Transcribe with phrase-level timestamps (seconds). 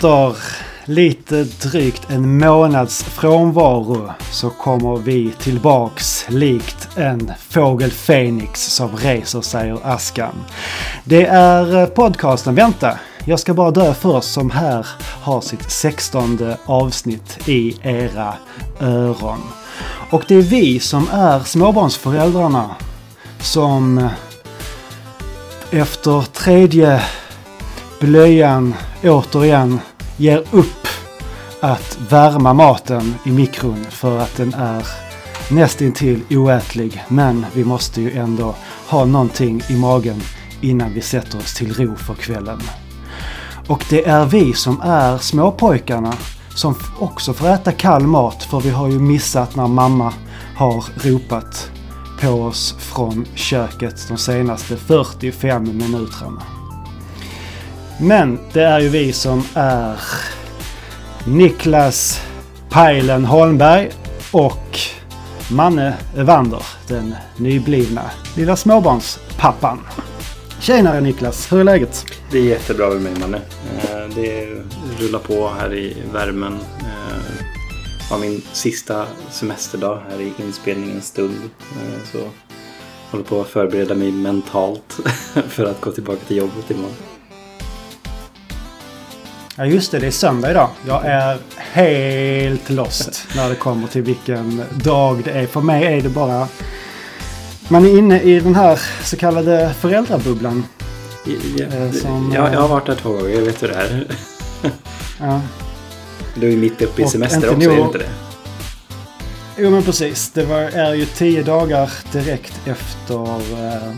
[0.00, 0.36] Efter
[0.84, 9.40] lite drygt en månads frånvaro så kommer vi tillbaks likt en fågel Fenix som reser
[9.40, 10.34] sig ur askan.
[11.04, 14.86] Det är podcasten Vänta, jag ska bara dö först som här
[15.22, 18.34] har sitt sextonde avsnitt i era
[18.80, 19.40] öron.
[20.10, 22.70] Och det är vi som är småbarnsföräldrarna
[23.40, 24.08] som
[25.70, 27.02] efter tredje
[28.00, 29.80] blöjan återigen
[30.20, 30.86] ger upp
[31.60, 34.86] att värma maten i mikron för att den är
[35.50, 37.04] nästintill oätlig.
[37.08, 38.54] Men vi måste ju ändå
[38.88, 40.22] ha någonting i magen
[40.60, 42.60] innan vi sätter oss till ro för kvällen.
[43.66, 46.14] Och det är vi som är småpojkarna
[46.54, 50.12] som också får äta kall mat för vi har ju missat när mamma
[50.56, 51.70] har ropat
[52.20, 56.59] på oss från köket de senaste 45 minuterna.
[58.02, 60.00] Men det är ju vi som är
[61.26, 62.20] Niklas
[62.70, 63.90] Pajlen Holmberg
[64.32, 64.78] och
[65.50, 69.80] Manne Evander, den nyblivna lilla småbarnspappan.
[70.60, 72.06] Tjenare Niklas, hur är läget?
[72.30, 73.36] Det är jättebra med mig Manne.
[73.36, 74.46] Eh, det
[74.98, 76.52] rullar på här i värmen.
[76.80, 77.44] Eh,
[77.98, 81.36] det var min sista semesterdag här i inspelningens stund.
[81.58, 82.30] Eh, så jag
[83.10, 85.00] håller på att förbereda mig mentalt
[85.48, 87.09] för att gå tillbaka till jobbet imorgon.
[89.56, 90.68] Ja just det, det är söndag idag.
[90.86, 95.46] Jag är helt lost när det kommer till vilken dag det är.
[95.46, 96.48] För mig är det bara...
[97.68, 100.64] Man är inne i den här så kallade föräldrabubblan.
[101.56, 104.06] Ja, eh, som, jag, jag har varit där två gånger, jag vet hur det är.
[105.20, 105.40] ja.
[106.34, 107.72] Du är mitt uppe i semester också, nog...
[107.72, 108.10] är det inte det?
[109.58, 110.30] Jo men precis.
[110.30, 113.24] Det var, är ju tio dagar direkt efter
[113.64, 113.92] eh,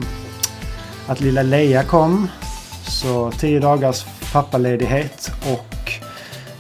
[1.06, 2.28] att lilla Leia kom.
[2.88, 5.92] Så tio dagars pappaledighet och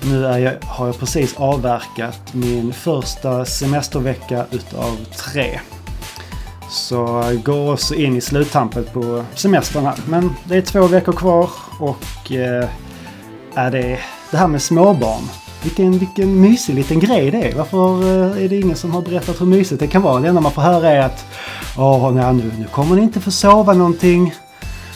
[0.04, 5.60] nu är jag, har jag precis avverkat min första semestervecka utav tre.
[6.70, 9.94] Så jag går också in i sluttampen på semestern här.
[10.06, 11.50] Men det är två veckor kvar
[11.80, 12.68] och eh,
[13.54, 13.98] är det,
[14.30, 15.22] det här med småbarn.
[15.62, 17.54] Vilken, vilken mysig liten grej det är.
[17.54, 20.20] Varför eh, är det ingen som har berättat hur mysigt det kan vara?
[20.20, 21.24] Det enda man får höra är att
[21.78, 24.34] Åh, nej, nu, nu kommer ni inte få sova någonting.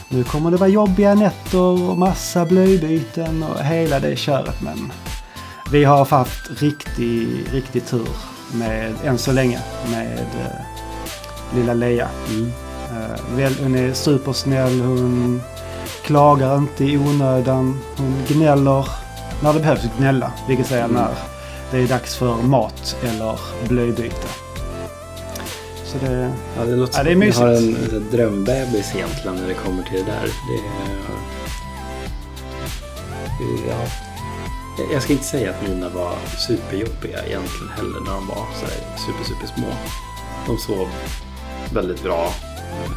[0.08, 4.62] Nu kommer det vara jobbiga nätter och massa blöjbyten och hela det köret.
[4.62, 4.92] Men
[5.72, 8.08] vi har haft riktig, riktig tur
[8.52, 12.08] med, än så länge med uh, lilla Leia.
[12.28, 12.52] Mm.
[13.36, 15.42] Väl, hon är supersnäll, hon
[16.04, 17.80] klagar inte i onödan.
[17.96, 18.88] Hon gnäller
[19.42, 20.32] när det behövs gnälla.
[20.48, 20.96] Vilket säger mm.
[20.96, 21.14] när
[21.70, 24.45] det är dags för mat eller blöjbyte.
[26.00, 27.40] Så det, ja, det, låter ja, det är mysigt.
[27.40, 30.24] Jag har en, en drömbebis egentligen när det kommer till det där.
[30.24, 30.60] Det,
[33.68, 33.86] ja,
[34.92, 36.16] jag ska inte säga att mina var
[36.48, 38.66] superjobbiga egentligen heller när de var så
[39.06, 39.66] super, super små.
[40.46, 40.88] De sov
[41.74, 42.24] väldigt bra
[42.58, 42.90] eh,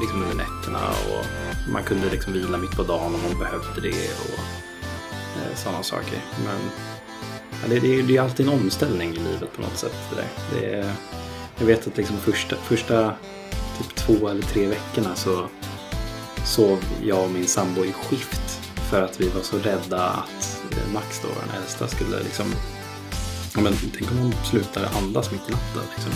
[0.00, 1.24] liksom under nätterna och
[1.72, 4.38] man kunde liksom vila mitt på dagen om man behövde det och
[5.36, 6.18] eh, sådana saker.
[6.44, 6.60] Men
[7.62, 9.96] ja, det, det, det är alltid en omställning i livet på något sätt.
[10.10, 10.92] Det, det
[11.58, 13.14] jag vet att liksom första, första
[13.78, 15.48] typ två eller tre veckorna så
[16.44, 20.62] sov jag och min sambo i skift för att vi var så rädda att
[20.92, 22.46] Max, då, den äldsta, skulle liksom...
[23.54, 25.82] Ja, men, tänk om hon slutar andas mitt i natten.
[25.94, 26.12] Liksom.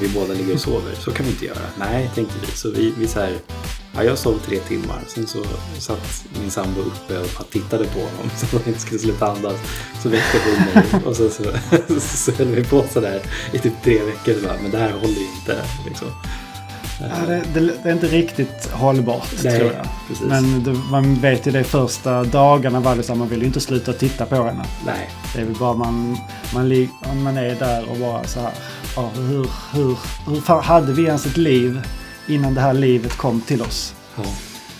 [0.00, 0.94] Vi båda ligger och sover.
[0.94, 1.66] Så kan vi inte göra.
[1.78, 2.46] Nej, tänkte vi.
[2.46, 3.38] Så vi, vi så här,
[3.94, 4.98] ja, jag sov tre timmar.
[5.06, 5.44] Sen så
[5.78, 9.56] satt min sambo uppe och tittade på honom så att han inte skulle sluta andas.
[10.02, 11.42] Så väckte hon mig och så, så,
[11.88, 14.34] så, så höll vi på sådär i typ tre veckor.
[14.46, 15.64] Bara, men det här håller ju inte.
[15.86, 16.08] Liksom.
[17.00, 19.86] Ja, det, det, det, är inte riktigt hållbart Nej, tror jag.
[20.08, 20.26] Precis.
[20.26, 23.92] Men det, man vet ju det första dagarna var så man vill ju inte sluta
[23.92, 24.64] titta på henne.
[24.86, 25.10] Nej.
[25.34, 26.16] Det är väl bara man,
[26.54, 26.88] man,
[27.22, 28.52] man är där och bara så här.
[28.96, 31.80] Ja, hur, hur, hur hade vi ens ett liv
[32.28, 33.94] innan det här livet kom till oss?
[34.16, 34.22] Ja.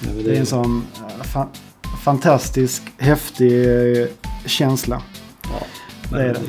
[0.00, 0.86] det, det är en sån
[1.32, 1.48] fa
[2.04, 3.64] fantastisk, häftig
[4.00, 4.06] eh,
[4.46, 5.02] känsla.
[5.42, 5.66] Ja,
[6.10, 6.40] det är det.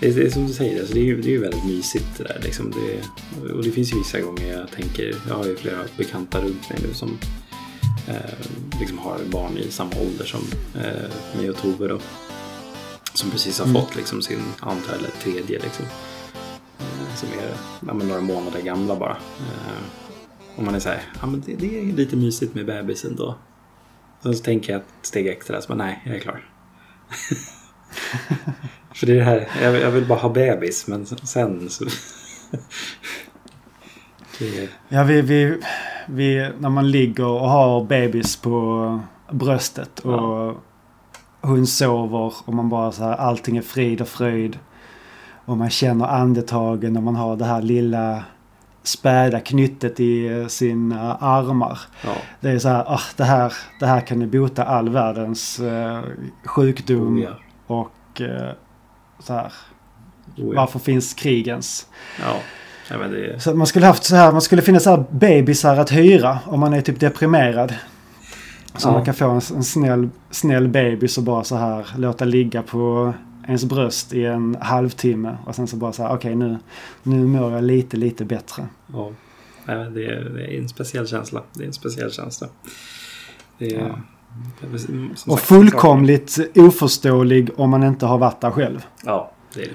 [0.00, 1.64] Det är, det är som du säger, alltså det, är ju, det är ju väldigt
[1.64, 2.40] mysigt det där.
[2.42, 6.40] Liksom det, och det finns ju vissa gånger jag tänker, jag har ju flera bekanta
[6.40, 7.18] runt mig nu som
[8.08, 10.40] eh, liksom har barn i samma ålder som
[10.74, 11.98] eh, mig och Tove då.
[13.14, 13.82] Som precis har mm.
[13.82, 15.84] fått liksom sin andra eller tredje liksom.
[17.16, 17.54] Som är
[17.86, 19.16] ja, några månader gamla bara.
[19.38, 19.82] Eh,
[20.56, 23.34] och man är såhär, ja men det, det, är lite mysigt med bebisen då.
[24.22, 26.48] Sen så tänker jag ett steg extra, så bara, nej, jag är klar.
[28.94, 31.84] För det är det här, jag, jag vill bara ha bebis men sen så...
[34.88, 35.58] Ja, vi, vi,
[36.06, 39.00] vi, när man ligger och har bebis på
[39.30, 40.00] bröstet.
[40.00, 40.62] Och
[41.40, 44.58] hon sover och man bara så här, allting är frid och fröjd.
[45.44, 48.24] Och man känner andetagen och man har det här lilla
[48.82, 51.78] späda knyttet i eh, sina armar.
[52.04, 52.14] Ja.
[52.40, 56.00] Det är så här, ah, det här, det här kan ju bota all världens eh,
[56.44, 57.16] sjukdom.
[57.16, 57.30] Oh, ja.
[57.66, 58.52] Och eh,
[59.18, 59.52] så här,
[60.36, 60.60] Oh, ja.
[60.60, 61.86] varför finns krigens?
[62.88, 66.38] Det, Så man skulle haft så här, man skulle finna så här bebisar att hyra
[66.46, 67.74] om man är typ deprimerad.
[68.76, 72.62] Så man kan få en, en snäll, snäll bebis och bara så här låta ligga
[72.62, 73.14] på
[73.48, 75.36] ens bröst i en halvtimme.
[75.46, 76.58] Och sen så bara så här, okej nu,
[77.02, 78.66] nu mår jag lite, lite bättre.
[78.92, 79.10] ja.
[79.66, 79.84] Det, är,
[80.34, 81.42] det är en speciell känsla.
[81.52, 82.46] Det är en speciell känsla.
[83.58, 83.98] Det är, Ja.
[85.16, 88.86] som Och sagt- fullkomligt oförståelig om man inte har varit där själv.
[89.04, 89.74] Ja, det är det.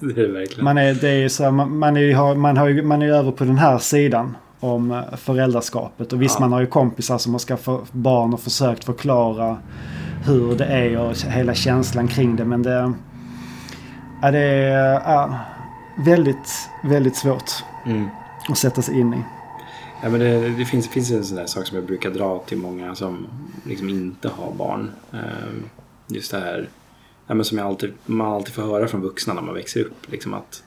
[0.14, 0.62] Det är det.
[0.62, 3.14] Man är, det är så här, man, man, är, man, har ju, man är ju
[3.14, 6.12] över på den här sidan om eh, föräldraskapet.
[6.12, 6.40] Och visst, Ja.
[6.40, 9.56] man har ju kompisar som har skaffat barn och försökt förklara
[10.24, 12.44] hur det är och hela känslan kring det.
[12.44, 12.92] Men det,
[14.22, 15.40] ja, det är ja,
[15.98, 17.50] väldigt, väldigt svårt
[17.86, 18.08] Mm.
[18.48, 19.22] att sätta sig in i.
[20.02, 22.58] Ja, men det, det finns, finns en sån där sak som jag brukar dra till
[22.58, 23.26] många som
[23.64, 24.90] liksom inte har barn.
[25.12, 25.64] Ehm,
[26.06, 26.68] Just det här
[27.26, 30.10] ja, men som jag alltid, man alltid får höra från vuxna när man växer upp.
[30.10, 30.62] Liksom att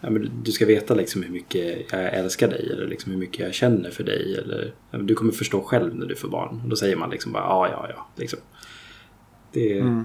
[0.00, 3.38] ja, men du ska veta liksom hur mycket jag älskar dig eller liksom hur mycket
[3.40, 4.36] jag känner för dig.
[4.38, 6.60] Eller, ja, du kommer förstå själv när du får barn.
[6.64, 8.06] Och då säger man liksom bara ja, ja, ja.
[8.16, 8.38] Liksom.
[9.52, 10.04] Det, Mm.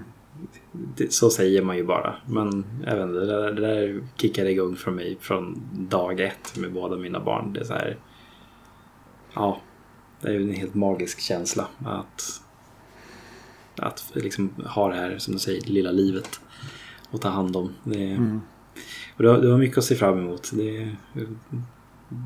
[0.72, 2.14] det, så säger man ju bara.
[2.26, 6.96] Men inte, det, där, det där kickade igång från mig från dag ett med båda
[6.96, 7.52] mina barn.
[7.52, 7.96] Det är så här,
[9.34, 9.60] ja,
[10.20, 12.42] det är en helt magisk känsla att,
[13.76, 16.40] att liksom ha det här, som du säger, lilla livet
[17.10, 17.72] att ta hand om.
[17.84, 18.40] Det, Mm.
[19.16, 20.50] och du, har, du har mycket att se fram emot.
[20.54, 20.96] Det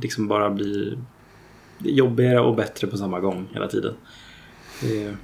[0.03, 0.99] liksom bara blir
[1.79, 3.95] jobbigare och bättre på samma gång hela tiden.
[4.81, 5.17] Det,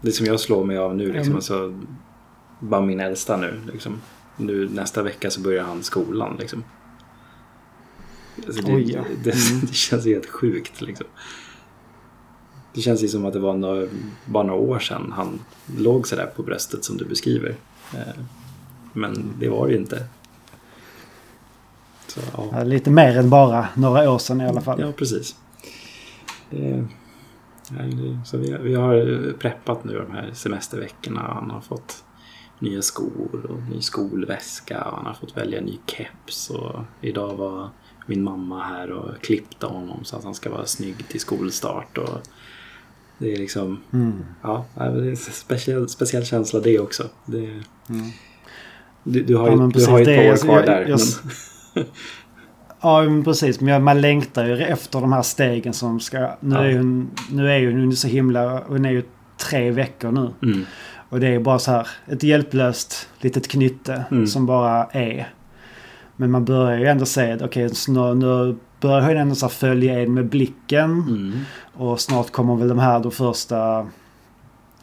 [0.00, 1.36] det som jag slår mig av nu, liksom, Mm.
[1.36, 1.80] alltså,
[2.60, 3.60] bara min äldsta nu.
[3.72, 4.00] Liksom.
[4.36, 4.68] nu.
[4.68, 6.36] Nästa vecka så börjar han skolan.
[6.38, 6.64] Liksom.
[8.46, 9.00] Alltså, det, Oj, ja.
[9.24, 9.60] det, Mm.
[9.66, 10.80] det känns helt sjukt.
[10.80, 11.06] Liksom.
[12.74, 13.86] Det känns ju som att det var några,
[14.26, 15.40] bara några år sedan han
[15.78, 17.54] låg sådär på bröstet som du beskriver.
[17.94, 18.22] Eh,
[18.92, 20.06] Men det var det ju inte.
[22.06, 22.48] Så, ja.
[22.52, 24.80] Ja, lite mer än bara några år sedan i alla fall.
[24.80, 25.36] Ja, precis.
[26.50, 26.86] Det,
[27.70, 31.20] ja, så vi, vi har preppat nu de här semesterveckorna.
[31.20, 32.04] Han har fått
[32.58, 34.84] nya skor och ny skolväska.
[34.84, 36.50] Och han har fått välja ny keps.
[36.50, 37.70] Och idag var
[38.06, 41.98] min mamma här och klippte honom så att han ska vara snygg till skolstart.
[41.98, 42.18] Och
[43.18, 44.24] det är liksom, Mm.
[44.42, 47.02] ja, det är en speciell, speciell känsla det också.
[47.26, 47.62] Det, Mm.
[49.04, 50.56] du, du har Ja, ju, men du precis, har ju det ett par år kvar
[50.56, 50.88] jag- där.
[50.88, 51.00] jag-
[51.74, 51.84] men,
[52.80, 53.60] Ja, men precis.
[53.60, 56.30] Men man längtar ju efter de här stegen som ska...
[56.40, 56.64] Nu Ja.
[56.64, 58.62] är hon, nu är hon så himla...
[58.66, 59.02] Hon är ju
[59.36, 60.30] tre veckor nu.
[60.42, 60.64] mm,
[61.08, 64.26] Och det är bara så här ett hjälplöst litet knytte Mm.
[64.26, 65.28] som bara är.
[66.16, 70.00] Men man börjar ju ändå se att okej, okay, nu börjar hon ändå så följa
[70.00, 70.90] en med blicken.
[70.90, 71.32] mm,
[71.74, 73.86] Och snart kommer väl de här då första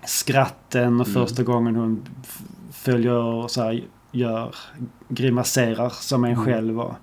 [0.05, 1.13] skratten och Mm.
[1.27, 2.01] första gången hon
[2.71, 4.55] följer och så här gör
[5.09, 6.45] grimaserar som en Mm.
[6.45, 6.79] själv.
[6.79, 6.93] Och,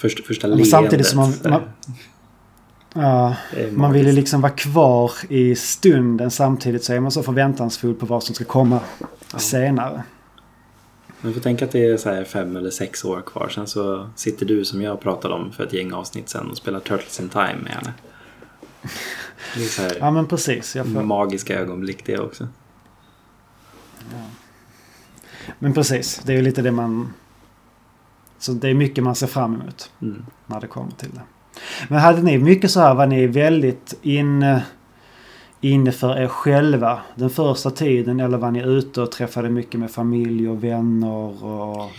[0.00, 0.68] första, första leendet.
[0.68, 1.62] samtidigt som man- man-
[2.94, 3.36] ja,
[3.72, 8.06] man vill ju liksom vara kvar i stunden samtidigt så är man så förväntansfull på
[8.06, 8.80] vad som ska komma
[9.32, 9.38] Ja.
[9.38, 10.02] senare.
[11.20, 13.48] Man får tänka att det är så här fem eller sex år kvar.
[13.48, 16.80] Sen så sitter du som jag pratade om för ett gäng avsnitt sen och spelar
[16.80, 17.92] Turtles in Time med henne.
[19.56, 20.72] Det är så här Ja men precis.
[20.72, 22.48] Får, magiska ögonblick det också.
[25.58, 27.12] men precis, det är ju lite det man...
[28.40, 30.26] Så det är mycket man ser fram emot Mm.
[30.46, 31.20] när det kommer till det.
[31.88, 34.64] Men hade ni mycket så här, var ni väldigt inne,
[35.60, 38.20] inne för er själva den första tiden?
[38.20, 41.90] Eller var ni ute och träffade mycket med familj och vänner och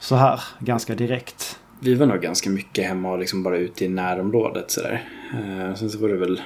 [0.00, 1.58] så här ganska direkt?
[1.80, 5.04] Vi var nog ganska mycket hemma och liksom bara ute i närområdet sådär.
[5.32, 6.40] Eh, sen så var det väl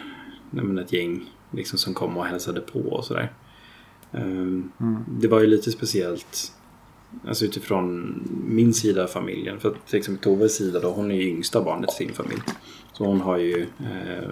[0.50, 3.32] nej, ett gäng liksom som kom och hälsade på och sådär.
[4.12, 5.04] Eh, Mm.
[5.08, 6.52] Det var ju lite speciellt
[7.28, 8.14] Alltså utifrån
[8.46, 9.60] min sida av familjen.
[9.60, 12.40] För att till exempel Toves sida då, hon är ju yngsta barnet i sin familj.
[12.92, 14.30] Så hon har ju eh,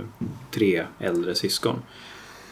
[0.50, 1.76] tre äldre syskon.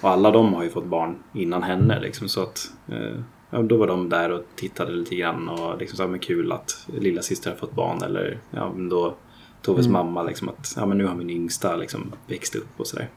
[0.01, 2.29] Och alla de har ju fått barn innan henne liksom.
[2.29, 3.21] Så att eh,
[3.51, 6.87] ja, då var de där och tittade lite grann och liksom sa men kul att
[7.01, 8.03] lilla syster har fått barn.
[8.03, 9.15] Eller ja, men då
[9.63, 9.93] Toves Mm.
[9.93, 13.09] mamma liksom att ja, men nu har min yngsta liksom växt upp och sådär.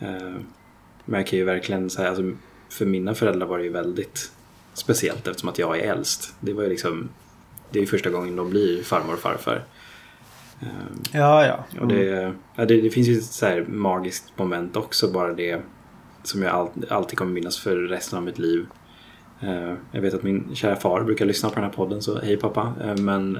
[0.00, 0.34] Eh,
[1.04, 2.30] men jag kan ju verkligen säga, alltså,
[2.68, 4.32] för mina föräldrar var det ju väldigt
[4.74, 6.34] speciellt eftersom att jag är äldst.
[6.40, 7.08] Det var ju liksom,
[7.70, 9.64] det är ju första gången de blir farmor och farfar.
[10.60, 10.68] Eh,
[11.12, 11.80] Ja, ja.
[11.80, 15.60] och det, ja, det, det finns ju ett så här magiskt moment också bara det
[16.22, 18.66] som jag all, alltid kommer minnas för resten av mitt liv.
[19.40, 22.36] Eh, jag vet att min kära far brukar lyssna på den här podden, så hej
[22.36, 22.72] pappa.
[22.84, 23.38] Eh, men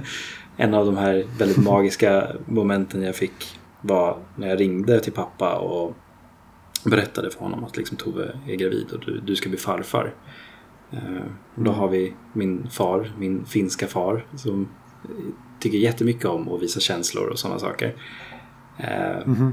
[0.56, 5.54] en av de här väldigt magiska momenten jag fick var när jag ringde till pappa
[5.58, 5.96] och
[6.84, 10.14] berättade för honom att liksom Tove är gravid och du, du ska bli farfar.
[10.92, 14.68] Eh, då har vi min far, min finska far, som
[15.60, 17.94] tycker jättemycket om att visa känslor och sådana saker.
[18.78, 19.52] Mm -hmm.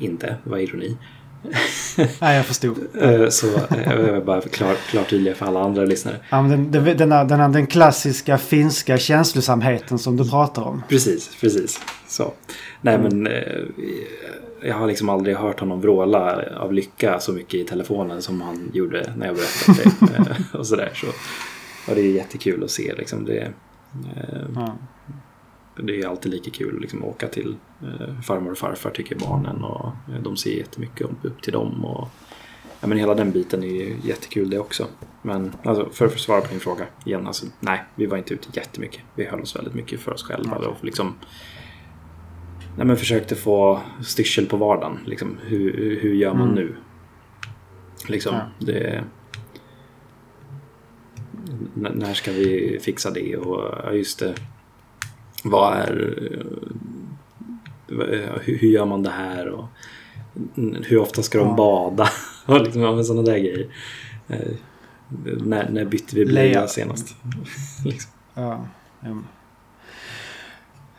[0.00, 0.96] Inte, det var ironi.
[2.20, 2.78] Nej, jag förstod.
[3.00, 3.46] Eh, så
[3.86, 6.16] jag vill bara klart, tydliga för alla andra lyssnare.
[6.30, 10.82] Ja, men den, den, den, den klassiska finska känslosamheten som du pratar om.
[10.88, 11.80] Precis, precis.
[12.08, 12.32] Så.
[12.80, 13.18] Nej, mm.
[13.22, 13.32] men
[14.62, 18.70] jag har liksom aldrig hört honom vråla av lycka så mycket i telefonen som han
[18.74, 20.58] gjorde när jag berättade det.
[20.58, 20.90] och sådär.
[20.94, 21.06] Så,
[21.90, 22.94] och det är jättekul att se.
[22.94, 23.52] Liksom, det,
[24.54, 24.76] ja.
[25.82, 29.64] Det är alltid lika kul liksom, att åka till eh, farmor och farfar tycker barnen.
[29.64, 31.84] Och eh, de ser jättemycket upp till dem.
[31.84, 32.08] Och,
[32.80, 34.86] ja, men hela den biten är ju jättekul det också.
[35.22, 37.26] Men alltså, för att svara på din fråga igen.
[37.26, 39.00] Alltså, nej, vi var inte ute jättemycket.
[39.14, 40.56] Vi höll oss väldigt mycket för oss själva.
[40.56, 40.68] Okay.
[40.68, 41.14] Och liksom,
[42.76, 44.98] nej, men försökte få styrsel på vardagen.
[45.06, 46.54] Liksom, hur, hur gör man mm.
[46.54, 46.76] nu?
[48.08, 48.66] Liksom, ja.
[48.66, 49.04] det,
[51.74, 53.36] när ska vi fixa det?
[53.36, 54.34] Och just det,
[55.44, 56.16] vad är...
[58.40, 59.48] Hur gör man det här?
[59.48, 59.64] Och
[60.86, 62.08] hur ofta ska de bada?
[62.46, 63.66] och liksom, sådana där grejer.
[64.28, 64.38] Eh,
[65.44, 67.14] när, när bytte vi blöja senast?
[67.84, 68.10] liksom.
[68.34, 68.66] ja.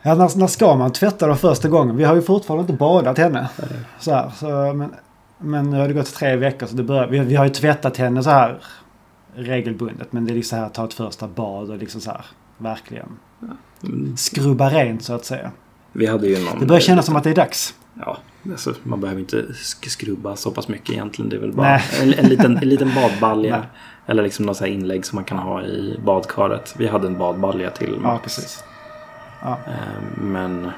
[0.02, 1.96] Ja, när, när ska man tvätta då första gången?
[1.96, 3.48] Vi har ju fortfarande inte badat henne.
[3.98, 4.94] Så här, så, men,
[5.38, 7.96] men nu har det gått tre veckor så det börjar, vi, vi har ju tvättat
[7.96, 8.62] henne så här
[9.34, 10.12] regelbundet.
[10.12, 12.24] Men det är liksom så här att ta ett första bad och liksom så här
[12.58, 13.08] verkligen.
[14.16, 15.50] Skrubba rent så att säga.
[15.92, 17.74] Vi hade ju någon, det börjar kännas som att det är dags.
[17.94, 18.18] Ja,
[18.50, 19.46] alltså, man behöver inte
[19.86, 21.28] skrubba så pass mycket egentligen.
[21.28, 23.66] Det är väl bara en, en, liten, en liten badbalja.
[24.06, 26.74] eller liksom något inlägg som man kan ha i badkaret.
[26.78, 28.64] Vi hade en badbalja till Ja, precis.
[29.42, 29.58] Ja.
[29.66, 30.70] Eh, men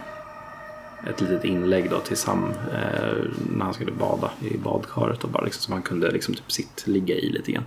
[1.10, 5.44] ett litet inlägg då till Sam eh, när han skulle bada i badkaret och bara
[5.44, 7.64] liksom, så man kunde liksom typ sitt ligga i lite grann.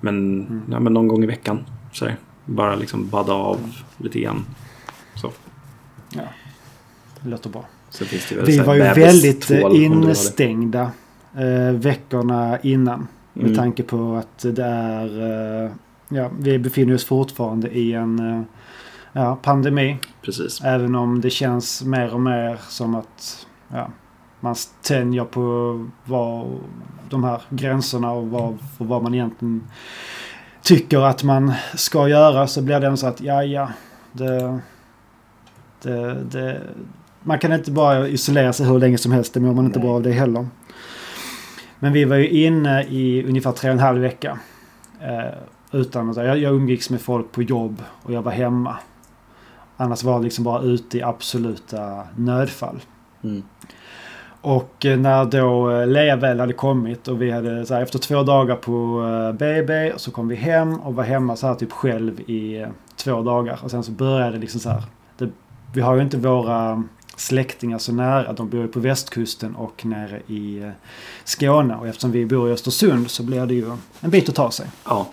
[0.00, 0.62] Men, mm.
[0.70, 2.08] ja, men någon gång i veckan så
[2.44, 4.44] bara liksom bada av lite grann.
[5.14, 5.32] Så.
[6.10, 6.22] Ja,
[7.20, 7.64] det låter bra.
[8.46, 10.90] Vi var ju väldigt instängda
[11.36, 13.08] eh, veckorna innan.
[13.32, 13.56] Med mm.
[13.56, 15.22] tanke på att det är...
[15.64, 15.70] Eh,
[16.08, 18.42] ja, vi befinner oss fortfarande i en eh,
[19.12, 19.98] ja, pandemi.
[20.22, 20.60] Precis.
[20.60, 23.90] Även om det känns mer och mer som att ja,
[24.40, 26.46] man tänjer på vad,
[27.08, 29.62] de här gränserna och vad, och vad man egentligen
[30.64, 33.68] tycker att man ska göra så blir det ändå så att ja, ja.
[34.12, 34.60] Det,
[35.82, 36.60] det, det,
[37.22, 39.34] man kan inte bara isolera sig hur länge som helst.
[39.34, 39.88] Det mår man inte Nej.
[39.88, 40.46] bra av det heller.
[41.78, 44.38] Men vi var ju inne i ungefär tre och en halv vecka.
[45.00, 45.34] Eh,
[45.72, 48.76] utan att, jag, jag umgicks med folk på jobb och jag var hemma.
[49.76, 52.80] Annars var det liksom bara ute i absoluta nödfall.
[53.24, 53.42] Mm.
[54.44, 57.98] Och eh, när då eh, Lea väl hade kommit och vi hade så här, efter
[57.98, 59.02] två dagar på
[59.38, 63.58] BB så kom vi hem och var hemma så här typ själv i två dagar.
[63.62, 64.82] Och sen så började det liksom så här.
[65.18, 65.28] Det,
[65.74, 66.84] vi har ju inte våra
[67.16, 68.32] släktingar så nära.
[68.32, 70.70] De bor ju på västkusten och nere i
[71.24, 71.74] Skåne.
[71.74, 73.70] Och eftersom vi bor i Östersund så blir det ju
[74.00, 74.66] en bit att ta sig.
[74.84, 75.06] Ja.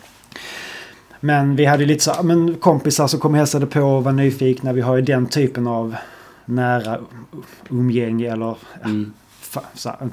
[1.19, 4.73] Men vi hade lite så men kompisar som kom och hälsade på och var nyfikna.
[4.73, 5.95] Vi har ju den typen av
[6.45, 6.99] nära
[7.69, 9.13] umgänge eller mm.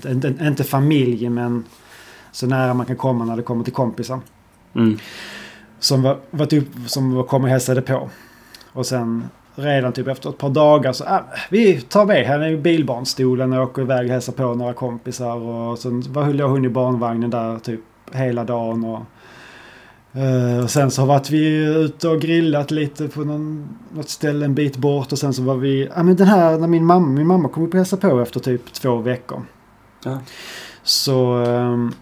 [0.08, 1.64] Inte, inte, familj men
[2.32, 4.20] så nära man kan komma när det kommer till kompisar.
[4.74, 4.98] Mm.
[5.78, 8.10] Som var, var typ, som kom och hälsade på.
[8.72, 12.56] Och sen redan typ efter ett par dagar så äh, vi tar med henne i
[12.56, 15.36] bilbarnstolen och åker iväg och hälsar på några kompisar.
[15.36, 17.80] Och sen var låg hon i barnvagnen där typ
[18.12, 18.84] hela dagen.
[18.84, 19.02] Och
[20.16, 24.54] Uh, och sen så har vi ute och grillat lite på någon, något ställe en
[24.54, 27.26] bit bort och sen så var vi, ja men den här när min mamma, min
[27.26, 29.42] mamma kom upp och hälsade på efter typ två veckor.
[30.04, 30.18] Ja.
[30.82, 31.94] Så um,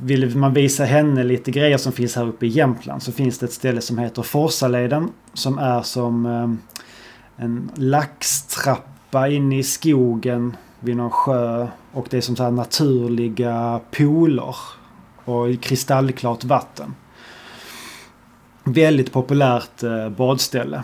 [0.00, 3.46] ville man visa henne lite grejer som finns här uppe i Jämtland så finns det
[3.46, 6.58] ett ställe som heter Forsaleden som är som um,
[7.36, 13.80] en laxtrappa inne i skogen vid någon sjö och det är som så här naturliga
[13.90, 14.56] pooler
[15.24, 16.94] och kristallklart vatten
[18.64, 20.82] väldigt populärt eh, badställe.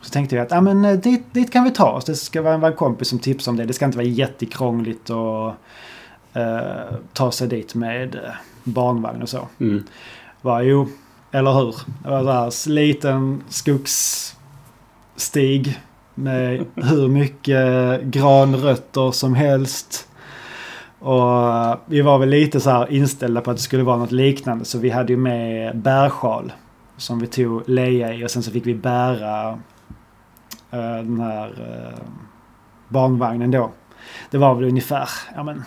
[0.00, 2.04] Så tänkte jag att ah, men, eh, dit, dit kan vi ta oss.
[2.04, 3.64] Det ska vara en kompis som tipsar om det.
[3.64, 5.54] Det ska inte vara jättekrångligt att
[6.32, 8.20] eh, ta sig dit med eh,
[8.64, 9.48] barnvagn och så.
[9.60, 9.84] Mm.
[10.42, 10.88] Var, jo,
[11.30, 11.74] eller hur?
[12.02, 14.78] Det var där, liten skogsstig
[16.14, 20.08] med hur mycket granrötter som helst.
[20.98, 24.64] Och vi var väl lite så här inställda på att det skulle vara något liknande.
[24.64, 26.52] Så vi hade ju med bärsjal.
[26.98, 29.50] Som vi tog Leia i och sen så fick vi bära
[30.70, 31.98] eh, den här eh,
[32.88, 33.72] barnvagnen då.
[34.30, 35.64] Det var väl ungefär ja, men,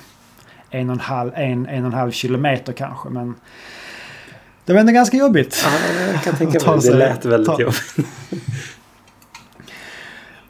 [0.70, 3.10] en, och en, halv, en, en och en halv kilometer kanske.
[3.10, 3.36] Men
[4.66, 5.66] det var ändå ganska jobbigt.
[5.66, 5.72] Ja,
[6.12, 6.92] jag kan tänka mig det.
[6.92, 7.96] Det lät väldigt ta- jobbigt.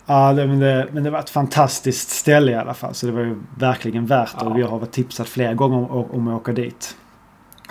[0.05, 2.93] Ja, det, men, det, men det var ett fantastiskt ställe i alla fall.
[2.93, 4.45] Så det var ju verkligen värt det.
[4.45, 4.49] Ja.
[4.49, 6.95] Och vi har varit tipsat flera gånger om, om att åka dit.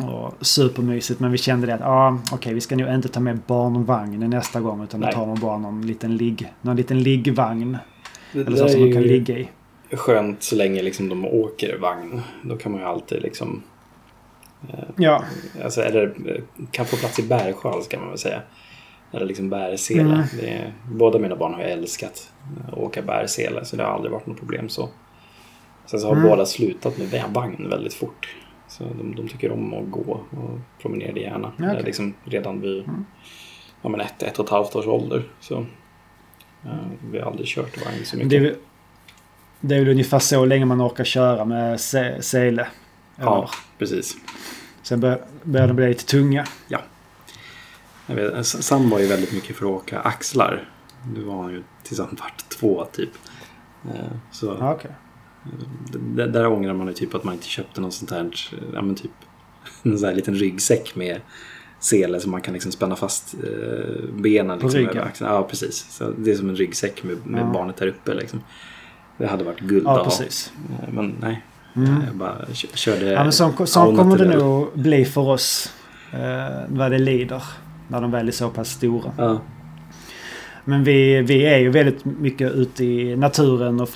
[0.08, 1.20] Och supermysigt.
[1.20, 4.60] Men vi kände det att ja, okej, vi ska nog inte ta med barnvagnen nästa
[4.60, 4.82] gång.
[4.84, 5.14] Utan då Nej.
[5.14, 7.78] tar man bara någon liten, ligg, någon liten liggvagn.
[8.32, 9.48] Det Eller så som man kan ligga i.
[9.92, 12.20] skönt så länge liksom de åker vagn.
[12.42, 13.62] Då kan man ju alltid liksom...
[14.96, 15.24] Ja,
[15.64, 18.42] Alltså, eller eh, kan få plats i bärsjal ska man väl säga.
[19.12, 20.00] Eller liksom bärsele.
[20.00, 20.24] Mm.
[20.42, 22.32] Är, båda mina barn har älskat
[22.68, 24.88] att åka bärsele så det har aldrig varit något problem så.
[25.86, 26.28] Sen så har Mm.
[26.28, 28.34] båda slutat med vagn väldigt fort.
[28.70, 31.52] Så de, de tycker om att gå och promenerade gärna.
[31.56, 31.64] Ja.
[31.74, 33.04] Eh, Liksom redan vid Mm.
[33.82, 35.22] ja, men ett, ett och ett halvt års ålder.
[35.40, 35.58] Så,
[36.64, 36.70] eh,
[37.10, 38.30] vi har aldrig kört vagn så mycket.
[38.30, 38.54] det är,
[39.60, 42.66] det är väl ungefär så länge man orkar köra med se, sele.
[43.16, 44.16] ja, precis.
[44.82, 46.44] Sen bör, börjar de bli lite tunga.
[48.06, 50.68] Jag vet, S- Sam var ju väldigt mycket för att åka axlar.
[51.14, 53.10] Nu var han ju tills han vart två typ.
[53.84, 53.90] Eh,
[54.32, 54.90] Så Ja, okej.
[56.28, 58.30] Där ångrar man ju typ att man inte köpte något sånt här,
[58.74, 59.10] ja men typ
[59.82, 61.20] en sån här liten ryggsäck med
[61.80, 64.58] sele som man kan liksom spänna fast eh, benen.
[64.58, 65.08] På Liksom, ryggen?
[65.20, 65.86] Ja, precis.
[65.90, 67.50] Så det är som en ryggsäck med, med Ja.
[67.54, 68.40] barnet där uppe liksom.
[69.18, 70.52] Det hade varit guld Ja, att precis.
[70.82, 71.42] Eh, Men nej,
[71.76, 71.94] Mm.
[72.06, 75.72] jag bara kö- körde Ja, men sån au kommer det nog bli för oss.
[76.12, 77.42] Eh, vad det lider.
[77.88, 79.12] När de väl är så pass stora.
[79.18, 79.40] Ja,
[80.64, 83.88] Men vi, vi är ju väldigt mycket ute i naturen och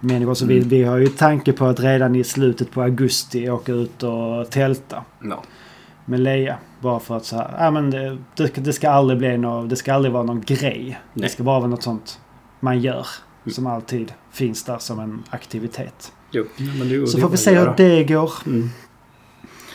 [0.00, 0.34] friluftsmänniskor.
[0.34, 0.68] Så vi, Mm.
[0.68, 5.04] vi har ju tanke på att redan i slutet på augusti åka ut och tälta
[5.22, 5.42] ja.
[6.04, 6.56] med Leia.
[6.80, 9.76] Bara för att så här, ja, men det, det, det ska aldrig bli något, det
[9.76, 10.98] ska aldrig vara någon grej.
[11.14, 11.30] Det Nej.
[11.30, 12.20] ska bara vara något sånt
[12.60, 13.06] man gör.
[13.44, 13.54] Mm.
[13.54, 16.12] Som alltid finns där som en aktivitet.
[16.30, 18.32] Jo, ja, men det, Så det får vi se hur det går.
[18.46, 18.68] Mm.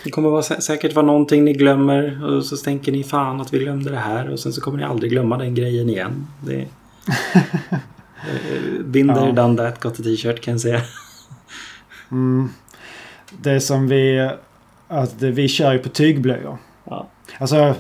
[0.03, 3.53] Det kommer vara, sä- säkert vara någonting ni glömmer och så tänker ni fan att
[3.53, 6.27] vi glömde det här och sen så kommer ni aldrig glömma den grejen igen.
[6.45, 6.67] Det...
[8.29, 9.31] Eh, Binder Ja.
[9.31, 10.81] done that, got a t-shirt kan jag säga.
[12.11, 12.49] Mm.
[13.39, 14.29] Det som vi...
[14.87, 16.57] Att vi kör ju på tygblöjor.
[16.83, 17.07] Ja.
[17.39, 17.73] Alltså,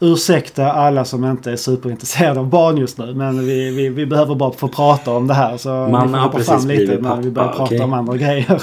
[0.00, 3.14] ursäkta alla som inte är superintresserade av barn just nu.
[3.14, 5.56] Men vi, vi, vi behöver bara få prata om det här.
[5.56, 7.80] Så Man vi får hoppa fram lite när vi börjar prata okej.
[7.80, 8.62] om andra grejer.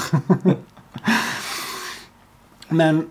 [2.68, 3.06] men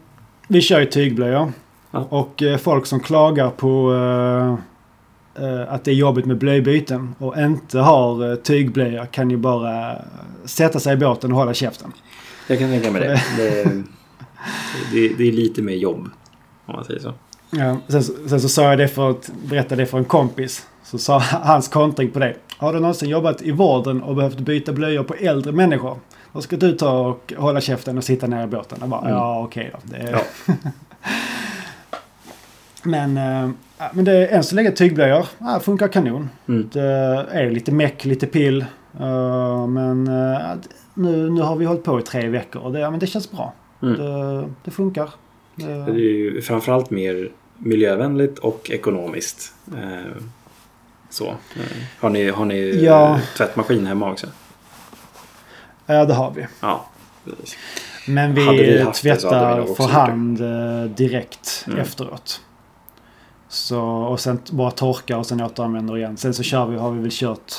[0.47, 1.51] vi kör ju tygblöjor.
[1.91, 1.99] Ja.
[2.09, 4.55] Och eh, folk som klagar på eh,
[5.69, 9.95] att det är jobbigt med blöjbyten och inte har eh, tygblöjor kan ju bara
[10.45, 11.93] sätta sig i båten och hålla käften.
[12.47, 13.21] Jag kan tänka mig det.
[13.37, 13.63] Det,
[14.93, 16.09] det, det är lite mer jobb.
[16.65, 17.13] Om man säger så.
[17.51, 20.67] Ja, sen, så- sen så sa jag det för att berätta det för en kompis.
[20.83, 22.35] Så sa hans kontring på det.
[22.57, 25.97] Har du någonsin jobbat i vården och behövt byta blöjor på äldre människor?
[26.33, 28.77] Då ska du ta och hålla käften och sitta ner i båten.
[28.81, 29.13] Jag bara, Mm.
[29.13, 29.79] ja okej då.
[29.83, 30.53] Det, Ja.
[32.89, 33.17] men,
[33.77, 35.25] ja, men det är än så länge tygblöjor.
[35.37, 36.29] Ja, funkar kanon.
[36.47, 36.69] Mm.
[36.73, 36.81] Det
[37.31, 38.65] är lite meck, lite pill.
[38.99, 40.39] eh, men eh,
[40.93, 43.31] nu, nu har vi hållit på i tre veckor och det, ja, men det känns
[43.31, 43.53] bra.
[43.81, 43.97] Mm.
[43.97, 45.09] Det, det funkar.
[45.55, 49.53] Det är ju framförallt mer miljövänligt och ekonomiskt.
[51.09, 51.33] Så.
[51.99, 53.19] Har ni, har ni Ja.
[53.37, 54.27] tvättmaskin hemma också?
[55.85, 56.47] Ja, det har vi.
[56.61, 56.85] Ja.
[58.07, 59.93] Men vi vi det tvättar för det.
[59.93, 60.37] hand
[60.95, 61.79] direkt Mm.
[61.79, 62.41] efteråt.
[63.49, 66.17] Så, och sen bara torkar och sen återanvänder igen.
[66.17, 67.53] Sen så kör vi, har vi väl kört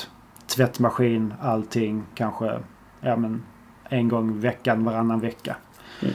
[0.46, 2.58] tvättmaskin, allting, kanske
[3.00, 3.42] ja, men,
[3.88, 5.56] en gång i veckan, varannan vecka.
[6.02, 6.14] Mm.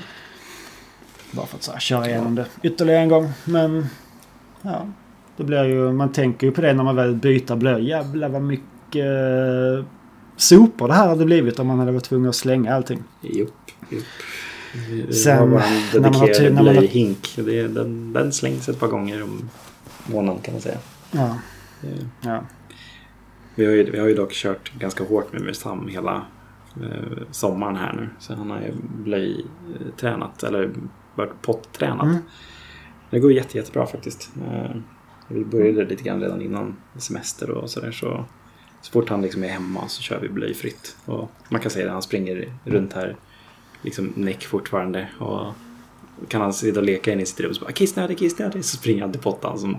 [1.31, 3.29] Bara för att så här, köra igenom det ytterligare en gång.
[3.45, 3.85] Men
[4.61, 4.85] ja,
[5.37, 7.79] det blir ju, man tänker ju på det när man väl byter blöja.
[7.79, 9.85] Jävlar vad mycket eh,
[10.37, 13.03] sopor det här hade blivit om man hade varit tvungen att slänga allting.
[13.21, 13.53] Jupp,
[13.89, 14.03] jupp.
[15.15, 17.43] Sen, när man har när man har-.
[17.45, 19.49] Det är- Den, den slängs ett par gånger om
[20.11, 20.77] månaden kan man säga.
[21.11, 21.37] Ja,
[21.81, 22.43] Det- ja.
[23.55, 26.25] Vi har ju, vi har ju dock kört ganska hårt med Mirsam hela
[26.81, 28.09] eh, sommaren här nu.
[28.19, 30.71] Så han har ju blöjtränat, eller
[31.15, 32.05] varit pottränat.
[32.05, 32.17] Mm.
[33.09, 34.29] Det går jätte, jättebra faktiskt.
[34.51, 34.75] Eh,
[35.27, 37.91] vi började lite grann redan innan semester och sådär.
[37.91, 38.25] Så,
[38.81, 40.97] så fort han liksom är hemma så kör vi blöjfritt.
[41.05, 43.15] Och man kan säga att han springer runt här,
[43.81, 45.07] liksom näck fortfarande.
[45.19, 45.53] Och
[46.27, 48.65] kan han sitta och leka inne i sitt rum och bara kissnödig, kissnödig.
[48.65, 49.77] Så springer han till pottan som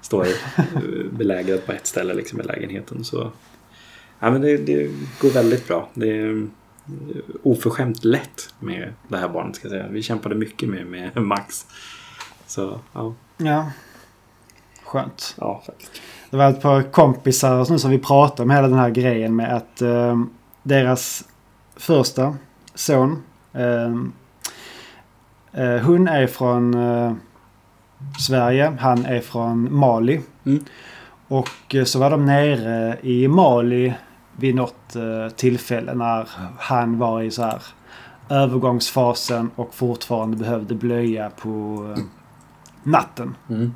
[0.00, 0.62] står eh,
[1.10, 3.04] belägrad på ett ställe liksom i lägenheten.
[3.04, 3.32] Så
[4.18, 5.88] ja, men det, det går väldigt bra.
[5.94, 6.46] Det,
[7.42, 9.56] oförskämt lätt med det här barnet.
[9.56, 9.88] Ska jag säga.
[9.88, 11.66] Vi kämpade mycket med, med Max.
[12.46, 13.70] Så ja, Ja.
[14.84, 15.34] Skönt.
[15.38, 16.02] ja faktiskt.
[16.30, 19.36] Det var ett par kompisar och sånt som vi pratade om hela den här grejen
[19.36, 20.24] med att eh,
[20.62, 21.28] deras
[21.76, 22.36] första
[22.74, 23.22] son.
[23.52, 23.94] Eh, eh,
[25.82, 27.12] hon är från eh,
[28.18, 28.76] Sverige.
[28.80, 30.20] Han är från Mali.
[30.46, 30.64] Mm.
[31.28, 33.94] Och eh, så var de nere i Mali
[34.36, 37.62] vid något eh, tillfälle när han var i så här
[38.28, 42.02] övergångsfasen och fortfarande behövde blöja på eh,
[42.82, 43.36] natten.
[43.50, 43.74] Mm.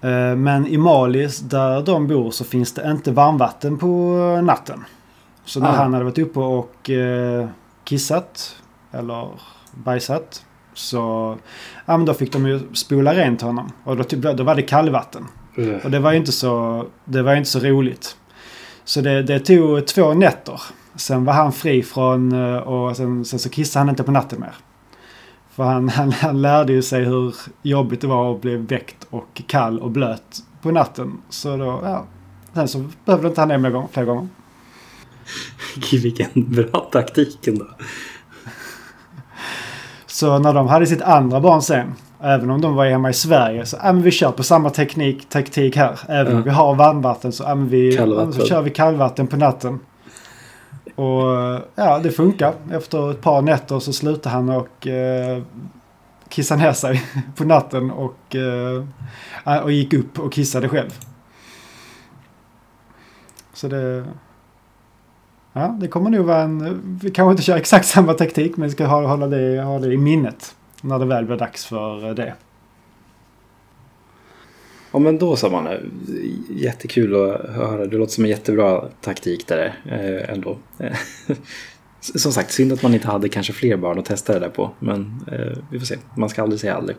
[0.00, 4.84] Eh, Men i Mali där de bor så finns det inte varmvatten på natten.
[5.44, 5.72] Så när Ah.
[5.72, 7.48] han hade varit uppe och eh,
[7.84, 8.56] kissat
[8.92, 9.28] eller
[9.72, 11.36] bajsat så
[11.86, 13.72] ja, men då fick de ju spola rent honom.
[13.84, 15.26] Och då, typ, då var det kallvatten.
[15.84, 18.16] Och det var ju inte så, det var ju inte så roligt.
[18.84, 20.60] Så det, det tog två nätter.
[20.94, 24.40] Sen var han fri från eh, och sen, sen så kissade han inte på natten
[24.40, 24.54] mer.
[25.50, 29.42] För han, han, han lärde ju sig hur jobbigt det var att bli väckt och
[29.46, 31.18] kall och blöt på natten.
[31.28, 32.06] Så då, ja.
[32.54, 34.28] Sen så behövde inte han det mer gång, fler gånger.
[35.92, 37.66] Vilken bra taktik ändå.
[40.22, 43.66] Så när de hade sitt andra barn sen, även om de var hemma i Sverige,
[43.66, 45.98] så men vi kör på samma teknik, taktik här.
[46.08, 46.38] Även Ja.
[46.38, 47.96] om vi har varmvatten så, men vi,
[48.32, 49.80] så kör vi kallvatten på natten.
[50.94, 51.22] Och
[51.74, 52.54] ja, det funkar.
[52.72, 55.42] Efter ett par nätter så slutade han och eh,
[56.28, 57.02] kissa ner sig
[57.36, 60.98] på natten och, eh, och gick upp och kissade själv.
[63.54, 64.04] Så det...
[65.52, 66.98] Ja, det kommer nog vara en...
[67.02, 69.96] Vi kanske inte kör exakt samma taktik men vi ska hålla det, ha det i
[69.96, 70.54] minnet.
[70.80, 72.34] När det väl blir dags för eh, det.
[74.92, 75.68] Ja men då sa man
[76.50, 77.86] Jättekul att höra.
[77.86, 80.58] Det låter som en jättebra taktik där eh, ändå.
[80.78, 80.96] Eh,
[82.00, 84.70] som sagt, synd att man inte hade kanske fler barn att testa det där på.
[84.78, 85.96] Men eh, vi får se.
[86.16, 86.96] Man ska aldrig säga aldrig.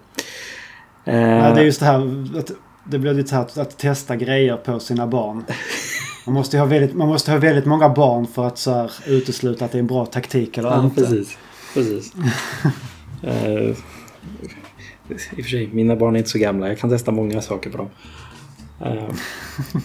[1.06, 2.52] Eh, Ja, det är just det här att
[2.84, 5.44] det blir lite så här att testa grejer på sina barn.
[6.26, 9.66] Man måste, ha väldigt, man måste ha väldigt många barn för att så här, utesluta
[9.66, 11.02] att det är en bra taktik eller ja, inte.
[11.02, 11.38] precis.
[11.74, 12.14] precis.
[13.24, 13.70] eh,
[15.10, 16.68] I och för sig, mina barn är inte så gamla.
[16.68, 17.90] Jag kan testa många saker på dem.
[18.86, 19.10] Eh,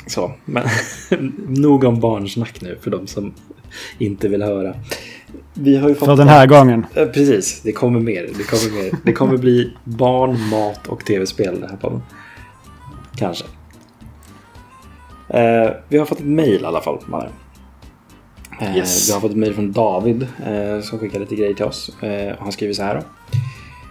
[0.07, 0.68] så, men
[1.48, 3.35] nog om barnsnack nu för de som
[3.98, 4.74] inte vill höra.
[5.55, 6.87] Vi har ju fått För den här gången.
[6.94, 8.29] Eh, Precis, det kommer mer.
[8.38, 8.92] Det kommer, mer.
[9.05, 12.03] Det kommer bli barn, mat och tv-spel det här podden.
[13.16, 13.44] Kanske.
[15.31, 16.99] Eh, vi har fått ett mail i alla fall.
[17.07, 17.29] Manne.
[18.61, 19.09] Eh, Yes.
[19.09, 22.03] Vi har fått ett mail från David eh, som skickar lite grejer till oss.
[22.03, 23.01] Eh, han skriver så här då.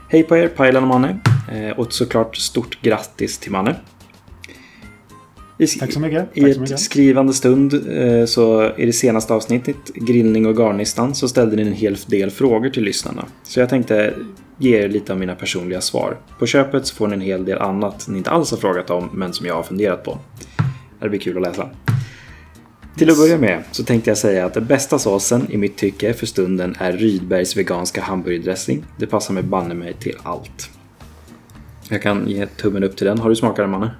[0.09, 1.19] Hej på er, Pajlan och Manne.
[1.51, 3.75] Eh, och såklart stort grattis till Manne.
[5.59, 6.29] I Tack så mycket.
[6.37, 6.79] i Tack så ett mycket.
[6.79, 11.73] skrivande stund eh, så i det senaste avsnittet, Grillning och garnistan, så ställde ni en
[11.73, 13.25] hel del frågor till lyssnarna.
[13.43, 14.13] Så jag tänkte
[14.57, 16.17] ge er lite av mina personliga svar.
[16.39, 19.09] På köpet så får ni en hel del annat ni inte alls har frågat om,
[19.13, 20.17] men som jag har funderat på.
[20.99, 21.69] Det blir kul att läsa.
[22.95, 26.13] Till att börja med så tänkte jag säga att den bästa såsen i mitt tycke
[26.13, 28.83] för stunden är Rydbergs veganska hamburgerdressing.
[28.97, 30.69] Det passar mig banne mig till allt.
[31.89, 33.19] Jag kan ge tummen upp till den.
[33.19, 33.91] Har du smakat den, Manne?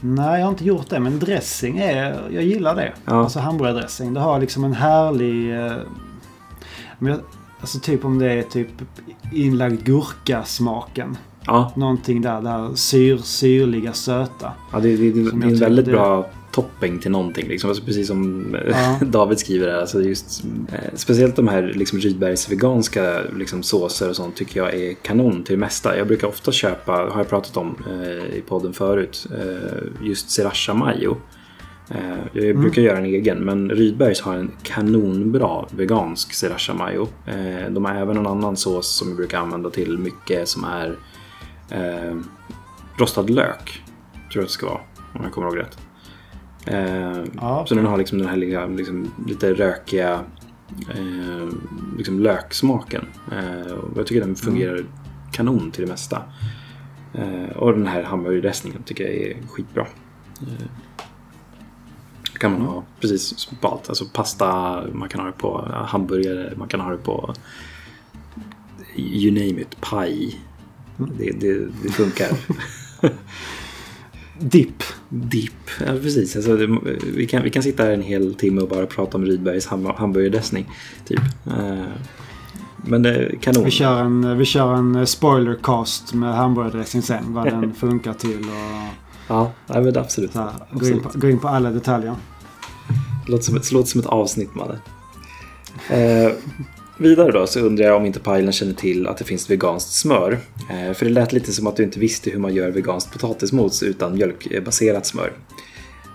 [0.00, 1.00] Nej, jag har inte gjort det.
[1.00, 2.20] Men dressing är...
[2.30, 2.92] Jag gillar det.
[3.04, 3.12] Ja.
[3.12, 4.14] Alltså hamburgardressing.
[4.14, 5.56] Det har liksom en härlig...
[5.66, 7.16] Eh,
[7.60, 8.68] alltså typ om det är typ
[9.32, 11.16] inlagd gurka-smaken.
[11.46, 12.40] Ja, Någonting där.
[12.40, 14.52] Det här syr, syrliga, söta.
[14.72, 17.48] Ja, det, det, det, det är en väldigt bra topping till någonting.
[17.48, 17.70] Liksom.
[17.70, 18.98] Alltså, precis som eh, Ja.
[19.06, 19.80] David skriver här.
[19.80, 24.74] Alltså just, eh, speciellt de här liksom, Rydbergs veganska liksom, såser och sånt tycker jag
[24.74, 25.98] är kanon till det mesta.
[25.98, 30.74] Jag brukar ofta köpa, har jag pratat om eh, i podden förut, eh, just sriracha
[30.74, 31.16] mayo.
[31.90, 32.60] Eh, jag Mm.
[32.60, 37.08] brukar göra en egen, men Rydbergs har en kanonbra vegansk sriracha mayo.
[37.26, 40.96] Eh, de har även en annan sås som jag brukar använda till mycket som är
[41.70, 42.16] eh,
[42.96, 43.82] rostad lök.
[44.32, 44.80] Tror jag det ska vara,
[45.14, 45.78] om jag kommer ihåg rätt.
[46.66, 50.24] Eh, Ja, Så den har liksom den här liksom, lite rökiga
[50.94, 51.48] eh,
[51.98, 53.06] liksom löksmaken.
[53.32, 54.84] Eh, och jag tycker den fungerar
[55.32, 56.22] kanon till det mesta.
[57.14, 59.86] Eh, och den här hamburgerdressningen tycker jag är skitbra.
[60.40, 60.66] Eh,
[62.38, 63.88] kan man ha precis på allt.
[63.88, 67.34] Alltså pasta, man kan ha det på hamburgare, man kan ha det på
[68.96, 70.40] you name it, paj.
[70.96, 72.28] Det, det, det funkar.
[74.38, 74.82] Dipp.
[75.08, 76.36] Dipp, ja precis.
[76.36, 76.78] Alltså, det,
[77.14, 79.86] vi, kan, vi kan sitta här en hel timme och bara prata om Rydbergs ham,
[79.96, 80.70] hamburgerdressning.
[81.04, 81.20] Typ.
[81.46, 81.84] Eh,
[82.76, 83.64] men det är kanon.
[83.64, 87.34] Vi kör en, vi kör en spoilercast med hamburgardressing sen.
[87.34, 90.34] Vad den funkar till och Ja, nej, men absolut.
[90.34, 91.02] här, gå, in absolut.
[91.02, 92.14] på, gå in på alla detaljer.
[93.26, 94.78] Låter som, ett, låter som ett avsnitt, Madde.
[95.90, 96.32] Eh,
[96.98, 100.38] vidare då så undrar jag om inte Pajlen känner till att det finns veganskt smör.
[100.70, 103.82] Eh, för det lät lite som att du inte visste hur man gör veganskt potatismos
[103.82, 105.32] utan mjölkbaserat smör.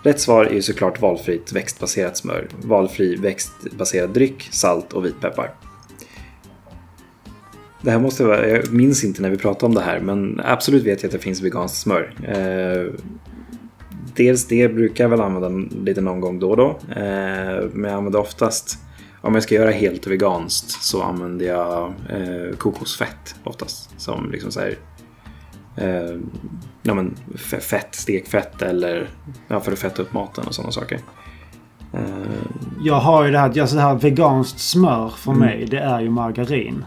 [0.04, 5.54] Rätt svar är ju såklart valfritt växtbaserat smör, valfri växtbaserad dryck, salt och vitpeppar.
[7.82, 10.84] Det här måste vara, jag minns inte när vi pratade om det här, men absolut
[10.84, 12.14] vet jag att det finns veganskt smör.
[12.28, 12.94] Eh,
[14.16, 16.70] dels det brukar jag väl använda lite någon gång då och då.
[16.90, 18.78] Eh, men jag använder oftast,
[19.22, 24.00] om jag ska göra helt veganskt så använder jag eh, kokosfett oftast.
[24.02, 24.78] Som liksom så här,
[25.76, 26.20] eh,
[26.82, 27.16] ja, men
[27.62, 29.10] fett, stekfett eller
[29.48, 31.00] ja, för att fetta upp maten och sådana saker.
[31.94, 32.02] Eh,
[32.84, 35.46] jag har ju det här, alltså det här veganskt smör för mm.
[35.46, 36.86] mig det är ju margarin.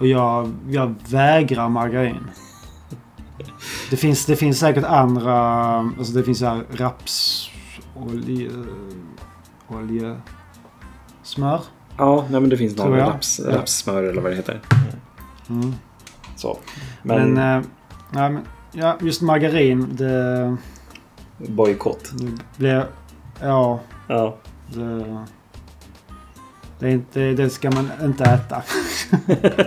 [0.00, 2.30] Och jag, jag vägrar margarin.
[3.90, 5.38] Det finns, det finns säkert andra,
[5.78, 8.50] alltså det finns här rapsolje,
[9.68, 11.60] oljesmör.
[11.98, 14.60] Ja, nej, men det finns någon raps, rapssmör eller vad det heter.
[15.50, 15.74] Mm.
[16.36, 16.58] Så.
[17.02, 17.64] Men, men, äh,
[18.10, 20.56] nej, men ja, just margarin, det...
[21.38, 22.12] Bojkott.
[22.56, 22.86] Det
[23.40, 23.80] ja.
[24.08, 24.36] Ja.
[24.74, 25.24] Det,
[26.78, 28.62] det, är inte, det ska man inte äta.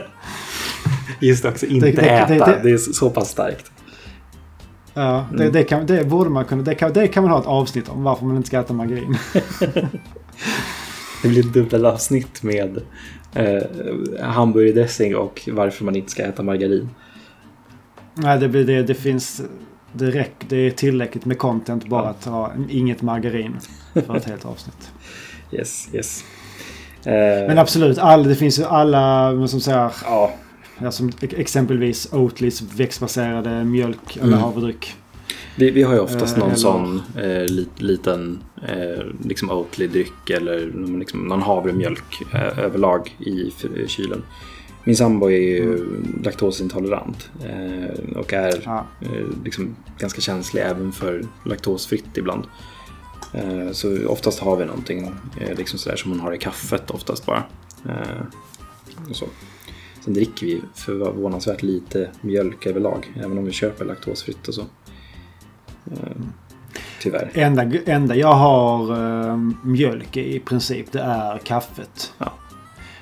[1.19, 2.45] Just också, inte det, det, äta.
[2.45, 3.71] Det, det, är så pass starkt.
[4.93, 5.53] Ja, det, mm.
[5.53, 6.63] det, kan, det borde man kunna...
[6.63, 9.17] Det kan, det kan man ha ett avsnitt om varför man inte ska äta margarin.
[11.21, 12.81] det blir ett dubbelavsnitt med
[13.33, 13.63] eh,
[14.21, 16.89] hamburgardressing och varför man inte ska äta margarin.
[18.15, 18.83] Nej, det blir det.
[18.83, 19.41] Det finns...
[19.93, 22.09] Det, räck, det är tillräckligt med content bara ja.
[22.09, 23.57] att ha inget margarin
[23.93, 24.91] för ett helt avsnitt.
[25.51, 26.23] Yes, yes.
[27.05, 27.13] Eh,
[27.47, 29.91] Men absolut, all, det finns ju alla som säger...
[30.05, 30.31] Ja.
[30.91, 34.39] Som exempelvis Oatlys växtbaserade mjölk eller mm.
[34.39, 34.95] havredryck.
[35.59, 36.57] Vi, vi har ju oftast någon eller...
[36.57, 43.51] sån eh, liten eh, liksom Oatly-dryck eller liksom någon havremjölk eh, överlag i
[43.87, 44.23] kylen.
[44.83, 46.21] Min sambo är ju mm.
[46.23, 48.83] laktosintolerant eh, och är ah.
[49.43, 52.43] liksom ganska känslig även för laktosfritt ibland.
[53.33, 55.11] Eh, så oftast har vi någonting
[55.57, 57.43] liksom sådär som man har i kaffet oftast bara.
[59.09, 59.25] Och så.
[60.05, 64.65] Sen dricker vi förvånansvärt lite mjölk överlag, även om vi köper laktosfritt och så.
[65.91, 65.97] Eh,
[67.01, 67.31] tyvärr.
[67.33, 72.13] Enda, enda jag har uh, mjölk i, princip, det är kaffet.
[72.17, 72.33] Ja.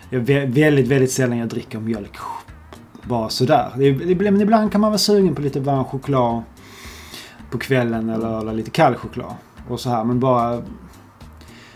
[0.09, 2.17] Är väldigt, väldigt sällan jag dricker mjölk
[3.03, 3.71] bara sådär.
[4.31, 6.43] Men ibland kan man vara sugen på lite varm choklad
[7.51, 9.33] på kvällen eller, eller lite kall choklad.
[9.67, 10.61] Och så här, men bara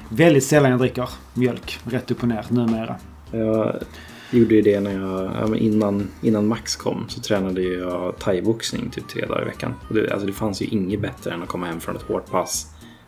[0.10, 2.96] väldigt sällan jag dricker mjölk rätt upp och ner numera.
[3.32, 3.74] Ja,
[4.32, 9.26] gjorde ju det när jag, innan, innan Max kom så tränade jag thaiboxning typ tre
[9.26, 9.74] dagar i veckan.
[9.90, 12.32] Och det, alltså det fanns ju inget bättre än att komma hem från ett hårt
[12.32, 12.68] pass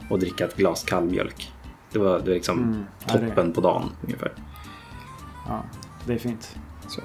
[0.10, 1.52] och dricka ett glas kall mjölk.
[1.92, 3.54] Det var, det var liksom mm, toppen det.
[3.54, 4.32] på dagen ungefär.
[5.48, 5.64] Ja,
[6.08, 6.56] det är fint.
[6.88, 7.02] Så.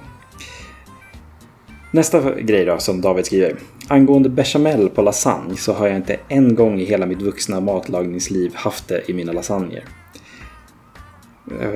[1.90, 3.56] Nästa grej då som David skriver.
[3.88, 8.54] Angående bechamel på lasagne så har jag inte en gång i hela mitt vuxna matlagningsliv
[8.54, 9.84] haft det i mina lasagner.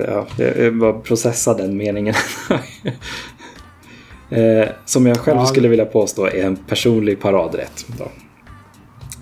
[0.08, 2.14] Ja, jag bara processa den meningen.
[4.30, 7.86] Eh, som jag själv skulle vilja påstå är en personlig paradrätt.
[7.98, 8.04] Då.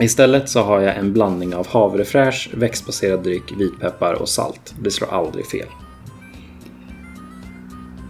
[0.04, 4.74] Istället så har jag en blandning av havrefräsch, växtbaserad dryck, vitpeppar och salt.
[4.80, 5.66] Det slår aldrig fel.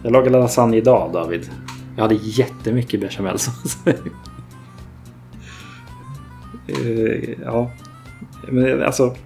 [0.03, 1.51] Jag lagade lasagne idag David.
[1.97, 3.79] Jag hade jättemycket bechamelsås.
[6.85, 7.71] uh, ja,
[8.49, 9.17] men alltså.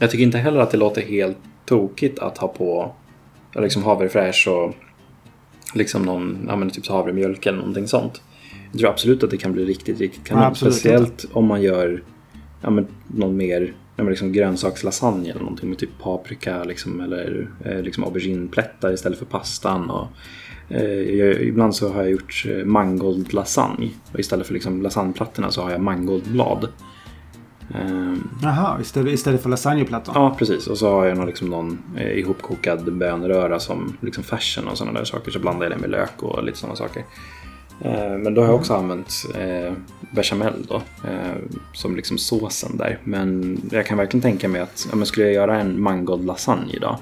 [0.00, 2.94] Jag tycker inte heller att det låter helt tokigt att ha på
[3.54, 4.74] liksom havrefräsch och
[5.74, 8.22] liksom någon, ja men typ havremjölk eller någonting sånt.
[8.72, 10.54] Jag tror absolut att det kan bli riktigt, riktigt kanon.
[10.54, 11.34] Speciellt inte.
[11.38, 12.02] om man gör
[12.62, 17.50] ja, men någon mer ja, men liksom grönsakslasagne eller någonting med typ paprika liksom, eller
[17.64, 19.90] eh, liksom aubergineplättar istället för pastan.
[19.90, 20.08] Och,
[20.68, 25.62] eh, jag, ibland så har jag gjort eh, mangoldlasagne och istället för liksom lasagneplattorna så
[25.62, 26.68] har jag mangoldblad.
[27.74, 30.14] Ehm, Jaha, istället, istället för lasagneplattor?
[30.14, 30.66] Ja, precis.
[30.66, 34.98] Och så har jag någon, liksom någon eh, ihopkokad bönröra som liksom färsen och sådana
[34.98, 35.30] där saker.
[35.30, 37.04] Så blandar jag det med lök och lite sådana saker.
[37.80, 39.72] Eh, men då har jag också använt eh,
[40.10, 40.76] bechamel då,
[41.08, 41.36] eh,
[41.72, 42.98] som liksom såsen där.
[43.04, 46.98] Men jag kan verkligen tänka mig att skulle jag göra en mangold lasagne idag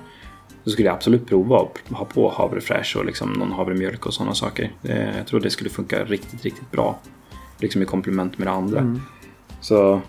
[0.65, 4.35] så skulle jag absolut prova att ha på havrefräsch och liksom någon havremjölk och sådana
[4.35, 4.73] saker.
[4.83, 6.99] Eh, jag tror det skulle funka riktigt, riktigt bra.
[7.59, 8.79] Liksom i komplement med det andra.
[8.79, 9.01] Mm.
[9.61, 10.01] Så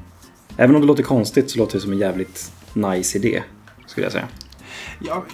[0.58, 3.44] Även om det låter konstigt så låter det som en jävligt nice idé.
[3.86, 4.28] Skulle jag säga.
[5.00, 5.26] Ja,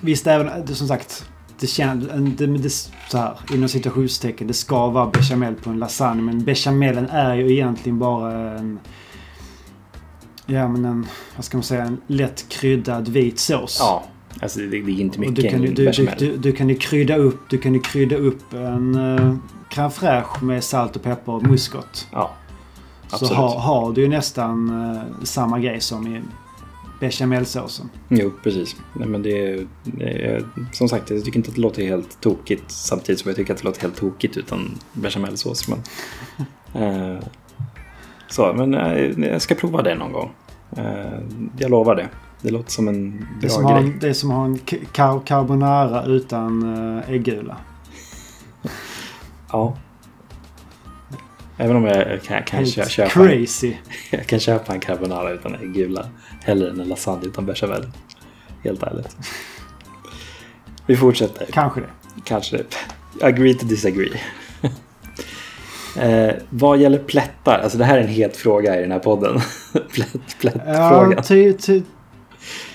[0.00, 1.24] visst även som sagt.
[1.60, 2.08] Det känns,
[2.38, 6.22] det, det, så här, inom situationstecken, det ska vara bechamel på en lasagne.
[6.22, 8.78] Men bechamelen är ju egentligen bara en...
[10.46, 11.06] Ja men en,
[11.36, 13.76] vad ska man säga, en lätt kryddad vit sås.
[13.80, 14.04] Ja,
[14.40, 16.74] Alltså det, det är inte mycket du, kan ju, du, du, du, du kan ju
[16.74, 19.36] krydda upp, du kan ju krydda upp en uh,
[19.70, 22.08] crème fraîche med salt och peppar och muskot.
[22.12, 22.30] Ja,
[23.18, 23.36] Så absolut.
[23.36, 26.22] har, har du ju nästan eh, samma grej som i
[27.00, 27.88] bechamelsåsen.
[28.08, 28.76] Jo, precis.
[28.94, 32.20] Nej, men det, är- det är, som sagt, jag tycker inte att det låter helt
[32.20, 35.68] tokigt samtidigt som jag tycker att det låter helt tokigt utan bechamelsås.
[35.68, 35.78] Men,
[37.14, 37.22] eh,
[38.30, 40.30] så, men eh, jag ska prova det någon gång.
[40.76, 41.18] Eh,
[41.58, 42.08] jag lovar det.
[42.42, 43.84] Det låter som en Det är som, bra grej.
[43.90, 47.56] en, det är som att ha en carbonara utan uh, äggula.
[49.52, 49.76] Ja.
[51.62, 53.74] Även om jag kan, kan Helt köpa, crazy.
[54.10, 56.08] jag kan köpa en carbonara utan äggula
[56.44, 57.86] hellre än en lasagne utan bechamel.
[58.64, 59.16] Helt ärligt.
[60.86, 61.46] Vi fortsätter.
[61.52, 61.86] Kanske det.
[62.24, 62.64] Kanske.
[63.20, 64.20] Agree to disagree.
[65.96, 69.40] eh, vad gäller plättar, alltså det här är en het fråga i den här podden.
[69.92, 71.14] Plätt, plättfrågan.
[71.16, 71.82] Ja, ty, ty,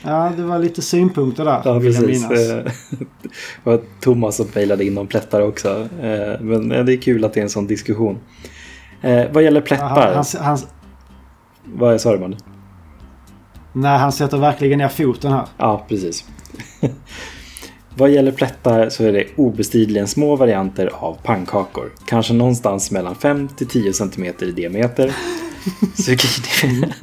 [0.04, 1.62] ja, det var lite synpunkter där.
[1.66, 2.24] Ja, precis.
[2.24, 2.64] Eh,
[3.64, 5.90] Det var Thomas som mejlade in om plättar också.
[6.02, 8.20] Eh, Men eh, det är kul att det är en sån diskussion.
[9.02, 10.58] Eh, vad gäller plättar, han, han,
[11.64, 12.38] vad sa du Manne?
[13.74, 15.46] nej, han sätter verkligen ner foten här.
[15.58, 16.26] Ja, precis.
[17.96, 21.92] Vad gäller plättar så är det obestridligen små varianter av pannkakor.
[22.06, 25.16] Kanske någonstans mellan 5 till 10 cm i diameter.
[25.96, 26.94] Zucchini.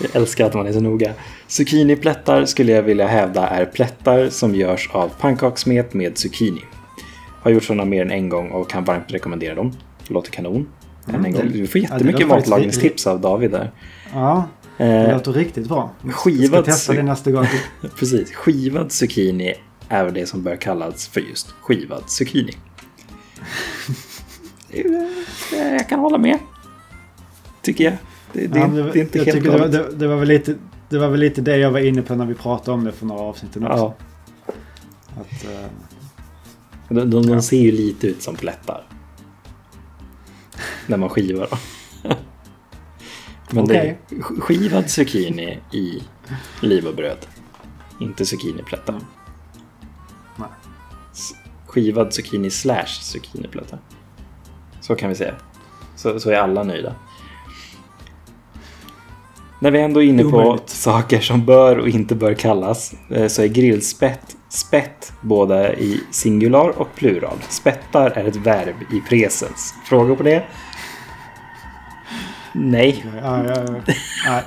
[0.00, 1.12] jag älskar att man är så noga.
[1.46, 6.60] Zucchiniplättar skulle jag vilja hävda är plättar som görs av pannkakssmet med zucchini.
[7.42, 9.72] Har gjort sådana mer än en gång och kan varmt rekommendera dem.
[10.08, 10.66] Låter kanon.
[11.08, 13.70] Mm, det- Du får ja, det jättemycket faktiskt matlagningstips av David där.
[14.12, 14.44] Ja,
[14.76, 15.90] det Eh, låter riktigt bra.
[16.02, 17.46] Jag skivat ska testa det nästa gång.
[17.98, 19.54] Precis, skivad zucchini
[19.88, 22.52] är det som bör kallas för just skivad zucchini.
[25.52, 26.38] Jag kan hålla med.
[27.62, 27.92] Tycker jag.
[28.32, 30.28] Det, det, Ja, det är inte jag helt tycker det, var, det, det, var väl
[30.28, 30.54] lite,
[30.88, 33.06] det var väl lite det jag var inne på när vi pratade om det för
[33.06, 33.66] några avsnitt också.
[33.68, 33.94] Ja,
[35.20, 35.66] Att, eh,
[36.88, 38.84] de, de, de ser ju lite ut som plättar.
[40.86, 41.48] När man skivar.
[43.50, 46.02] Men det är sk- skivad zucchini i
[46.60, 47.26] livabröd.
[48.00, 49.00] Inte zucchiniplättar.
[50.36, 50.48] Nej.
[51.66, 53.78] Skivad zucchini slash zucchiniplättar.
[54.80, 55.34] Så kan vi säga.
[55.96, 56.94] Så, så är alla nöjda.
[59.60, 60.68] När vi ändå är inne på Omöjligt.
[60.68, 66.68] saker som bör och inte bör kallas eh, så är grillspett spett båda i singular
[66.68, 67.36] och plural.
[67.48, 69.74] Spettar är ett verb i presens.
[69.84, 70.44] Frågor på det?
[72.54, 73.04] Nej.
[73.22, 74.42] ja, ja, nej.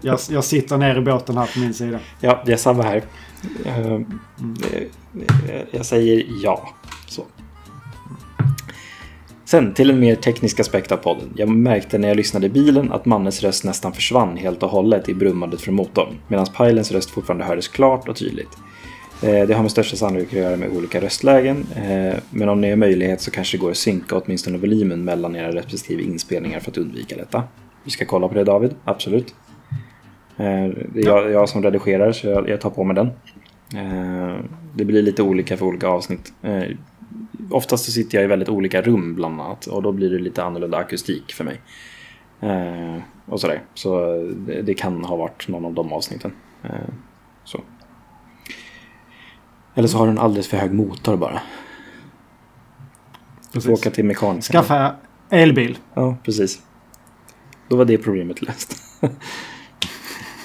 [0.00, 1.98] Jag, jag sitter ner i båten här på min sida.
[2.20, 3.02] Ja, det är samma här.
[3.64, 4.00] Eh, eh,
[5.70, 6.68] Jag säger ja.
[7.08, 7.22] Så.
[9.44, 11.32] Sen till en mer teknisk aspekt av podden.
[11.36, 15.08] Jag märkte när jag lyssnade i bilen att Mannes röst nästan försvann helt och hållet
[15.08, 16.14] i brummandet från motorn.
[16.28, 18.58] Medan Pilens röst fortfarande hördes klart och tydligt.
[19.22, 21.66] Eh, Det har med största sannolikhet att göra med olika röstlägen.
[21.76, 25.36] eh, Men om ni har möjlighet så kanske det går att synka åtminstone volymen mellan
[25.36, 27.42] era respektive inspelningar för att undvika detta.
[27.84, 29.34] Vi ska kolla på det David, absolut.
[30.36, 30.44] Eh,
[30.94, 33.10] Det är jag, jag som redigerar så jag, jag tar på mig den.
[34.74, 36.32] Det blir lite olika för olika avsnitt.
[37.50, 40.42] Oftast så sitter jag i väldigt olika rum bland annat och då blir det lite
[40.44, 41.60] annorlunda akustik för mig.
[43.26, 43.62] Och sådär.
[43.74, 44.16] Så
[44.62, 46.32] det, kan ha varit någon av de avsnitten.
[47.44, 47.60] Så.
[49.76, 51.40] Eller så har du en alldeles för hög motor bara.
[53.52, 54.42] Du får åka till mekanikern.
[54.42, 54.94] Skaffa
[55.30, 55.78] elbil.
[55.94, 56.62] Ja, precis.
[57.68, 58.76] Då var det problemet löst.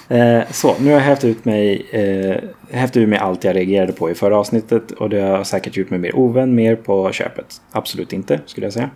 [0.07, 2.37] eh, så, nu har jag hävt ut mig, eh,
[2.77, 5.89] hävt ur mig allt jag reagerade på i förra avsnittet och det har säkert gjort
[5.89, 7.61] mig mer ovän mer på köpet.
[7.71, 8.89] Absolut inte, skulle jag säga.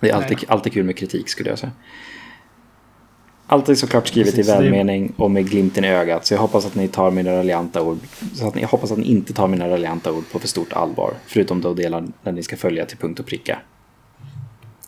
[0.00, 0.46] Det är alltid, Nej.
[0.48, 1.72] alltid kul med kritik, skulle jag säga.
[3.54, 6.26] Allt är såklart skrivet Precis, i välmening och med glimten i ögat.
[6.26, 7.98] Så jag hoppas att ni tar mina raljanta ord.
[8.34, 10.72] Så att ni, jag hoppas att ni inte tar mina raljanta ord på för stort
[10.72, 11.14] allvar.
[11.26, 13.58] Förutom de delar när ni ska följa till punkt och pricka.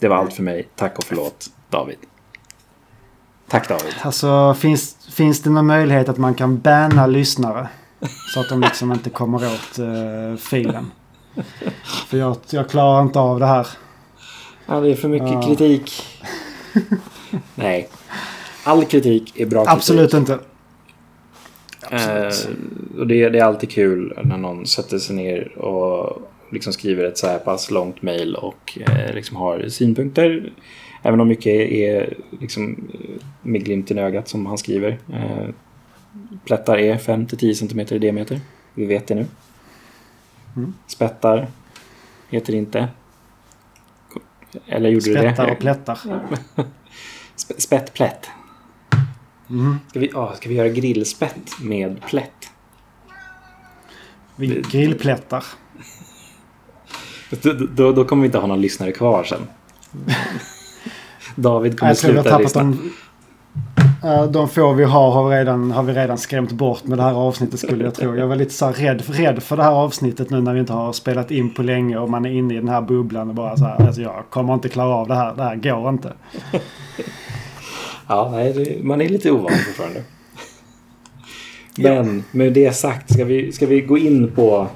[0.01, 0.69] Det var allt för mig.
[0.77, 1.97] Tack och förlåt, David.
[3.49, 3.95] Tack David.
[4.03, 7.69] Alltså finns, finns det någon möjlighet att man kan banna lyssnare?
[8.35, 10.91] Så att de liksom inte kommer åt eh, filen.
[12.09, 13.67] För jag, jag klarar inte av det här.
[14.67, 15.43] Ja, det är för mycket Ja.
[15.43, 16.03] kritik.
[17.55, 17.89] Nej.
[18.67, 19.77] All kritik är bra kritik.
[19.77, 20.39] Absolut inte.
[21.91, 22.33] Eh,
[22.99, 27.19] och det, det är alltid kul när någon sätter sig ner och liksom skriver ett
[27.19, 30.53] så här pass långt mail och eh, liksom har synpunkter.
[31.03, 32.89] Även om mycket är liksom
[33.43, 34.99] med glimten i ögat som han skriver.
[35.13, 35.49] Eh,
[36.45, 38.41] plättar är 5-10 cm i diameter.
[38.75, 39.27] Vi vet det nu.
[40.57, 40.75] Mm.
[40.87, 41.47] Spettar
[42.31, 42.89] heter det inte.
[44.67, 45.53] Eller gjorde Spettar du det?
[45.53, 45.95] och plättar.
[47.37, 48.29] Sp- Spettplätt.
[49.51, 49.79] Mm.
[49.89, 52.51] Ska vi, ah, ska vi göra grillspett med plätt?
[54.37, 55.45] Vi grillplättar.
[57.31, 59.41] Då, då, då kommer vi inte ha någon lyssnare kvar sen.
[61.37, 62.63] David kommer Jag sluta tappat lyssna.
[62.63, 62.93] de...
[64.31, 67.13] De få vi har har vi, redan, har vi redan skrämt bort med det här
[67.13, 68.17] avsnittet skulle jag tro.
[68.17, 70.73] Jag var lite så här rädd, rädd för det här avsnittet nu när vi inte
[70.73, 73.57] har spelat in på länge och man är inne i den här bubblan och bara
[73.57, 73.87] så här.
[73.87, 75.35] Alltså jag kommer inte klara av det här.
[75.35, 76.13] Det här går inte.
[78.09, 80.03] Ja, nej, det, man är lite ovan fortfarande.
[81.77, 84.69] Men med det sagt, ska vi, ska vi gå in på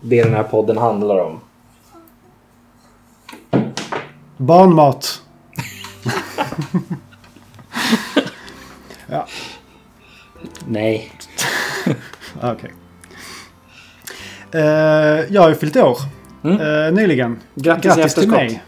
[0.00, 1.40] det den här podden handlar om?
[4.36, 5.22] Barnmat.
[9.06, 9.26] ja,
[10.66, 11.12] Nej.
[12.42, 12.72] okej.
[14.52, 14.60] Eh,
[15.30, 15.98] jag har ju fyllt år.
[16.44, 16.60] Mm.
[16.60, 17.40] eh, nyligen.
[17.54, 18.62] Grattis, Grattis till mig.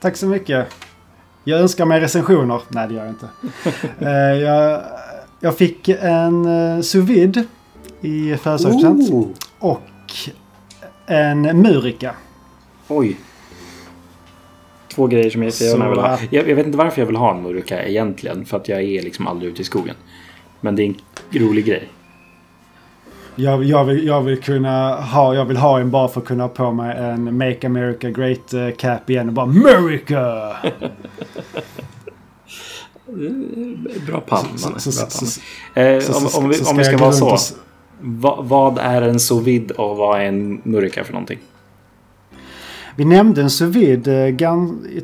[0.00, 0.66] Tack så mycket.
[1.44, 2.60] Jag önskar mig recensioner.
[2.68, 3.28] Nej, det gör jag inte.
[4.06, 4.82] Eh, jag,
[5.40, 7.44] jag fick en uh, sous vide
[8.00, 9.36] i födelsedagspresent.
[9.58, 9.80] Och
[11.06, 12.14] en murika.
[12.88, 13.16] Oj.
[14.94, 16.18] Två grejer som jag så gärna Så, vill ha.
[16.30, 18.44] Jag, jag vet inte varför jag vill ha en murka egentligen.
[18.44, 19.94] För att jag är liksom aldrig ute i skogen.
[20.60, 20.96] Men det är en
[21.32, 21.88] rolig grej.
[23.42, 26.44] Jag, jag, vill, jag vill kunna ha, jag vill ha en bara för att kunna
[26.44, 30.52] ha på mig en Make America Great eh, cap igen och bara America!
[34.06, 34.20] Bra
[34.56, 35.26] Så- så- så- så-
[36.00, 37.26] så- om, så- vi, så ska vara så.
[37.28, 37.54] och s-
[38.02, 41.38] Va, vad är en sous vide och vad är en murka för någonting?
[42.96, 43.76] Vi nämnde en sous
[44.08, 44.34] eh,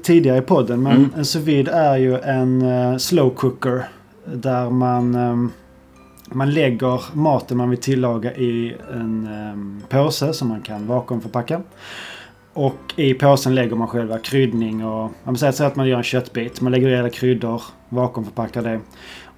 [0.03, 0.82] tidigare i podden.
[0.82, 1.11] Men Mm.
[1.16, 3.89] en sous är ju en eh, slow cooker.
[4.34, 5.51] Där man, ehm,
[6.37, 11.62] man lägger maten man vill tillaga i en um, påse som man kan vakuumförpacka.
[12.53, 15.11] Och i påsen lägger man själva kryddning och...
[15.24, 16.61] Man säger att man gör en köttbit.
[16.61, 18.80] Man lägger i alla kryddor, vakuumförpackar det.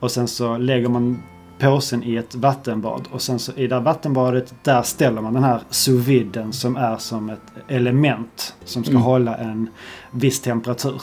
[0.00, 1.22] Och sen så lägger man
[1.58, 3.08] påsen i ett vattenbad.
[3.12, 6.76] Och sen så i det här vattenbadet, där ställer man den här sous viden som
[6.76, 9.02] är som ett element som ska Mm.
[9.02, 9.68] hålla en
[10.10, 11.02] viss temperatur.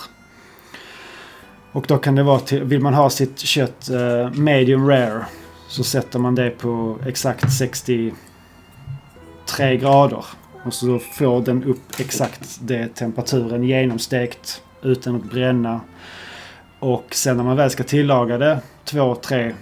[1.72, 5.26] Och då kan det vara till, vill man ha sitt kött eh, medium rare
[5.68, 10.26] så sätter man det på exakt 63 grader.
[10.66, 15.82] Och så får den upp exakt det temperaturen genomstekt utan att bränna.
[16.80, 19.54] Och sen när man väl ska tillaga det två, tre,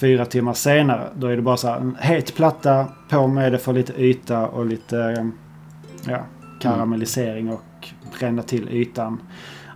[0.00, 1.08] fyra timmar senare.
[1.14, 2.86] Då är det bara så här en het platta.
[3.08, 5.30] På med det för lite yta och lite
[6.04, 6.24] ja,
[6.60, 7.88] karamellisering och
[8.18, 9.22] bränna till ytan.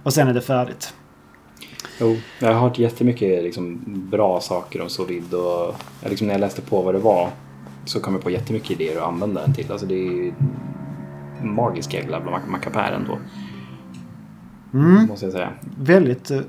[0.02, 0.94] Och sen är det färdigt.
[2.00, 3.80] Jo, jag har hört jättemycket liksom,
[4.10, 5.74] bra saker om sous vide och
[6.08, 7.28] liksom, när jag läste på vad det var
[7.84, 9.72] så kom jag på jättemycket idéer att använda den till.
[9.72, 10.32] Alltså det är ju
[11.40, 13.18] en magisk jävla mac- mackapär ändå,
[14.74, 15.06] Mm.
[15.06, 15.48] måste jag säga.
[15.78, 16.40] Väldigt, eh,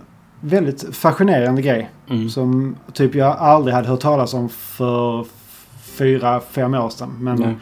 [0.41, 1.89] väldigt fascinerande grej.
[2.09, 2.29] Mm.
[2.29, 5.25] Som typ jag aldrig hade hört talas om för
[5.97, 7.09] fyra, fem år sedan.
[7.19, 7.55] Men Nej.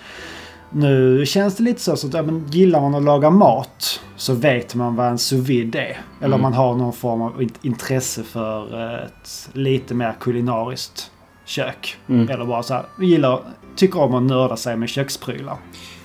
[0.76, 4.76] Nu känns det lite så, att ja, men gillar man att laga mat så vet
[4.76, 5.98] man vad en sous vide är.
[6.22, 6.42] Eller om Mm.
[6.42, 11.12] man har någon form av int- intresse för ett lite mer kulinariskt
[11.46, 11.98] kök.
[12.10, 12.30] Mm.
[12.30, 13.40] Eller bara så här, vi gillar,
[13.76, 15.58] tycker om att nörda sig med köksprylar.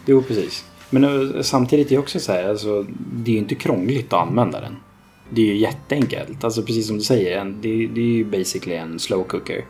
[0.06, 0.64] Jo, precis.
[0.90, 4.28] Men eh, samtidigt är det också så här, alltså, det är ju inte krångligt att
[4.28, 4.76] använda den.
[5.30, 6.44] Det är ju jätteenkelt.
[6.44, 9.64] Alltså precis som du säger, en, det, är- det är ju basically en slow cooker.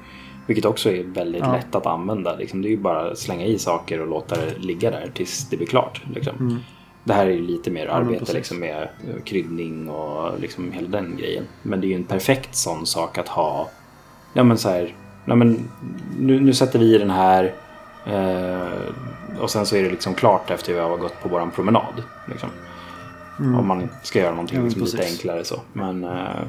[0.48, 1.52] Vilket också är väldigt Ja.
[1.52, 2.36] lätt att använda.
[2.36, 5.48] Liksom, det är ju bara att slänga i saker och låta det ligga där tills
[5.50, 6.02] det blir klart.
[6.14, 6.36] Liksom.
[6.40, 6.56] Mm.
[7.04, 8.34] Det här är ju lite mer arbete precis.
[8.34, 11.44] liksom, med eh, kryddning och liksom hela den grejen.
[11.62, 13.68] Men det är ju en perfekt sån sak att ha.
[14.32, 14.94] Ja men så här.
[15.24, 15.68] Ja, men,
[16.18, 17.52] nu, nu sätter vi i den här.
[18.06, 22.02] Eh, och sen så är det liksom klart efter vi har gått på våran promenad.
[22.28, 22.48] Liksom.
[23.38, 24.70] Om man ska göra någonting Mm.
[24.70, 25.60] Ja, liksom lite enklare så.
[25.72, 26.04] Men...
[26.04, 26.40] Eh,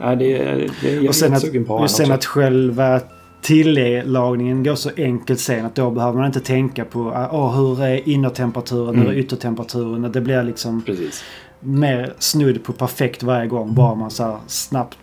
[0.00, 0.38] nej, det,
[0.80, 2.14] det, är Och sen att, sugen på och en sen också.
[2.14, 3.00] att själva
[3.42, 8.08] tillagningen går så enkelt sen att då behöver man inte tänka på oh, hur är
[8.08, 9.18] innertemperaturen, hur är Mm.
[9.20, 10.12] yttertemperaturen.
[10.12, 11.24] Det blir liksom Precis.
[11.60, 13.74] mer snudd på perfekt varje gång.
[13.74, 14.98] Bara man så snabbt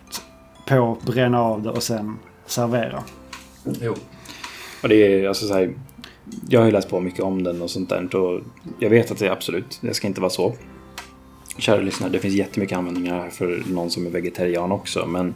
[0.68, 3.02] på, bränna av det och sen servera.
[3.80, 3.94] Jo.
[4.82, 5.74] Och det är alltså så här,
[6.48, 8.16] Jag har ju läst på mycket om den och sånt där.
[8.16, 8.40] Och
[8.78, 10.54] jag vet att det är absolut, det ska inte vara så.
[11.58, 15.06] Kära lyssnare, det finns jättemycket användningar för någon som är vegetarian också.
[15.06, 15.34] Men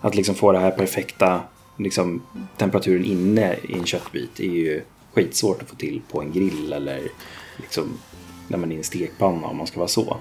[0.00, 1.40] att liksom få det här perfekta
[1.76, 2.22] liksom,
[2.56, 4.82] temperaturen inne i en köttbit är ju
[5.14, 7.00] skitsvårt att få till på en grill eller
[7.56, 7.84] liksom,
[8.48, 10.16] när man är i en stekpanna om man ska vara så.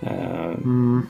[0.00, 1.02] Eh, Mm.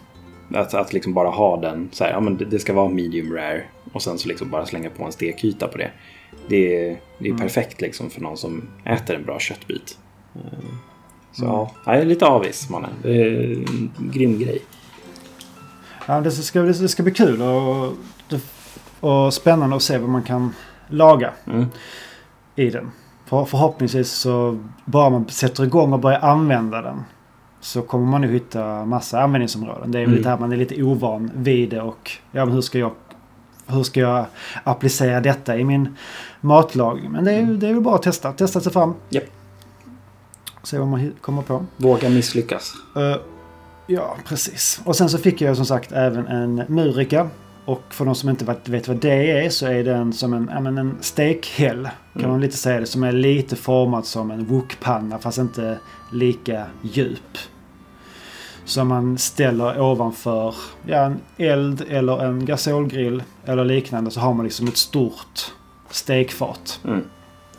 [0.54, 3.62] att, att liksom bara ha den så här, ja men det, ska vara medium rare
[3.92, 5.90] och sen så liksom bara slänga på en stekyta på det.
[6.48, 9.98] Det är, det är perfekt liksom för någon som äter en bra köttbit.
[11.38, 12.90] Så ja, jag är lite avis mannen.
[13.02, 14.62] Det är en grym grej.
[16.06, 17.92] Ja, det, ska, det ska bli kul och,
[19.00, 20.54] och spännande att se vad man kan
[20.88, 21.66] laga Mm.
[22.56, 22.90] i den.
[23.26, 27.02] för, förhoppningsvis så bara man sätter igång och börjar använda den
[27.60, 29.92] så kommer man nog hitta massa användningsområden.
[29.92, 30.18] Det är väl Mm.
[30.18, 32.92] lite här man är lite ovan vid det och ja, men hur ska jag
[33.66, 34.24] hur ska jag
[34.64, 35.96] applicera detta i min
[36.40, 37.10] matlagning?
[37.12, 38.32] Men det är, ju- det är väl bara att testa.
[38.32, 38.94] Testa sig fram.
[39.08, 39.24] Japp.
[40.66, 41.66] Se vad man kommer på.
[41.76, 42.72] Våga misslyckas.
[42.96, 43.16] Eh,
[43.86, 44.80] ja, precis.
[44.84, 47.28] Och sen så fick jag som sagt även en Murika.
[47.64, 50.50] Och för de som inte vet- vet vad det är så är den som en,
[50.54, 51.88] ja, men en stekhäll.
[52.12, 52.30] Kan Mm.
[52.30, 52.86] man lite säga det.
[52.86, 55.78] Som är lite formad som en wokpanna fast inte
[56.12, 57.38] lika djup.
[58.64, 60.54] Som man ställer ovanför
[60.86, 64.10] ja, en eld eller en gasolgrill eller liknande.
[64.10, 65.52] Så har man liksom ett stort
[65.90, 66.80] stekfat.
[66.84, 67.04] Mm.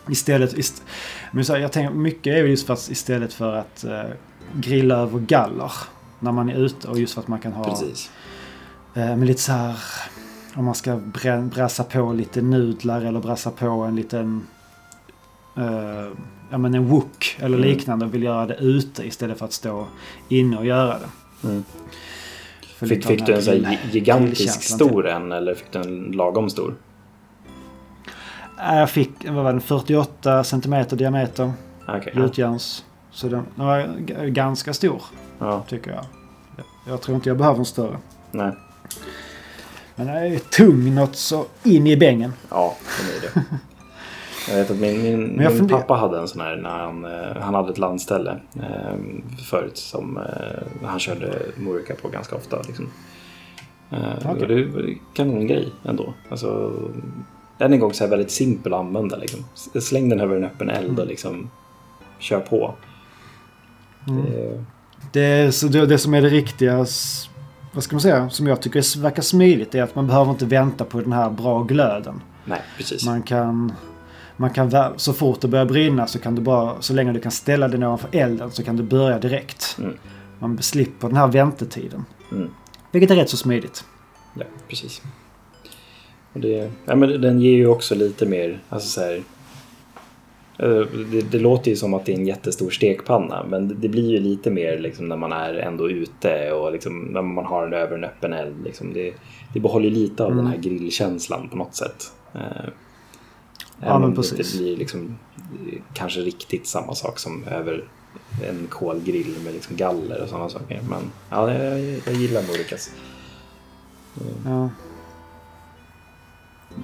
[0.10, 0.84] Istället, ist,
[1.32, 4.02] men så här, jag tänker mycket är ju just för att istället för att eh,
[4.54, 5.72] grilla över galler
[6.20, 8.12] när man är ute och just för att man kan ha Precis.
[8.94, 9.76] eh, men lite så här
[10.56, 10.96] om man ska
[11.54, 14.48] brassa på lite nudlar eller brassa på en liten
[15.58, 16.08] eh,
[16.50, 17.70] ja men en wok eller Mm.
[17.70, 19.88] liknande och vill göra det ute istället för att stå
[20.30, 21.48] inne och göra det.
[21.48, 21.64] Mm.
[22.80, 26.76] Fick, fick du en grill- gigantisk stor en eller fick du en lagom stor?
[28.60, 31.51] Eh, Jag fick, vad var den, 48 centimeter diameter
[31.88, 31.99] ja.
[32.14, 32.86] gjutjärns.
[33.12, 33.88] Så den, den var
[34.28, 35.01] ganska stor
[35.39, 35.64] Ja.
[35.68, 36.03] tycker jag.
[36.88, 37.97] Jag- tror inte jag behöver en större.
[38.32, 38.51] Nej.
[39.95, 42.34] Men den är tung något så in i bängen.
[42.49, 42.76] Ja,
[43.10, 43.43] det är det.
[44.49, 47.53] Jag vet att min, min, min pappa hade en sån här när han, eh, han
[47.53, 48.95] hade ett landställe eh,
[49.49, 52.62] förut som eh, han körde Murica på ganska ofta.
[52.68, 52.89] Liksom.
[53.89, 56.14] Eh, och det var en kanongrej ändå.
[56.30, 56.74] Alltså,
[57.60, 59.18] än en gång så här väldigt simpel att använda.
[59.18, 59.45] Liksom.
[59.82, 61.49] Släng den över en öppen eld och liksom
[62.20, 62.76] kör på.
[64.08, 64.26] Mm.
[64.26, 64.64] Det,
[65.12, 66.78] Det, är, så det, det som är det riktiga,
[67.74, 70.45] vad ska man säga, som jag tycker är- verkar smidigt är att man behöver inte
[70.45, 72.22] vänta på den här bra glöden.
[72.45, 73.05] nej, precis.
[73.05, 73.74] Man kan,
[74.38, 77.32] man kan så fort det börjar brinna så kan du bara, så länge du kan
[77.32, 79.76] ställa den ovanför elden så kan du börja direkt.
[79.80, 79.93] Mm.
[80.39, 82.05] Man slipper den här väntetiden.
[82.32, 82.49] Mm.
[82.91, 83.86] Vilket är rätt så smidigt.
[84.34, 85.01] Ja, precis.
[86.42, 89.24] Det, ja, men den ger ju också lite mer, alltså så här,
[90.60, 93.90] eh, det, det låter ju som att det är en jättestor stekpanna men det, det
[93.90, 97.64] blir ju lite mer liksom när man är ändå ute och liksom när man har
[97.68, 98.56] den över en öppen eld.
[98.66, 99.14] Liksom det,
[99.54, 100.44] det behåller lite av Mm.
[100.44, 102.12] den här grillkänslan på något sätt.
[102.36, 102.70] Eh,
[103.82, 104.40] Ja, men det precis.
[104.40, 105.18] inte blir liksom,
[105.94, 107.84] kanske riktigt samma sak som över
[108.50, 110.82] en kolgrill med liksom galler och sådana saker.
[110.90, 112.92] Men ja, jag, jag gillar Murikas.
[114.46, 114.70] Ja.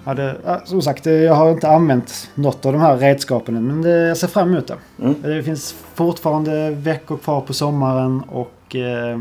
[0.06, 3.90] Ja, som sagt, det- jag har inte använt något av de här redskapen men det,
[4.08, 4.78] jag ser fram emot det.
[5.02, 5.16] Mm.
[5.22, 9.20] Det finns fortfarande veckor kvar på sommaren och eh,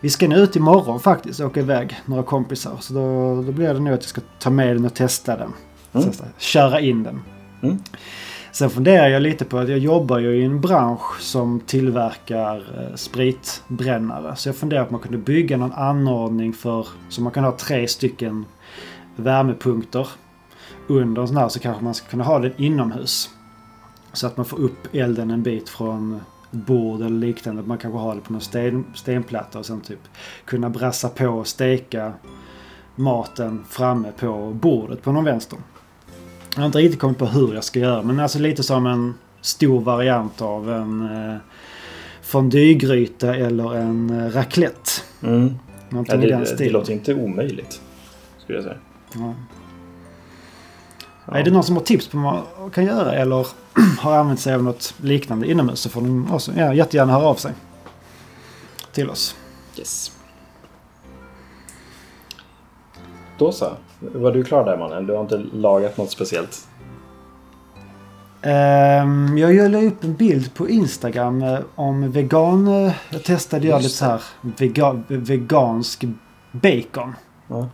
[0.00, 2.72] vi ska nu ut imorgon faktiskt, åka iväg några kompisar.
[2.80, 5.52] Så då, då blir det nog att jag ska ta med den och testa den.
[5.92, 6.12] Mm.
[6.12, 7.20] Så, köra in den.
[7.62, 7.78] Mm.
[8.52, 12.94] Sen funderar jag lite på att jag jobbar ju i en bransch som tillverkar eh,
[12.94, 14.36] spritbrännare.
[14.36, 17.52] Så jag funderar på om man kunde bygga någon anordning för så man kan ha
[17.56, 18.44] tre stycken
[19.16, 20.08] värmepunkter
[20.86, 23.30] under en sån här så kanske man ska kunna ha den inomhus.
[24.12, 27.62] Så att man får upp elden en bit från bord eller liknande.
[27.62, 30.00] Man kanske har det på någon sten, stenplatta och sen typ
[30.44, 32.12] kunna brassa på och steka
[32.94, 35.58] maten framme på bordet på någon vänster.
[36.54, 39.14] Jag har inte riktigt kommit på hur jag ska göra men alltså lite som en
[39.40, 41.36] stor variant av en eh,
[42.22, 44.90] fondygryta eller en eh, raclette.
[45.22, 45.54] Mm.
[45.88, 46.72] Ja, det, det stilen.
[46.72, 47.80] låter inte omöjligt.
[48.38, 48.76] Skulle jag säga.
[49.14, 49.34] Ja.
[51.26, 51.36] Ja.
[51.36, 53.46] Är det någon som har tips på vad man kan göra eller
[53.98, 57.34] har använt sig av något liknande inomhus så får de också ja, jättegärna höra av
[57.34, 57.52] sig.
[58.92, 59.36] Till oss.
[59.78, 60.12] Yes.
[63.38, 63.72] Då så.
[64.00, 65.06] Var du klar där mannen?
[65.06, 66.68] Du har inte lagat något speciellt?
[68.42, 72.66] Ehm, jag la upp en bild på Instagram eh, om vegan.
[72.86, 76.04] eh, Jag testade göra Just lite så här vega, vegansk
[76.52, 77.14] bacon.
[77.48, 77.68] Ja.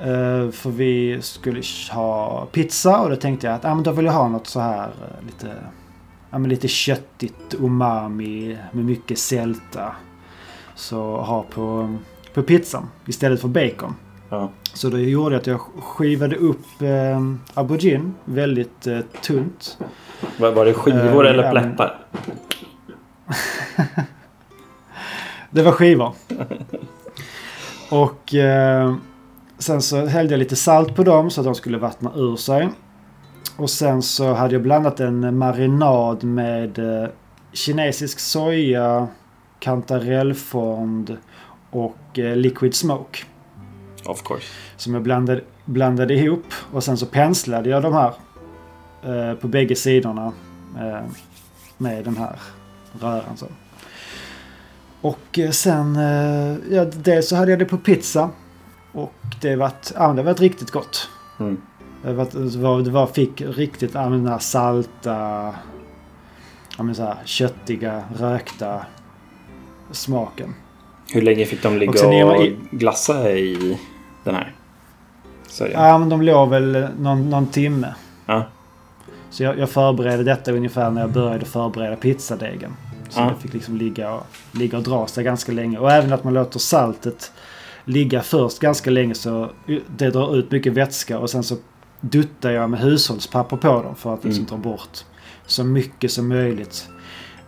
[0.00, 4.04] Eh, för vi skulle ha pizza och då tänkte jag att ah, men då vill
[4.04, 5.54] jag ha något så här eh, lite,
[6.30, 9.96] ja, men lite köttigt umami med mycket sälta.
[10.74, 11.96] Så ha på,
[12.34, 13.94] på pizzan istället för bacon.
[14.28, 14.50] Ja.
[14.72, 17.20] Så det gjorde att jag skivade upp eh,
[17.54, 18.86] aubergine väldigt
[19.22, 19.78] tunt.
[20.38, 21.98] Var, var det skivor eller plättar?
[25.50, 26.12] Det var skivor.
[27.90, 28.34] Och
[29.58, 32.68] sen så hällde jag lite salt på dem så att de skulle vattna ur sig.
[33.56, 37.08] Och sen så hade jag blandat en marinad med eh,
[37.52, 39.08] kinesisk soja,
[39.58, 41.16] kantarellfond
[41.70, 43.18] och eh, liquid smoke.
[44.06, 44.46] Of course.
[44.76, 48.12] Som jag blandade, blandade ihop och sen så penslade jag de här
[49.02, 50.32] eh, på bägge sidorna
[50.78, 51.04] eh,
[51.76, 52.38] med den här
[53.00, 53.36] röran.
[53.36, 53.46] Så.
[55.00, 58.30] Och sen, eh, ja, dels så hade jag det på pizza.
[58.94, 61.08] Och det var, ja, det var riktigt gott.
[61.40, 61.60] Mm.
[62.02, 65.54] Det var, det var, fick riktigt, ja, men den här salta,
[66.76, 68.80] ja, men så här, köttiga, rökta
[69.90, 70.54] smaken.
[71.12, 73.78] Hur länge fick de ligga Och och i- glassa i
[74.24, 74.52] den här?
[75.72, 77.94] Ja, men de låg väl någon, någon timme.
[78.26, 78.42] Ja.
[79.30, 82.76] Så jag, jag förberedde detta ungefär när jag började förbereda pizzadegen.
[83.08, 83.24] Så Ja.
[83.24, 85.78] det fick liksom ligga och, ligga och dra sig ganska länge.
[85.78, 87.32] Och även att man låter saltet
[87.84, 89.50] ligga först ganska länge så
[89.96, 91.56] det drar ut mycket vätska och sen så
[92.00, 94.62] duttar jag med hushållspapper på dem för att liksom Mm.
[94.62, 95.04] ta bort
[95.46, 96.88] så mycket som möjligt.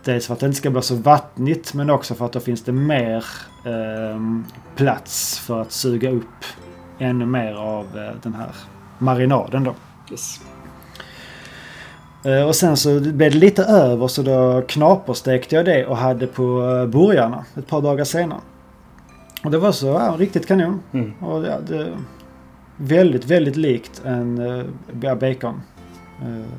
[0.03, 2.63] Dels för att det inte ska bli så vattnigt men också för att då finns
[2.63, 3.25] det mer
[3.65, 6.43] ehm, plats för att suga upp
[6.99, 8.49] ännu mer av eh, den här
[8.97, 9.75] marinaden då.
[10.11, 10.39] Yes.
[12.25, 16.27] Eh, Och sen så blev det lite över så då knaperstekte jag det och hade
[16.27, 18.39] på eh, burgarna ett par dagar senare.
[19.43, 20.79] Och det var så ja, riktigt kanon.
[20.91, 21.13] Mm.
[21.19, 21.97] Och ja, det,
[22.77, 25.61] väldigt, väldigt likt en uh, bacon
[26.21, 26.51] eh,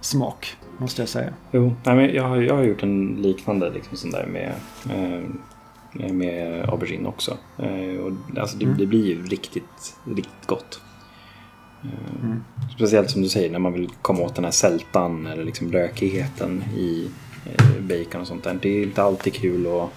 [0.00, 1.32] smak måste jag säga.
[1.50, 4.52] Jo, nej, men jag, har, jag har gjort en liknande liksom, sån där med,
[4.90, 7.36] eh, med aubergine också.
[7.58, 8.78] Eh, och, alltså, det, Mm.
[8.78, 10.80] det blir ju riktigt, riktigt gott.
[12.22, 12.44] Mm.
[12.76, 16.62] Speciellt som du säger när man vill komma åt den här sältan eller liksom rökigheten
[16.76, 17.10] i
[17.80, 18.58] bacon och sånt där.
[18.62, 19.90] Det är inte alltid kul att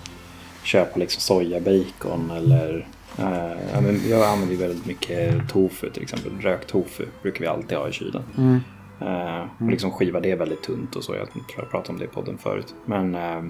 [0.64, 2.88] köpa liksom sojabacon eller
[3.18, 6.32] eh, men jag använder ju väldigt mycket tofu till exempel.
[6.42, 8.24] Rökt tofu brukar vi alltid ha i kylen.
[8.38, 8.60] Mm.
[9.02, 11.16] Eh, och liksom skiva det väldigt tunt och så.
[11.16, 12.76] Jag tror jag pratade om det i podden förut.
[12.86, 13.44] Men eh,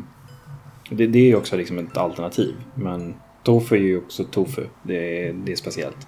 [0.89, 2.55] det, det är ju också liksom ett alternativ.
[2.75, 4.63] Men tofu är ju också tofu.
[4.83, 6.07] Det är, det är speciellt.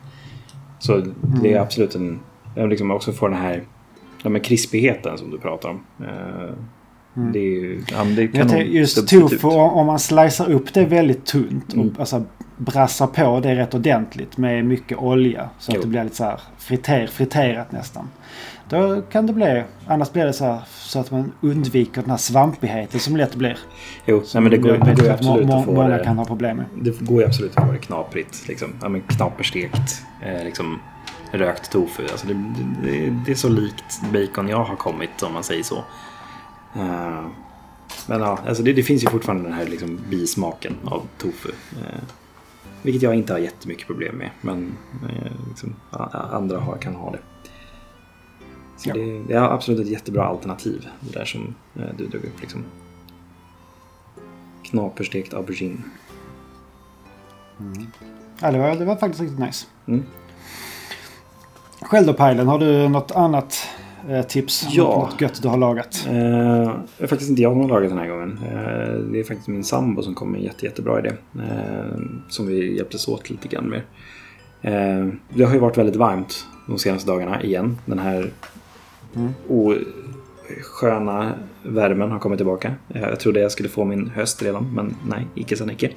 [0.80, 1.03] Så
[1.41, 2.20] det är absolut en...
[2.56, 3.64] Jag liksom också får den här
[4.24, 5.86] ja, men krispigheten som du pratar om.
[7.18, 7.84] Eh, Det är ju...
[7.91, 11.68] Ja, det kan Jag nog tänkte just tofu, om man slicear upp det väldigt tunt
[11.74, 11.95] och Mm.
[11.99, 12.24] alltså
[12.57, 15.49] brassar på det rätt ordentligt med mycket olja.
[15.59, 15.82] Så att Jo.
[15.82, 18.09] det blir lite så här friter, friterat nästan.
[18.70, 22.18] Då kan det bli, annars blir det så här så att man undviker den här
[22.18, 23.57] svampigheten som lätt blir.
[24.05, 26.03] Jo, nej, men det går, det går att absolut att få Många det...
[26.03, 26.66] kan ha problem med.
[26.82, 28.47] Det går ju absolut att få det knaprigt.
[28.47, 28.68] Liksom.
[28.82, 30.01] Ja, men knaperstekt.
[30.22, 30.80] Eh, liksom,
[31.32, 32.03] rökt tofu.
[32.11, 32.34] Alltså det,
[32.84, 35.84] det, det är så likt bacon jag har kommit om man säger så.
[36.76, 37.26] Eh,
[38.07, 41.49] men ja, alltså det, det finns ju fortfarande den här liksom, bismaken av tofu.
[41.82, 42.03] Eh,
[42.82, 44.30] vilket jag inte har jättemycket problem med.
[44.41, 44.78] Men
[45.09, 45.76] eh, liksom,
[46.32, 47.19] andra har, kan ha det.
[48.78, 48.93] Så Ja.
[48.93, 50.88] det, det är absolut ett jättebra alternativ.
[50.99, 52.41] Det där som du drog upp.
[52.41, 52.63] Liksom.
[54.63, 55.84] Knaperstekt aubergine.
[58.41, 59.65] Ja, det, var, det var faktiskt riktigt nice.
[59.88, 60.03] Mm.
[61.82, 63.67] Själv då Pajlen, har du något annat
[64.28, 64.68] tips?
[64.72, 64.84] Ja.
[64.84, 66.06] Något, något gött du har lagat?
[66.08, 66.14] Eh,
[66.97, 68.39] det är faktiskt inte jag som har lagat den här gången.
[68.43, 71.12] Eh, det är faktiskt min sambo som kom med en jätte, jättebra idé.
[71.36, 71.99] Eh,
[72.30, 73.82] som vi hjälptes åt lite grann med.
[74.62, 77.78] Eh, det har ju varit väldigt varmt de senaste dagarna igen.
[77.86, 78.32] Den här
[79.16, 79.34] Mm.
[79.47, 81.34] osköna
[81.64, 82.74] värmen har kommit tillbaka.
[82.89, 85.89] Eh, jag trodde jag skulle få min höst redan, men nej, icke sa icke.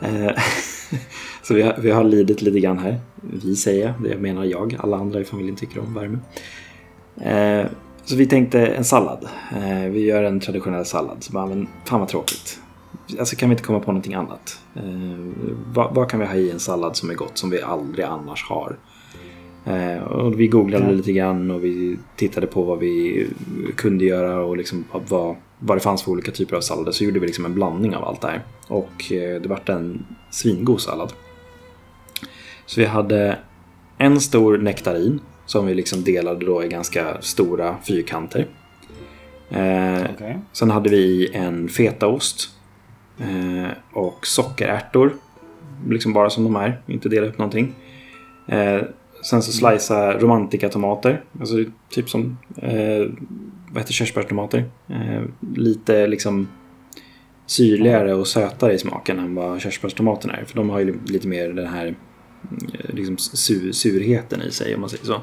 [0.00, 0.30] Eh,
[1.42, 3.00] Så vi har, vi har lidit lite grann här.
[3.42, 4.76] Vi säger det menar jag.
[4.78, 6.18] Alla andra i familjen tycker om värme.
[7.20, 7.66] Eh,
[8.04, 9.28] så vi tänkte en sallad.
[9.56, 11.16] Eh, vi gör en traditionell sallad.
[11.20, 12.60] Så bara, men fan vad tråkigt.
[13.18, 14.60] Alltså kan vi inte komma på någonting annat?
[14.76, 14.82] Eh,
[15.74, 18.44] vad, vad kan vi ha i en sallad som är gott som vi aldrig annars
[18.48, 18.76] har?
[19.64, 20.90] Eh, och vi googlade Ja.
[20.90, 23.26] lite grann och vi tittade på vad vi
[23.76, 26.92] kunde göra och liksom vad, vad det fanns för olika typer av sallader.
[26.92, 28.42] Så gjorde vi liksom en blandning av allt det här.
[28.68, 31.12] Och eh, det vart en svingod sallad.
[32.66, 33.38] Så vi hade
[33.98, 38.46] en stor nektarin som vi liksom delade då i ganska stora fyrkanter.
[39.50, 40.38] Eh, Okej.
[40.52, 42.50] Sen hade vi en fetaost
[43.18, 45.12] eh, och sockerärtor.
[45.88, 47.74] Liksom bara som de är, inte dela upp någonting.
[48.46, 48.80] Eh,
[49.22, 51.24] sen så slicea romantika-tomater.
[51.40, 51.56] Alltså
[51.90, 53.06] typ som eh,
[53.70, 54.64] vad heter körsbärstomater.
[54.88, 55.22] Eh,
[55.54, 56.48] lite liksom
[57.46, 60.44] syrligare och sötare i smaken än vad körsbärstomaterna är.
[60.44, 61.94] För de har ju lite mer den här
[62.88, 65.20] liksom sur, surheten i sig om man säger så.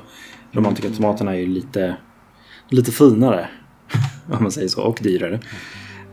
[0.51, 1.97] Romantika-tomaterna är ju lite,
[2.69, 3.49] lite finare
[4.31, 5.39] om man säger så, och dyrare.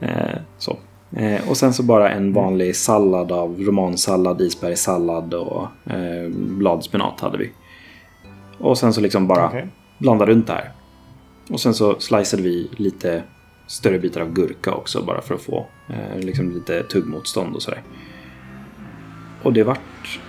[0.00, 0.78] Eh, så.
[1.16, 7.38] Eh, och sen så bara en vanlig sallad av romansallad, isbergssallad och eh, bladspenat hade
[7.38, 7.52] vi.
[8.58, 9.68] Och sen så liksom bara Okej.
[9.98, 10.72] blanda runt det här.
[11.50, 13.22] Och sen så sliceade vi lite
[13.66, 17.82] större bitar av gurka också bara för att få eh, liksom lite tuggmotstånd och sådär.
[19.42, 20.20] Och det vart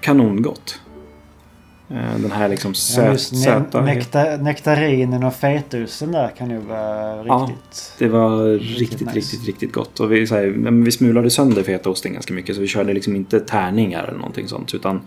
[0.00, 0.80] kanongott.
[1.90, 3.80] Eh, Den här liksom Ja, söt, ne- söta.
[3.82, 7.48] nektar, nektarinen och fetaosten där kan ju vara Ja.
[7.50, 7.94] riktigt...
[7.98, 9.16] Det var Riktigt riktigt, nice.
[9.18, 10.00] riktigt, riktigt gott.
[10.00, 13.16] Och vi, så här, men vi smulade sönder fetaosten ganska mycket så vi körde liksom
[13.16, 14.74] inte tärningar eller någonting sånt.
[14.74, 15.00] Utan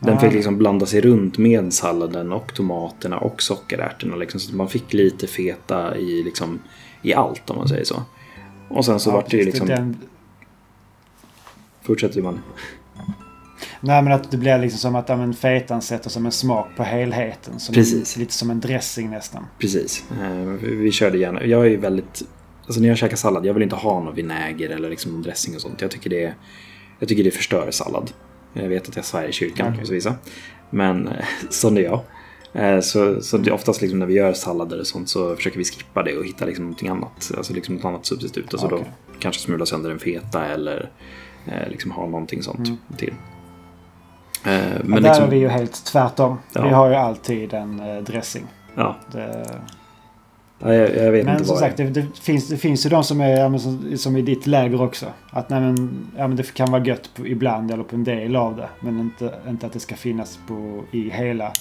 [0.00, 4.16] den fick liksom blanda sig runt med salladen och tomaterna och sockerärtorna.
[4.16, 6.58] Liksom, så att man fick lite feta i, liksom,
[7.02, 8.02] i allt om man säger så.
[8.68, 9.66] Och sen så Ja, vart det ju liksom...
[9.66, 9.96] den,
[11.82, 12.40] Fortsätter man.
[13.80, 16.82] Nej men att det blir liksom som att men fetan sätter som en smak på
[16.82, 17.60] helheten.
[17.60, 18.16] Som Precis.
[18.16, 19.46] Lite som en dressing nästan.
[19.58, 20.04] Precis.
[20.22, 21.44] Eh, vi- vi körde gärna.
[21.44, 22.22] Jag är ju väldigt...
[22.66, 25.54] Alltså när jag käkar sallad, jag vill inte ha någon vinäger eller liksom någon dressing
[25.54, 25.80] och sånt.
[25.80, 26.34] Jag tycker det,
[26.98, 28.10] jag tycker det förstör sallad.
[28.52, 29.80] Jag vet att jag svär i kyrkan Okej.
[29.80, 30.14] hos vissa.
[30.70, 31.10] Men
[31.50, 32.00] sån är jag.
[32.52, 35.58] Eh, Så, så det är oftast liksom när vi gör sallader och sånt så försöker
[35.58, 37.30] vi skippa det och hitta liksom någonting annat.
[37.36, 38.46] Alltså liksom något annat substitut.
[38.54, 38.78] Alltså Okej.
[39.12, 40.90] då kanske smula sönder en feta eller
[41.46, 42.78] eh, liksom ha någonting sånt Mm.
[42.96, 43.14] till.
[44.46, 44.52] Eh,
[44.84, 46.38] Men där liksom, är vi ju helt tvärtom.
[46.52, 46.62] Ja.
[46.62, 48.46] Vi har ju alltid en eh, dressing.
[48.74, 49.46] ja, Det,
[50.58, 53.04] ja, jag, jag vet men inte som sagt, det, det, finns, det finns ju de
[53.04, 55.06] som är ja, men som, som i ditt läger också.
[55.30, 58.36] Att nej, men, ja, men det kan vara gött på, ibland eller på en del
[58.36, 58.68] av det.
[58.80, 61.52] Men inte, inte att det ska finnas på, i hela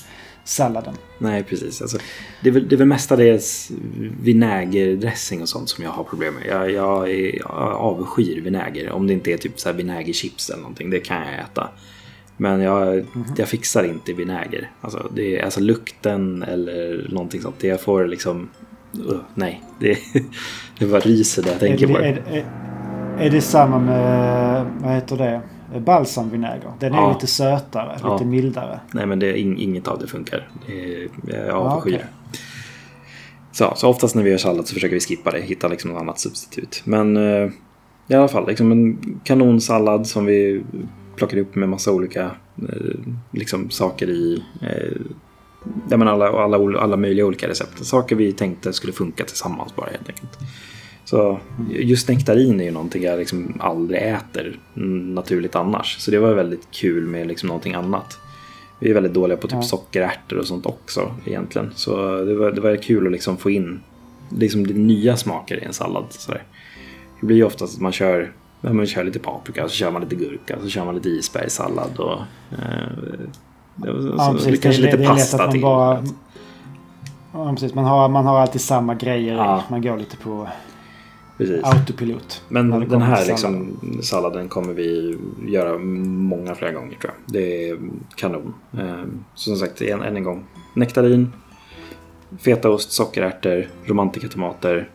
[0.43, 0.93] salladen.
[1.17, 1.81] Nej, precis.
[1.81, 1.97] Alltså,
[2.43, 3.71] det, är väl, det är väl mestadels
[4.21, 6.43] vinägerdressing och sånt som jag har problem med.
[6.47, 8.91] Jag, jag, är, jag avskyr vinäger.
[8.91, 10.89] Om det inte är typ så här vinägerchips eller någonting.
[10.89, 11.69] Det kan jag äta.
[12.37, 13.05] Men jag,
[13.37, 14.71] jag fixar inte vinäger.
[14.81, 17.55] Alltså, det alltså lukten eller någonting sånt.
[17.59, 18.49] Det jag får liksom...
[19.09, 19.97] Uh, nej, det,
[20.79, 22.05] det bara ryser när jag Är tänker det, på det.
[22.07, 22.45] är, är,
[23.25, 25.41] är det samma med, vad heter det,
[25.79, 26.71] balsamvinäger?
[26.79, 27.13] Den är Ja.
[27.13, 28.13] lite sötare, Ja.
[28.13, 28.79] lite mildare.
[28.91, 30.49] Nej, men det, inget av det funkar.
[30.67, 32.05] Det, jag avskyr det.
[33.51, 36.01] Så, så oftast när vi gör sallad så försöker vi skippa det, hitta liksom något
[36.01, 36.81] annat substitut.
[36.85, 37.49] Men eh,
[38.07, 40.63] i alla fall, liksom en kanonsallad som vi
[41.15, 42.31] plockar upp med massa olika
[42.69, 42.95] eh,
[43.31, 44.43] liksom saker i.
[44.61, 45.01] Eh,
[45.89, 47.85] ja, men alla, alla, alla möjliga olika recept.
[47.85, 50.37] Saker vi tänkte skulle funka tillsammans bara helt enkelt.
[51.05, 51.39] Så
[51.69, 54.59] just nektarin är ju någonting jag liksom aldrig äter
[55.13, 55.97] naturligt annars.
[55.99, 58.17] Så det var väldigt kul med liksom någonting annat.
[58.79, 59.61] Vi är väldigt dåliga på typ Ja.
[59.61, 61.71] sockerärtor och sånt också egentligen.
[61.75, 63.79] Så det var, det var kul att liksom få in
[64.29, 66.05] liksom nya smaker i en sallad.
[66.09, 66.43] Sådär.
[67.19, 68.31] Det blir ju oftast att man kör,
[68.65, 71.97] ja, man kör lite paprika, så kör man lite gurka, så kör man lite isbergssallad
[71.99, 72.19] och
[72.51, 72.87] eh,
[74.17, 74.59] ja, precis.
[74.61, 75.61] kanske det, lite det pasta man till.
[75.61, 76.03] bara...
[77.33, 77.73] Ja, precis.
[77.73, 79.35] Man har, man har alltid samma grejer.
[79.35, 79.63] Ja.
[79.69, 80.47] Man går lite på
[81.37, 81.63] Precis.
[81.63, 82.41] autopilot.
[82.47, 87.33] Men den här liksom, salladen kommer vi göra många fler gånger tror jag.
[87.33, 87.77] Det är
[88.15, 88.53] kanon.
[88.77, 89.03] Eh,
[89.35, 90.43] Så som sagt, än, än en gång.
[90.73, 91.33] Nektarin,
[92.39, 94.89] fetaost, sockerärtor, romantikatomater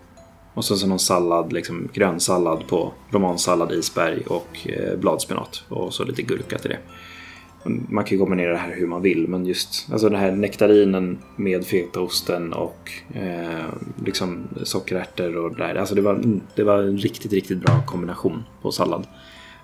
[0.55, 5.65] och sen så någon sallad, liksom grönsallad på romansallad, isberg och eh, bladspenat.
[5.69, 6.79] Och så lite gurka till det.
[7.89, 11.19] Man kan ju kombinera det här hur man vill men just alltså den här nektarinen
[11.37, 13.67] med fetaosten och eh,
[14.05, 15.75] liksom sockerärtor och det där.
[15.75, 19.07] Alltså det var, det var en riktigt, riktigt bra kombination på sallad.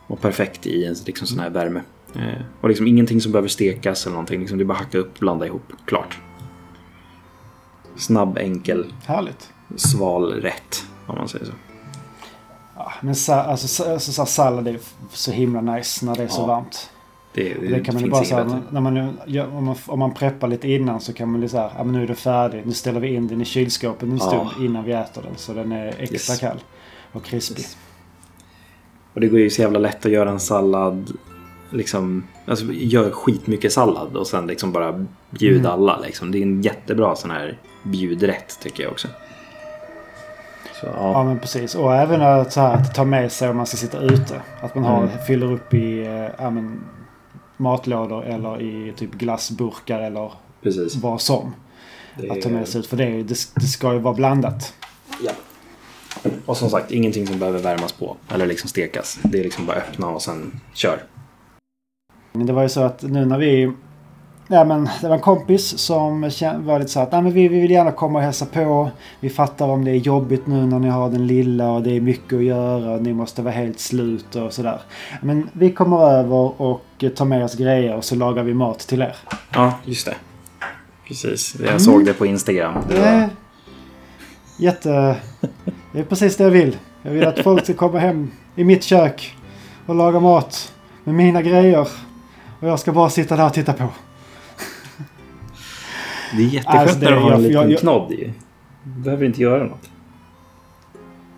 [0.06, 1.82] Och perfekt i en liksom sån här värme.
[2.14, 4.40] Eh, och liksom ingenting som behöver stekas eller någonting.
[4.40, 5.72] Liksom det är bara hacka upp, blanda ihop.
[5.86, 6.18] Klart.
[7.96, 10.86] Snabb, enkel, Härligt sval rätt.
[11.06, 11.52] Om man säger så.
[12.76, 14.78] Ja, men sa, alltså, alltså, så sallad är
[15.12, 16.46] så himla nice när det är så Ja.
[16.46, 16.90] varmt.
[17.34, 18.96] Det, det, Det kan man ju bara säga, när man,
[19.56, 22.02] om, man, om man preppar lite innan så kan man ju säga, ja men nu
[22.02, 22.66] är det färdigt.
[22.66, 24.26] Nu ställer vi in den i kylskåpet en Ja.
[24.26, 25.32] stund innan vi äter den.
[25.36, 26.40] Så den är extra Yes.
[26.40, 26.58] kall
[27.12, 27.58] och krispig.
[27.62, 27.76] Yes.
[29.14, 31.12] Och det går ju så jävla lätt att göra en sallad.
[31.70, 35.72] Liksom, alltså gör skitmycket sallad och sen liksom bara bjud Mm.
[35.72, 35.98] alla.
[35.98, 36.32] Liksom.
[36.32, 39.08] Det är en jättebra sån här bjudrätt tycker jag också.
[40.80, 41.24] Så, Ja ja.
[41.24, 41.74] men precis.
[41.74, 44.40] Och även att, så här, att ta med sig om man ska sitta ute.
[44.60, 45.18] Att man har, Mm.
[45.26, 46.04] fyller upp i
[46.38, 46.84] ja, men,
[47.56, 50.96] matlådor eller i typ glassburkar eller precis.
[50.96, 51.54] vad som.
[52.18, 52.86] Det Att ta med sig ut.
[52.86, 54.74] För det, det, det ska ju vara blandat.
[55.22, 55.32] Ja.
[56.46, 59.18] Och som sagt, ingenting som behöver värmas på eller liksom stekas.
[59.22, 61.02] Det är liksom bara öppna och sen kör.
[62.32, 63.72] Men det var ju så att nu när vi...
[64.48, 66.20] Ja, men det var en kompis som
[66.58, 68.90] var lite så att men vi, vi vill gärna komma och hälsa på.
[69.20, 72.00] Vi fattar om det är jobbigt nu när ni har den lilla och det är
[72.00, 74.80] mycket att göra och ni måste vara helt slut och sådär.
[75.22, 79.02] Men vi kommer över och tar med oss grejer och så lagar vi mat till
[79.02, 79.16] er.
[79.54, 80.14] Ja, just det.
[81.08, 81.56] Precis.
[81.58, 81.80] Jag Mm.
[81.80, 82.74] såg det på Instagram.
[82.88, 83.28] Det var...
[84.58, 85.16] jätte...
[85.92, 86.76] Det är precis det jag vill.
[87.02, 89.36] Jag vill att folk ska komma hem i mitt kök
[89.86, 90.72] och laga mat
[91.04, 91.88] med mina grejer.
[92.60, 93.84] Och jag ska bara sitta där och titta på.
[96.36, 98.30] Det är jätteskönt Alltså, det- när du har en liten jag- jag- knodd ju.
[98.84, 99.90] Du behöver inte göra något.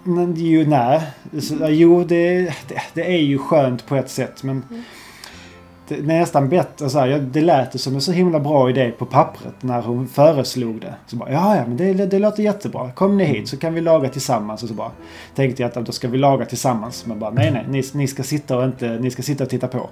[0.05, 1.01] Men jo, nej.
[1.41, 4.43] Så, jo, det, det, det är ju skönt på ett sätt.
[4.43, 4.63] Men
[5.89, 9.55] det, nästan bättre så här, det lät som en så himla bra idé på pappret
[9.63, 10.95] när hon föreslog det.
[11.07, 12.91] Så bara, ja, ja, men det, det låter jättebra.
[12.93, 14.63] Kom ni hit så kan vi laga tillsammans.
[14.63, 14.91] Och så bara
[15.35, 17.07] tänkte jag att då ska vi laga tillsammans.
[17.07, 19.69] Men bara, nej, nej, ni, ni ska sitta och inte, ni ska sitta och titta
[19.69, 19.91] på.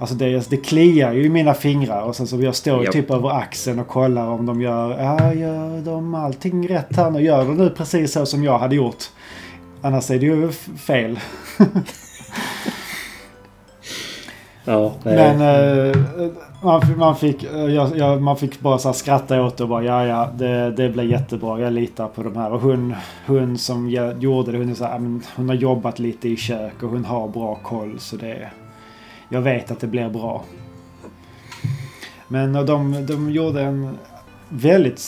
[0.00, 2.92] Alltså det, det kliar ju i mina fingrar och sen så jag står Japp.
[2.92, 7.20] typ över axeln och kollar om de gör, ja, gör de allting rätt här nu?
[7.20, 9.04] Gör de nu precis så som jag hade gjort?
[9.82, 10.48] Annars är det ju
[10.78, 11.18] fel.
[14.64, 14.92] Ja.
[15.04, 15.96] Men eh,
[16.62, 19.68] man, fick- man, fick, eh, jag, jag, man fick bara så skratta åt det och
[19.68, 21.60] bara ja ja det, det blir jättebra.
[21.60, 22.52] Jag litar på de här.
[22.52, 22.94] Och hon,
[23.26, 26.36] hon som gjorde det hon, är så här, "Ja, men hon har jobbat lite i
[26.36, 28.48] kök och hon har bra koll så det
[29.32, 30.44] Jag vet att det blir bra.
[32.28, 33.98] Men och de, de gjorde en
[34.48, 35.02] väldigt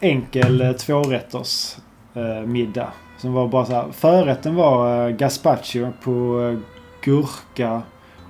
[0.00, 1.76] enkel eh, tvårätters
[2.14, 2.92] eh, middag.
[3.18, 3.86] Som var bara så här.
[3.92, 6.58] Förrätten var eh, gazpacho på eh,
[7.04, 7.82] gurka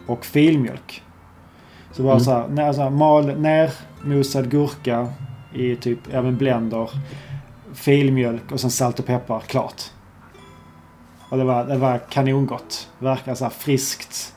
[0.06, 1.02] och filmjölk.
[1.92, 2.24] Så bara Mm.
[2.24, 5.08] så här, när, så här mal, nermosad gurka
[5.54, 6.90] i typ, ja men blender.
[7.74, 9.82] Filmjölk och sen salt och peppar, klart.
[11.28, 12.88] Och det var, det var kanongott.
[12.98, 14.34] Verkar så här friskt.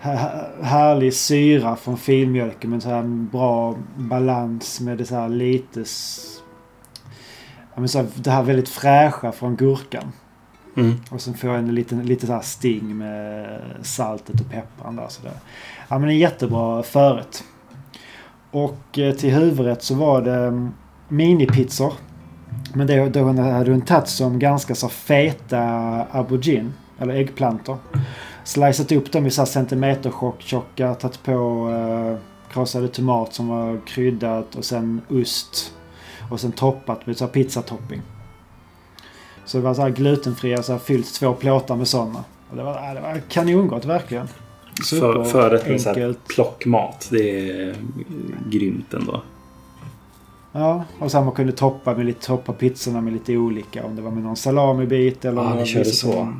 [0.00, 5.84] Här- Härlig syra från filmjölken med så här bra balans med det så här lite...
[7.74, 10.12] Ja, men så här, det här väldigt fräscha från gurkan.
[10.76, 10.94] Mm.
[11.10, 15.08] Och sen får jag en liten, lite så här sting med saltet och pepparn där.
[15.08, 15.32] Så det,
[15.88, 17.44] ja men en jättebra förrätt.
[18.50, 20.72] Och eh, till huvudrätt så var det mm,
[21.08, 21.92] minipizzor.
[22.74, 25.62] Men det, då hade hon tagit som ganska så feta
[26.10, 27.76] aubergine, eller äggplantor.
[28.44, 34.64] Slicat upp dem i så centimetertjocka, tagit på eh, krossade tomat som var kryddat och
[34.64, 35.74] sen ost.
[36.30, 38.02] Och sen toppat med så här pizzatopping.
[39.44, 42.24] Så det var så här glutenfria, så här fyllt två plåtar med sådana.
[42.50, 44.28] Och det var, det var kanongott verkligen.
[44.90, 46.28] För, förrätt med så här enkelt.
[46.28, 47.08] plockmat.
[47.10, 47.74] Det är
[48.48, 49.22] grymt ändå.
[50.52, 53.84] Ja, och sen man kunde toppa med lite, toppa pizzorna med lite olika.
[53.84, 56.34] Om det var med någon salamibit eller Ja, ni körde så.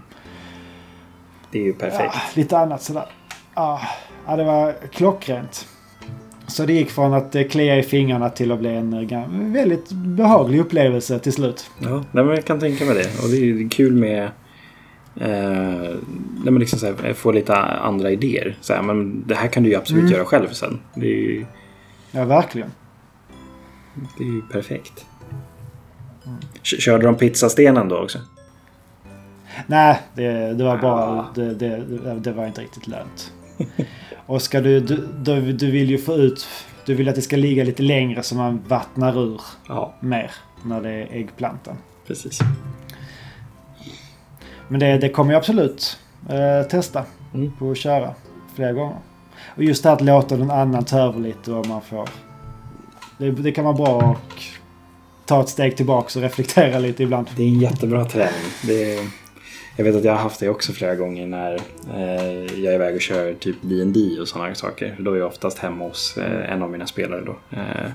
[1.53, 2.15] Det är ju perfekt.
[2.15, 3.07] Ja, lite annat sådär.
[3.55, 3.81] Ja,
[4.27, 5.67] ja, det var klockrent.
[6.47, 9.93] Så det gick från att eh, klia i fingrarna till att bli en eh, väldigt
[9.93, 11.71] behaglig upplevelse till slut.
[11.79, 13.23] Ja, men jag kan tänka mig det.
[13.25, 14.23] Och det är kul med
[15.17, 15.97] eh,
[16.45, 18.57] nej, men liksom så här, få lite andra idéer.
[18.61, 20.13] Så här, men det här kan du ju absolut Mm.
[20.15, 20.81] göra själv sen.
[20.95, 21.47] Det är ju,
[22.13, 22.71] Ja, verkligen.
[24.19, 25.05] det är ju perfekt.
[26.25, 28.19] K- Körde de pizzastenen då också?
[29.67, 31.21] Nej, det, det var bara...
[31.21, 31.27] Ah.
[31.35, 31.85] Det, det,
[32.21, 33.33] det var inte riktigt lönt.
[34.27, 35.53] Och ska du, du, du...
[35.53, 36.47] Du vill ju få ut...
[36.87, 40.31] Du vill att det ska ligga lite längre så man vattnar ur Ja, mer
[40.65, 41.77] när det är äggplantan.
[42.07, 42.39] precis.
[44.69, 45.99] Men det, det kommer jag absolut
[46.29, 47.53] eh, testa Mm.
[47.59, 48.15] på att köra
[48.55, 48.97] flera gånger.
[49.57, 52.09] Och just det här att låta någon annan ta över lite och man får...
[53.19, 54.33] Det, det kan vara bra att
[55.27, 57.31] ta ett steg tillbaka och reflektera lite ibland.
[57.37, 58.33] Det är en jättebra träning.
[58.67, 59.07] Det är,
[59.77, 61.55] jag vet att jag har haft det också flera gånger när
[61.95, 64.97] eh, jag är iväg och kör typ D&D och sådana saker.
[64.99, 67.91] Då är jag oftast hemma hos eh, en av mina spelare då, eh,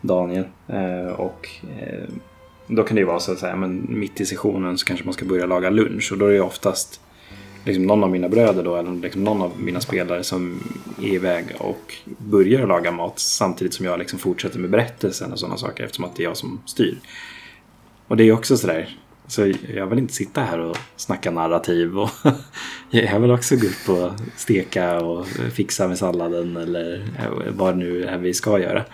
[0.00, 0.44] Daniel.
[0.68, 1.48] Eh, och
[1.80, 2.08] eh,
[2.66, 5.14] då kan det ju vara så att säga, men mitt i sessionen så kanske man
[5.14, 7.00] ska börja laga lunch och då är det oftast
[7.64, 10.62] liksom någon av mina bröder då, eller liksom någon av mina spelare som
[11.02, 15.56] är iväg och börjar laga mat samtidigt som jag liksom fortsätter med berättelsen och sådana
[15.56, 16.98] saker eftersom att det är jag som styr.
[18.08, 18.96] Och det är också sådär,
[19.26, 22.10] så jag vill inte sitta här och snacka narrativ och
[22.90, 27.08] jag vill också gå upp och steka och fixa med salladen eller
[27.56, 28.84] vad nu är vi ska göra.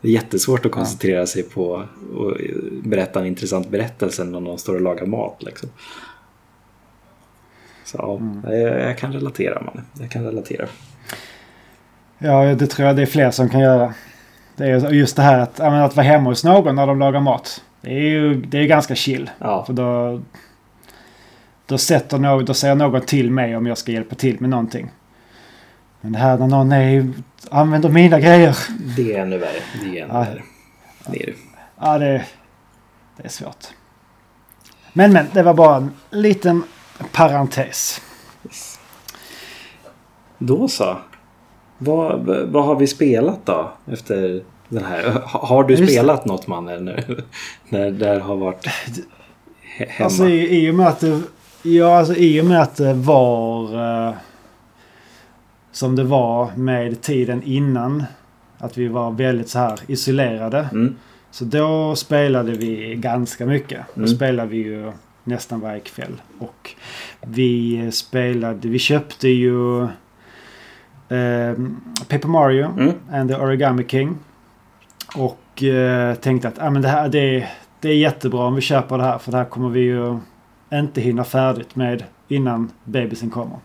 [0.00, 1.86] Det är jättesvårt att koncentrera sig på att
[2.82, 5.42] berätta en intressant berättelse när någon står och lagar mat.
[5.42, 5.68] Liksom.
[7.84, 9.84] Så ja, jag, jag kan relatera man.
[10.00, 10.66] Jag kan relatera.
[12.18, 13.94] Ja, det tror jag det är fler som kan göra.
[14.56, 17.62] Det är just det här att, att vara hemma hos någon när de lagar mat.
[17.80, 19.30] Det är ju det är ganska chill.
[19.38, 20.20] Ja, För då,
[21.66, 24.90] då, sätter någon, då säger någon till mig om jag ska hjälpa till med någonting.
[26.00, 27.12] Men det här när någon är,
[27.50, 28.56] använder mina grejer.
[28.96, 29.60] det är ännu värre.
[29.82, 30.20] Det är ännu Ja.
[30.20, 30.42] värre.
[31.06, 31.32] Det är det.
[31.80, 32.24] Ja, det,
[33.16, 33.66] det är svårt.
[34.92, 36.62] Men men, det var bara en liten
[37.12, 38.00] parentes.
[40.38, 40.98] Då så.
[41.78, 43.72] Vad, vad har vi spelat då?
[43.86, 45.10] Efter den här.
[45.10, 46.96] Ha- Har du spelat något mannen nu?
[47.68, 50.04] När det har varit he- hemma?
[50.04, 51.20] Alltså i, i och med att det,
[51.62, 53.74] ja, alltså, i och med att det var
[54.08, 54.14] eh,
[55.72, 58.04] som det var med tiden innan.
[58.58, 60.68] Att vi var väldigt så här isolerade.
[60.72, 60.96] Mm.
[61.30, 63.80] Så då spelade vi ganska mycket.
[63.94, 64.08] Då Mm.
[64.16, 64.92] spelade vi ju
[65.24, 66.22] nästan varje kväll.
[66.38, 66.70] Och
[67.20, 69.82] vi spelade, vi köpte ju
[71.08, 71.54] eh,
[72.08, 72.92] Paper Mario Mm.
[73.12, 74.16] and the Origami King.
[75.14, 77.48] Och eh, tänkte att ah, men det här det,
[77.80, 80.18] det är jättebra om vi köper det här för det här kommer vi ju
[80.72, 83.58] inte hinna färdigt med innan bebisen kommer.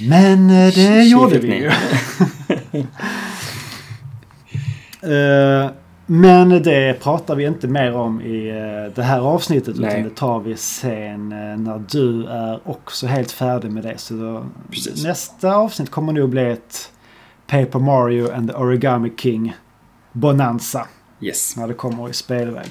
[0.00, 1.70] Men eh, det Tji gjorde vi ju.
[5.02, 5.70] Eh,
[6.06, 9.90] Men det pratar vi inte mer om i eh, det här avsnittet Nej.
[9.90, 11.28] utan det tar vi sen
[11.64, 13.98] när du är också helt färdig med det.
[13.98, 15.04] Så Precis.
[15.04, 16.92] nästa avsnitt kommer nog bli ett
[17.46, 19.56] Paper Mario and the Origami King
[20.12, 20.86] Bonanza
[21.20, 21.56] Yes.
[21.56, 22.70] när det kommer i spelväg.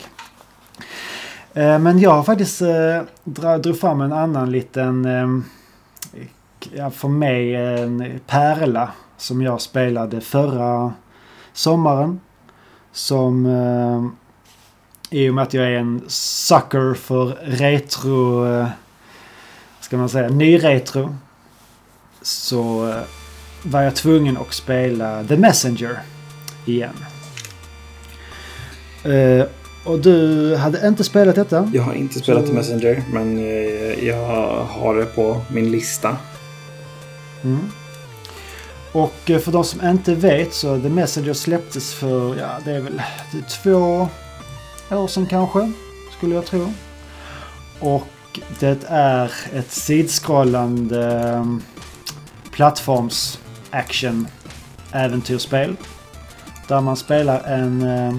[1.54, 3.02] Eh, Men jag har faktiskt eh,
[3.60, 10.94] drog fram en annan liten, eh, för mig en pärla som jag spelade förra
[11.54, 12.20] sommaren.
[12.92, 13.46] Som
[15.10, 18.46] i och med att jag är en sucker för retro,
[19.80, 21.16] ska man säga, ny-retro.
[22.22, 22.94] Så
[23.64, 26.00] var jag tvungen att spela The Messenger
[26.66, 26.94] igen.
[29.04, 29.46] Eh,
[29.84, 31.72] och du hade inte spelat detta?
[31.74, 36.18] Jag har inte spelat Så- Messenger, men eh, jag har det på min lista.
[37.44, 37.60] Mm.
[38.92, 42.80] Och eh, för de som inte vet så The Messenger släpptes för, ja det är
[42.82, 43.02] väl
[43.34, 44.08] är två
[44.92, 45.72] år sedan kanske,
[46.18, 46.74] skulle jag tro.
[47.80, 48.08] Och
[48.60, 51.62] det är ett sidskrollande um,
[52.52, 53.40] plattforms
[53.70, 54.28] action
[54.92, 55.76] äventyrsspel.
[56.68, 58.16] Där man spelar en, eh,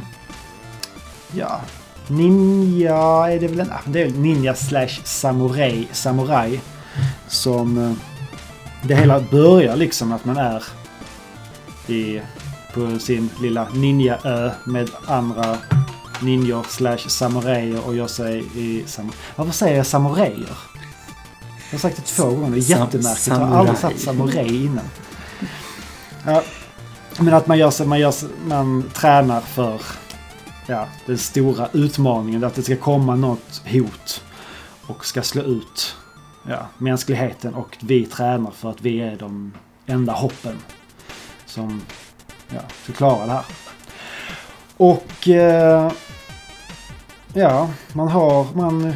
[1.34, 1.60] ja,
[2.08, 2.96] ninja
[3.28, 6.60] är det väl en, ah, det är ninja slash samurai, samurai.
[7.28, 7.92] Som eh,
[8.82, 10.64] det hela börjar liksom att man är
[11.86, 12.20] i,
[12.74, 15.58] på sin lilla ninjaö med andra
[16.20, 18.84] ninjor slash samurajer och gör sig i...
[18.86, 20.58] Sam Varför säger jag samurajer?
[21.70, 22.50] Jag har sagt det två gånger.
[22.50, 23.26] Det är jättemärkligt.
[23.26, 24.84] Jag har aldrig sagt samurai innan.
[26.26, 26.42] Ja,
[27.18, 29.80] men att man gör sig, man, gör sig, man tränar för
[30.66, 32.44] ja, den stora utmaningen.
[32.44, 34.24] Att det ska komma något hot
[34.86, 35.96] och ska slå ut
[36.48, 39.52] ja, mänskligheten och vi tränar för att vi är de
[39.86, 40.58] enda hoppen
[41.46, 41.82] som
[42.48, 43.44] ja, ska klara det här.
[44.76, 45.92] Och eh,
[47.32, 48.94] ja, man har, man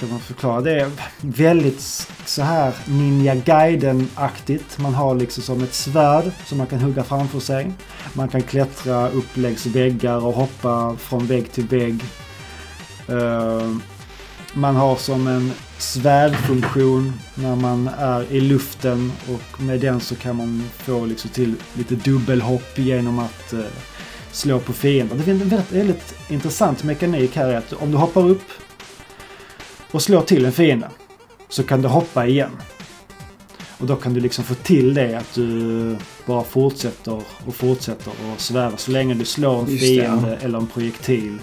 [0.00, 0.90] ska man förklara, det är
[1.20, 1.80] väldigt
[2.26, 4.78] så här Ninja Gaiden-aktigt.
[4.78, 7.72] Man har liksom som ett svärd som man kan hugga framför sig.
[8.12, 12.04] Man kan klättra upp längs väggar och hoppa från vägg till vägg.
[13.08, 13.70] Eh,
[14.54, 20.36] man har som en svärdfunktion när man är i luften och med den så kan
[20.36, 23.60] man få liksom till lite dubbelhopp genom att eh,
[24.32, 25.16] slå på fiender.
[25.16, 28.42] Det finns en väldigt, väldigt intressant mekanik här är att om du hoppar upp
[29.90, 30.90] och slår till en fiende
[31.48, 32.50] så kan du hoppa igen.
[33.78, 38.40] Och då kan du liksom få till det att du bara fortsätter och fortsätter och
[38.40, 38.76] sväva.
[38.76, 40.04] Så länge du slår en Just det, ja.
[40.04, 41.38] fiende eller en projektil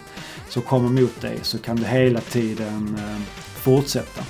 [0.49, 4.23] som kommer mot dig så kan du hela tiden eh, fortsätta.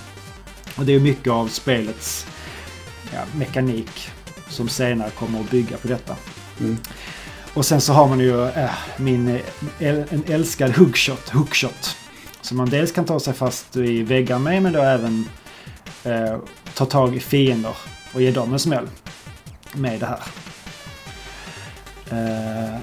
[0.77, 2.25] Och det är mycket av spelets
[3.13, 4.09] ja, mekanik
[4.49, 6.15] som senare kommer att bygga på detta.
[6.59, 6.77] Mm.
[7.53, 9.39] Och sen så har man ju äh, min
[9.79, 11.97] äl- en älskad hookshot, hookshot.
[12.47, 15.29] Som man dels kan ta sig fast i väggar med men då även
[16.03, 16.37] eh,
[16.73, 17.75] ta tag i fiender
[18.13, 18.87] och ge dem en smäll
[19.73, 20.19] med det här.
[22.11, 22.79] Eh,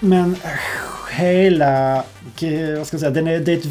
[0.00, 0.36] men
[1.10, 2.04] hela,
[2.76, 3.66] vad ska jag säga, den är, det är ett,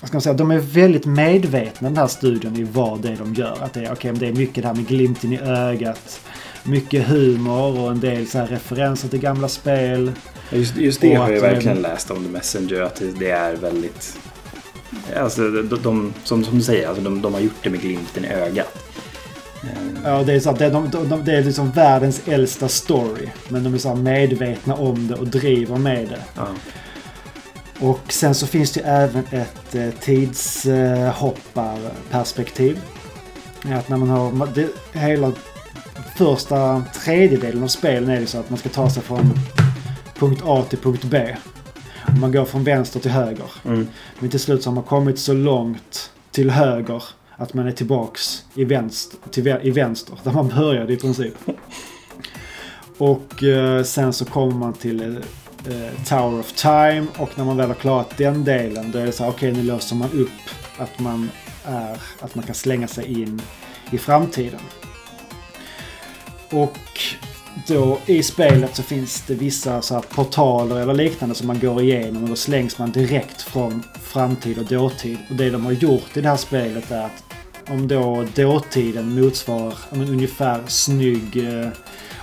[0.00, 3.16] vad ska man säga, de är väldigt medvetna den här studien i vad det är
[3.16, 3.58] de gör.
[3.62, 6.20] Att det är, okay, det är mycket det här med glimten i ögat.
[6.64, 10.12] Mycket humor och en del så här referenser till gamla spel.
[10.50, 12.80] Just, just det har jag att, verkligen eh, läst om The Messenger.
[12.82, 14.18] Att det- det är väldigt...
[15.16, 18.24] Alltså, de, de, som, som du säger, alltså, de, de har gjort det med glimten
[18.24, 18.78] i ögat.
[19.62, 19.68] Eh,
[20.04, 23.28] Ja, det är, så det, de, de, de, det är liksom världens äldsta story.
[23.48, 26.22] Men de är så medvetna om det och driver med det.
[26.36, 26.46] Ja.
[27.80, 32.80] Och sen så finns det ju även ett eh, tidshopparperspektiv.
[33.72, 35.32] Att när man har det, hela
[36.16, 39.32] första tredjedelen av spelen är det så att man ska ta sig från
[40.14, 41.36] punkt A till punkt B.
[42.06, 43.50] Och man går från vänster till höger.
[43.64, 43.88] Mm.
[44.18, 47.02] Men till slut så har man kommit så långt till höger
[47.36, 51.34] att man är tillbaks i vänster, till, i vänster där man började i princip.
[52.98, 55.16] Och eh, sen så kommer man till
[55.66, 59.12] eh, Tower of Time och när man väl har klarat den delen då är det
[59.12, 60.28] så här, okej nu löser man upp
[60.78, 61.30] att man
[61.64, 63.42] är, att man kan slänga sig in
[63.90, 64.60] i framtiden.
[66.54, 66.78] Och
[67.66, 71.82] då i spelet så finns det vissa så här portaler eller liknande som man går
[71.82, 75.18] igenom och då slängs man direkt från framtid och dåtid.
[75.30, 77.24] Och det de har gjort i det här spelet är att
[77.68, 81.70] om då dåtiden motsvarar men, ungefär snygg eh,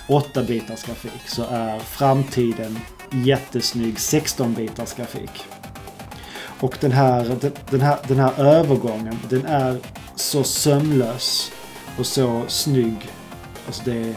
[0.08, 2.80] 8-bitars grafik så är framtiden
[3.12, 5.44] jättesnygg 16-bitars grafik.
[6.60, 7.38] Och den här,
[7.70, 9.78] den, här, den här övergången, den är
[10.16, 11.52] så sömlös
[11.98, 13.12] och så snygg.
[13.68, 14.16] Alltså det,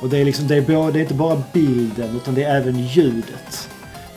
[0.00, 2.56] och det är, liksom, det, är både, det är inte bara bilden utan det är
[2.56, 3.70] även ljudet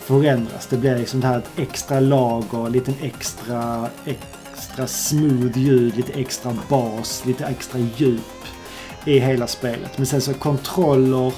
[0.04, 0.68] förändras.
[0.68, 6.58] Det blir liksom det här ett extra lager, lite extra, extra smooth ljud, lite extra
[6.70, 8.22] bas, lite extra djup
[9.06, 9.98] i hela spelet.
[9.98, 11.34] Men sen så kontroller och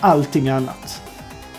[0.00, 1.02] allting annat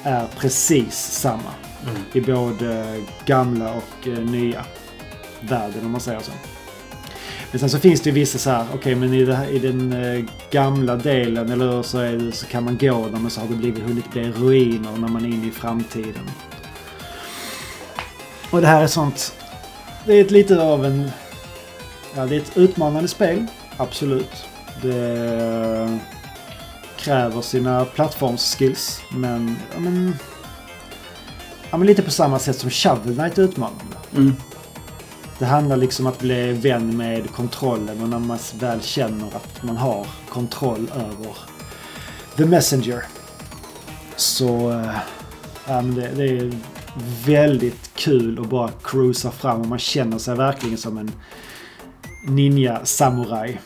[0.04, 1.52] är precis samma.
[1.84, 2.02] Mm.
[2.14, 4.66] I både gamla och eh, nya
[5.42, 6.32] världen om man säger så.
[7.54, 9.60] Men sen så finns det ju vissa så här, okej okay, men i, här, i
[9.60, 13.48] den eh, gamla delen eller så, det, så kan man gå där men så har
[13.48, 16.30] det blivit, hunnit bli ruiner när man är inne i framtiden.
[18.52, 19.36] Och det här är sånt,
[20.06, 21.12] det är ett lite av en,
[22.16, 23.46] ja det är ett utmanande spel,
[23.78, 24.46] absolut.
[24.82, 25.24] Det
[25.82, 25.98] eh,
[26.98, 30.16] kräver sina plattformsskills men, ja, men,
[31.72, 33.96] ja, men lite på samma sätt som Shovel Knight är utmanande.
[34.16, 34.36] Mm.
[35.40, 39.64] Det handlar liksom om att bli vän med kontrollen och när man väl känner att
[39.64, 41.38] man har kontroll över
[42.38, 43.04] The Messenger.
[44.16, 44.96] Så äh,
[45.68, 46.52] ja, men det, det, är
[47.26, 51.12] väldigt kul att bara cruisa fram och man känner sig verkligen som en
[52.28, 53.62] ninja-samuraj.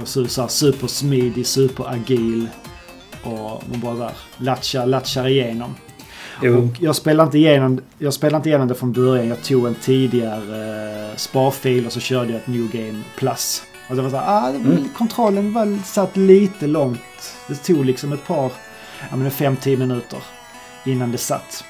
[0.00, 2.48] Och så, så här supersmidig, superagil.
[3.24, 5.74] Och man bara där latchar, latchar igenom.
[6.42, 6.68] Jo.
[6.80, 9.28] jag spelade, inte igenom, jag spelade inte igenom det från början.
[9.28, 13.62] Jag tog en tidigare eh, sparfil och så körde jag ett New Game Plus.
[13.88, 14.88] Och det var så här, ah, mm.
[14.96, 17.36] kontrollen var satt lite långt.
[17.48, 18.52] Det tog liksom ett par,
[19.10, 20.18] ja men 5-10 minuter
[20.84, 21.64] innan det satt.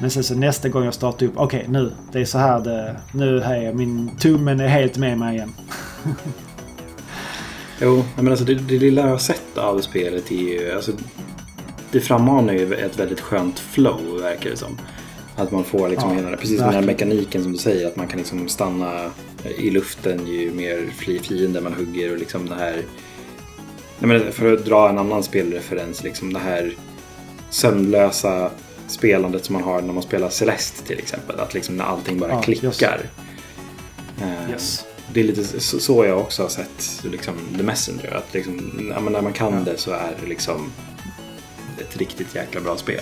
[0.00, 2.60] Men sen så nästa gång jag startade upp, okej okay, nu, det är så här
[2.60, 5.54] det, nu är min tummen är helt med mig igen.
[7.80, 10.92] jo, men alltså det, det lilla jag har sett av spelet är ju, alltså
[11.92, 14.78] det frammanar ju ett väldigt skönt flow verkar det som.
[15.36, 17.96] Att man får liksom ja, hela, precis som den här mekaniken som du säger, att
[17.96, 19.10] man kan liksom stanna
[19.58, 22.82] i luften ju mer fiender man hugger och liksom det här
[24.30, 26.74] för att dra en annan spelreferens, liksom det här
[27.50, 28.50] sömnlösa
[28.86, 31.40] spelandet som man har när man spelar Celeste till exempel.
[31.40, 33.00] Att liksom när allting bara ja, klickar.
[34.22, 34.84] Eh, yes.
[35.12, 38.16] Det är lite så jag också har sett liksom, The Messenger.
[38.16, 38.56] Att liksom,
[39.10, 39.72] när man kan ja.
[39.72, 40.72] det så är det liksom
[41.80, 43.00] ett riktigt jäkla bra spel.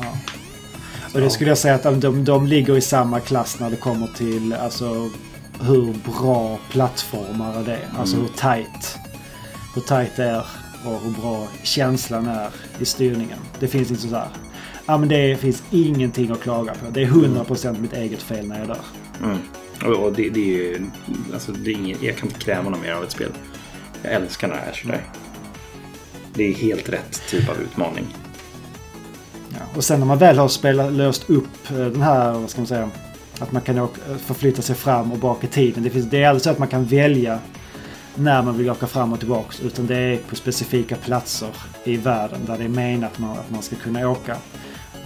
[0.00, 0.18] Ja.
[1.14, 4.06] Och det skulle jag säga att de, de ligger i samma klass när det kommer
[4.06, 5.10] till alltså,
[5.60, 7.88] hur bra plattformar det är.
[7.98, 8.26] Alltså mm.
[8.26, 8.96] hur tight.
[9.74, 10.46] Hur tight det är
[10.84, 13.38] och hur bra känslan är i styrningen.
[13.60, 14.28] Det finns inte sådär.
[14.86, 16.90] Ja men det finns ingenting att klaga på.
[16.90, 18.84] Det är 100% mitt eget fel när jag är där.
[19.22, 19.38] Mm.
[20.00, 20.86] Och det, det, är ju...
[21.34, 23.32] Alltså det är inget, jag kan inte kräva något mer av ett spel.
[24.02, 25.02] Jag älskar när det är sådär.
[26.36, 28.06] Det är helt rätt typ av utmaning.
[29.48, 32.60] Ja, och sen när man väl har spelat, löst upp eh, den här, vad ska
[32.60, 32.90] man säga,
[33.38, 35.82] att man kan åka, eh, förflytta sig fram och bak i tiden.
[35.82, 37.38] Det, finns, det är aldrig så att man kan välja
[38.14, 39.60] när man vill åka fram och tillbaks.
[39.60, 43.50] Utan det är på specifika platser i världen där det är menat att man, att
[43.50, 44.36] man ska kunna åka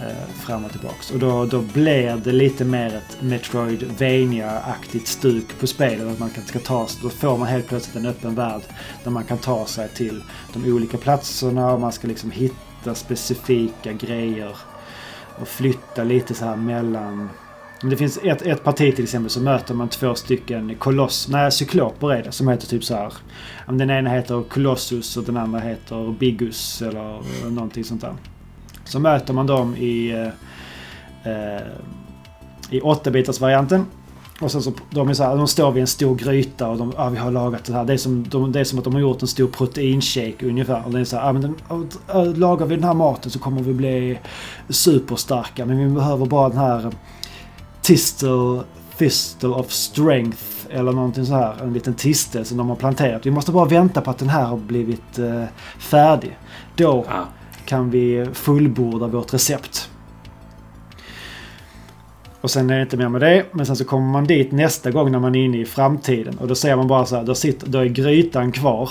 [0.07, 1.11] Eh, fram och tillbaks.
[1.11, 6.07] Och då, då blir det lite mer ett Metroidvania-aktigt stuk på spelet.
[6.07, 8.61] Att man kan, ska ta, då får man helt plötsligt en öppen värld
[9.03, 10.23] där man kan ta sig till
[10.53, 14.55] de olika platserna och man ska liksom hitta specifika grejer
[15.39, 17.29] och flytta lite så här mellan
[17.83, 22.13] det finns ett, ett parti till exempel så möter man två stycken koloss, nej cykloper
[22.13, 23.13] är det, som heter typ så här.
[23.67, 28.15] Den ena heter Colossus och den andra heter Bigus eller någonting sånt där.
[28.91, 30.27] Så möter man dem i, eh,
[31.31, 31.61] eh
[32.69, 33.85] i 8-bitars-varianten.
[34.41, 36.93] Och sen så, de, är så här, de står vid en stor gryta och de,
[36.97, 37.85] ah, vi har lagat det här.
[37.85, 40.85] Det är, som, de, det är som att de har gjort en stor proteinshake ungefär.
[40.85, 41.55] Och det är så här, ah, men den,
[42.07, 44.19] ah, lagar vi den här maten så kommer vi bli
[44.69, 45.65] superstarka.
[45.65, 46.91] Men vi behöver bara den här eh,
[47.81, 48.61] Tistel
[48.97, 51.55] Thistle of Strength eller någonting så här.
[51.63, 53.25] En liten tistel som de har planterat.
[53.25, 55.43] Vi måste bara vänta på att den här har blivit eh,
[55.79, 56.37] färdig.
[56.75, 57.05] Då
[57.71, 59.89] kan vi fullborda vårt recept.
[62.41, 63.45] Och sen är det inte mer med det.
[63.51, 66.37] Men sen så kommer man dit nästa gång när man är inne i framtiden.
[66.37, 68.89] Och då ser man bara så här, då, sitter, då är grytan kvar.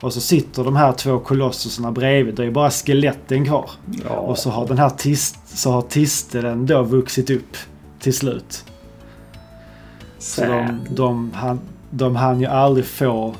[0.00, 2.34] Och så sitter de här två kolosserna bredvid.
[2.34, 3.70] Då är bara skeletten kvar.
[4.08, 4.14] Ja.
[4.14, 7.56] Och så har den här tist, så har tistelen då vuxit upp
[8.00, 8.64] till slut.
[10.18, 11.60] Så de, de, han,
[11.90, 13.34] de hann ju aldrig få...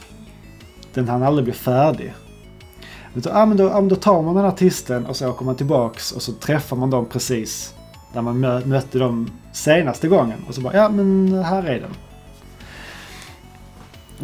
[0.94, 2.12] Den hann aldrig bli färdig.
[3.24, 6.32] Ja, men då, då tar man den här och så åker man tillbaks och så
[6.32, 7.74] träffar man dem precis
[8.12, 10.38] där man mötte dem senaste gången.
[10.48, 11.90] Och så bara, ja men här är den.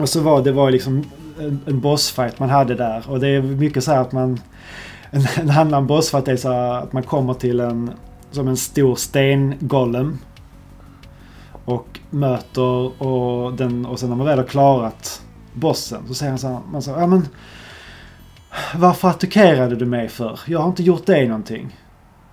[0.03, 1.05] Och så var det var liksom
[1.41, 3.05] en, en bossfight man hade där.
[3.09, 4.41] Och det är mycket så här att man...
[5.11, 7.91] En, en annan bossfight är så här att man kommer till en...
[8.31, 10.19] Som en stor stengolem.
[11.65, 13.87] Och möter och den...
[13.87, 15.23] Och sen när man väl har klarat
[15.55, 16.61] bossen så säger han så här...
[16.73, 17.29] Man så, ja men...
[18.75, 20.41] Varför attackerade du mig för?
[20.47, 21.77] Jag har inte gjort dig någonting.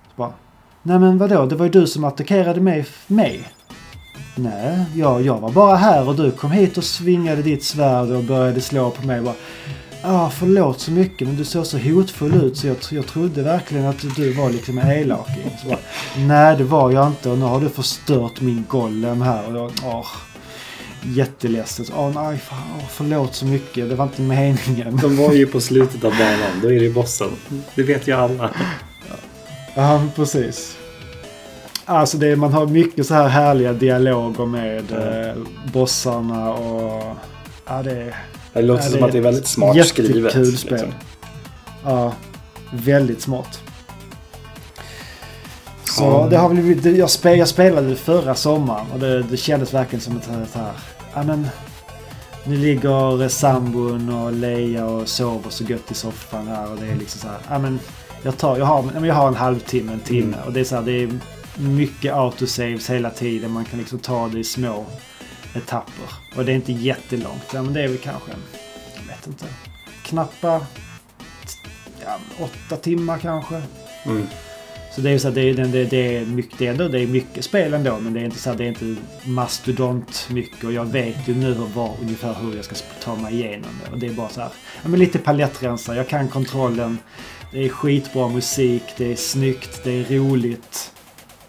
[0.08, 0.32] Så bara,
[0.82, 1.46] Nej men vadå?
[1.46, 2.86] Det var ju du som attackerade mig.
[3.06, 3.48] mig.
[4.36, 8.24] Nej, jag, jag var bara här och du kom hit och svingade ditt svärd och
[8.24, 9.22] började slå på mig.
[9.24, 9.34] Ja,
[10.02, 13.86] ah, förlåt så mycket men du såg så hotfull ut så jag, jag trodde verkligen
[13.86, 15.28] att du var liksom elak.
[16.16, 19.48] Nej det var jag inte och nu har du förstört min golem här.
[19.48, 20.06] Och jag, åh,
[21.02, 21.86] jätteledsen.
[21.96, 23.88] Åh nej, fan, åh, förlåt så mycket.
[23.88, 24.96] Det var inte meningen.
[25.02, 26.60] De var ju på slutet av banan.
[26.62, 27.30] Då är det ju bossen.
[27.74, 28.50] Det vet ju alla.
[29.74, 30.76] Ja, precis.
[31.84, 35.34] Alltså det, man har mycket så här härliga dialoger med eh,
[35.72, 37.16] bossarna och...
[37.66, 38.14] Ja, det,
[38.52, 40.58] Det låter ja, som att det är väldigt smart jättekul skrivet.
[40.58, 40.72] spel.
[40.72, 40.92] liksom.
[41.84, 42.12] Ja,
[42.72, 43.60] väldigt smart.
[46.00, 46.26] Så Ja.
[46.30, 50.16] det har blivit- jag, spel, jag spelade förra sommaren och det, det kändes verkligen som
[50.16, 50.72] ett här...
[51.14, 51.48] Ja men...
[52.44, 56.96] Nu ligger sambon och Leia och sover så gött i soffan här och det är
[56.96, 57.38] liksom så här...
[57.50, 57.78] Ja men...
[58.22, 60.46] Jag, tar, jag, har, jag har en halvtimme, en timme Mm.
[60.46, 61.18] och det är så här, det är
[61.58, 63.50] mycket autosaves hela tiden.
[63.50, 64.86] Man kan liksom ta det i små
[65.54, 66.04] etapper.
[66.36, 67.42] Och det är inte jättelångt.
[67.54, 68.30] Ja, men det är väl kanske,
[68.96, 69.44] jag vet inte,
[70.04, 70.60] knappa
[72.04, 73.62] ja, åtta timmar kanske.
[74.04, 74.26] Mm.
[75.00, 76.88] Så det är ju så att det är, det, det, är mycket, det, är ändå,
[76.88, 80.28] det är mycket spel ändå men det är inte så att det är inte mastodont
[80.30, 82.74] mycket och jag vet ju nu var, ungefär hur jag ska
[83.04, 83.92] ta mig igenom det.
[83.92, 84.50] Och det är bara så här,
[84.82, 86.98] ja, men lite palettrensa, jag kan kontrollen.
[87.52, 90.92] Det är skitbra musik, det är snyggt, det är roligt.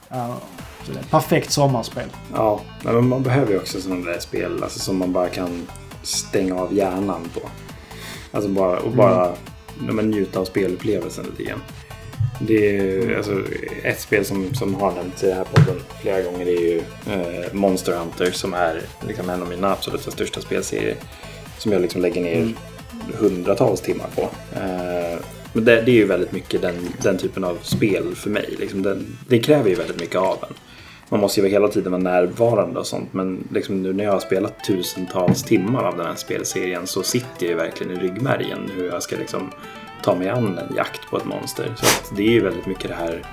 [0.09, 0.41] Ja,
[0.85, 2.09] så det är perfekt sommarspel.
[2.33, 5.67] Ja, men man behöver ju också sådana där spel alltså, som man bara kan
[6.03, 7.41] stänga av hjärnan på.
[8.31, 9.35] Alltså bara, och bara
[9.79, 11.61] men, njuta av spelupplevelsen lite grann.
[12.47, 13.43] Det är ju, alltså,
[13.83, 16.81] ett spel som, som har nämnts i den här podden flera gånger är ju
[17.11, 20.95] eh, Monster Hunter som är liksom en av mina absolut största spelserier.
[21.57, 22.53] Som jag liksom lägger ner
[23.17, 24.21] hundratals timmar på.
[24.55, 25.19] Eh,
[25.53, 28.55] men det, det är ju väldigt mycket den, den typen av spel för mig.
[28.59, 30.55] Liksom den, det kräver ju väldigt mycket av en.
[31.09, 33.13] Man måste ju hela tiden vara närvarande och sånt.
[33.13, 37.45] Men liksom nu när jag har spelat tusentals timmar av den här spelserien så sitter
[37.45, 39.51] jag ju verkligen i ryggmärgen hur jag ska liksom
[40.03, 41.73] ta mig an en jakt på ett monster.
[41.77, 43.25] Så det är ju väldigt mycket det här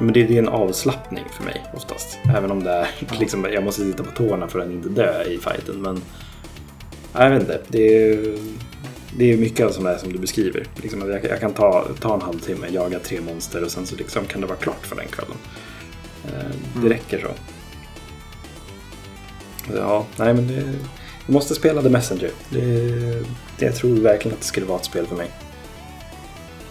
[0.00, 2.18] men det, det är en avslappning för mig oftast.
[2.36, 2.88] Även om det är
[3.20, 5.82] liksom, jag måste sitta på tårna för att inte dö i fighten.
[5.82, 6.02] Men
[7.12, 7.60] jag vet inte.
[7.68, 8.38] Det är,
[9.16, 10.66] det är mycket av sånt där som du beskriver.
[10.82, 14.24] Liksom jag, jag kan ta, ta en halvtimme, jaga tre monster och sen så liksom
[14.24, 15.36] kan det vara klart för den kvällen.
[16.24, 17.28] Eh, Det räcker så.
[19.76, 20.54] Ja, nej men det,
[21.26, 22.30] jag måste spela The Messenger.
[22.50, 22.60] Det,
[23.58, 25.30] det, jag tror verkligen att det skulle vara ett spel för mig.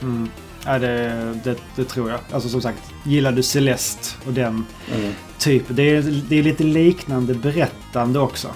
[0.01, 0.29] Mm.
[0.65, 2.19] Ja, det, det, det tror jag.
[2.31, 4.65] Alltså som sagt, gillar du Celeste och den
[4.95, 5.13] Mm.
[5.37, 5.63] typ.
[5.67, 8.47] Det är, det är lite liknande berättande också.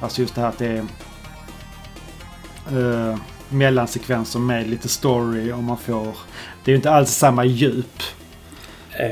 [0.00, 0.86] Alltså just det här att det är
[2.78, 3.16] uh,
[3.48, 6.04] mellansekvenser med lite story och man får...
[6.64, 8.02] Det är ju inte alls samma djup.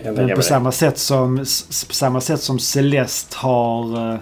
[0.04, 1.38] Men på samma, sätt som,
[1.88, 4.18] på samma sätt som Celeste har eh,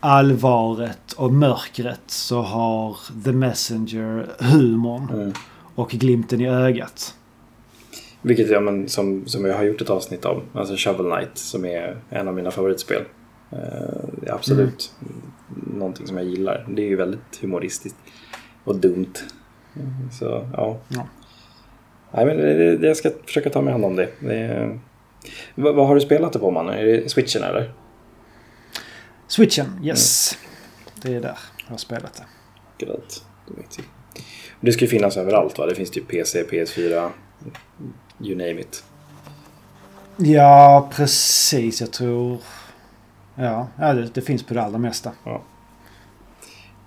[0.00, 5.32] allvaret och mörkret så har The Messenger humorn Mm.
[5.76, 7.14] Och glimten i ögat.
[8.22, 10.42] Vilket ja, men, som, som jag har gjort ett avsnitt om.
[10.52, 13.02] Alltså Shovel Knight som är en av mina favoritspel.
[13.50, 14.92] Är absolut
[15.74, 16.66] någonting som jag gillar.
[16.68, 17.98] Det är ju väldigt humoristiskt.
[18.64, 19.12] Och dumt.
[19.76, 20.78] Mm, Så ja.
[20.88, 21.08] Ja.
[22.12, 24.08] Nej, men det, det, jag ska försöka ta mig hand om det.
[24.20, 24.78] det
[25.54, 26.68] vad, vad har du spelat det på man?
[26.68, 27.72] Är det switchen eller?
[29.28, 30.38] Switchen, yes.
[31.02, 32.24] Det är där jag har spelat det.
[32.84, 33.22] Grejt.
[33.48, 33.82] Det vet vi.
[34.60, 35.66] Det ska ju finnas överallt va?
[35.66, 37.10] Det finns typ PC, PS4,
[38.20, 38.84] you name it.
[40.16, 41.80] Ja, precis.
[41.80, 42.38] Jag tror...
[43.34, 45.12] Ja, ja det, det finns på det allra mesta.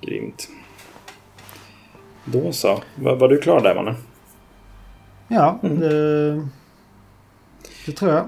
[0.01, 0.47] Grymt.
[2.25, 2.81] Då så.
[2.95, 3.95] Var, var du klar där mannen?
[5.27, 5.79] Ja, Mm.
[5.79, 6.47] det,
[7.85, 8.25] det tror jag.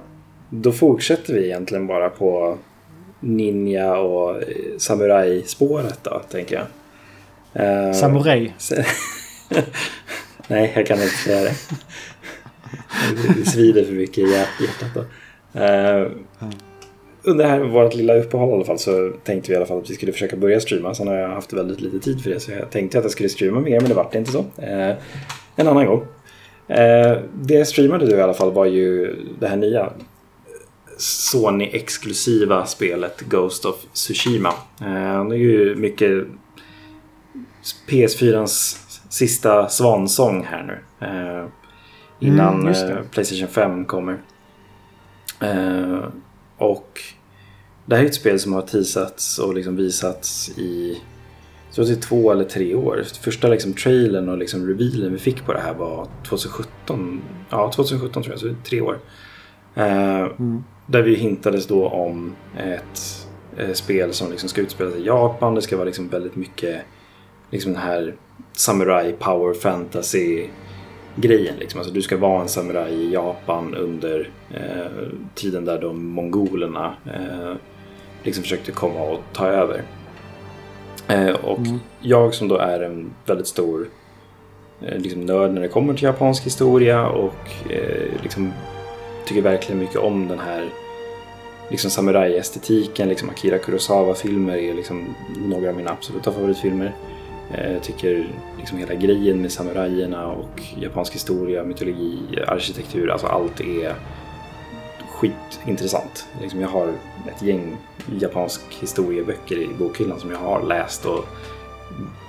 [0.50, 2.58] Då fortsätter vi egentligen bara på
[3.20, 4.48] ninja och eh,
[4.78, 6.66] samurai-spåret då, tänker jag.
[7.88, 8.54] Eh, Samurai.
[10.48, 11.56] Nej, jag kan inte säga det.
[13.38, 15.00] Det svider för mycket i hjärtat då.
[15.60, 16.12] Eh,
[17.24, 19.78] under det här vårt lilla uppehåll i alla fall så tänkte vi i alla fall
[19.78, 20.94] att vi skulle försöka börja streama.
[20.94, 23.30] Sen har jag haft väldigt lite tid för det så jag tänkte att jag skulle
[23.30, 24.46] streama mer men det vart inte så.
[24.58, 24.96] Eh,
[25.56, 26.06] en annan gång.
[26.68, 29.94] Eh, det jag streamade du i alla fall var ju det här nya
[30.98, 34.54] Sony-exklusiva spelet Ghost of Tsushima.
[35.30, 36.28] Det är ju mycket
[37.88, 38.81] PS4-ans
[39.12, 41.08] sista svansång här nu.
[41.08, 41.48] Eh,
[42.20, 44.22] innan Mm, eh, Playstation 5 kommer.
[45.40, 46.04] Eh,
[46.58, 47.00] och
[47.86, 51.02] det här är ett spel som har teasats och liksom visats i
[51.72, 53.04] tror det är två eller tre år.
[53.22, 57.22] Första liksom trailern och liksom revealen vi fick på det här var 2017.
[57.50, 59.00] Ja, 2017 tror jag, så det är tre år.
[59.76, 60.28] Eh,
[60.86, 63.28] Där vi hintades då om ett
[63.58, 65.56] eh, spel som liksom ska utspela sig i Japan.
[65.56, 66.82] Det ska vara liksom väldigt mycket
[67.52, 68.16] liksom den här
[68.54, 70.48] samurai power fantasy
[71.16, 71.56] grejen.
[71.60, 71.80] Liksom.
[71.80, 77.56] Alltså, du ska vara en samuraj i Japan under eh, tiden där de mongolerna eh,
[78.24, 79.84] liksom försökte komma och ta över.
[81.08, 81.60] Eh, och
[82.02, 83.88] jag som då är en väldigt stor
[84.82, 88.54] eh, liksom nörd när det kommer till japansk historia och eh, liksom
[89.26, 90.70] tycker verkligen mycket om den här
[91.70, 93.10] liksom samurajestetiken.
[93.10, 95.16] Liksom Akira Kurosawa-filmer är liksom
[95.50, 96.96] några av mina absoluta favoritfilmer.
[97.54, 103.60] Eh, jag tycker liksom hela grejen med samurajerna och japansk historia, mytologi, arkitektur, alltså allt
[103.60, 103.96] är
[105.10, 106.28] skitintressant.
[106.42, 106.88] Liksom jag har
[107.28, 107.78] ett gäng
[108.20, 111.26] japansk historieböcker i bokhyllan som jag har läst och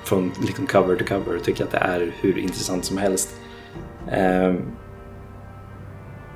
[0.05, 3.40] från liksom cover to cover tycker att det är hur intressant som helst.
[4.11, 4.62] Ehm,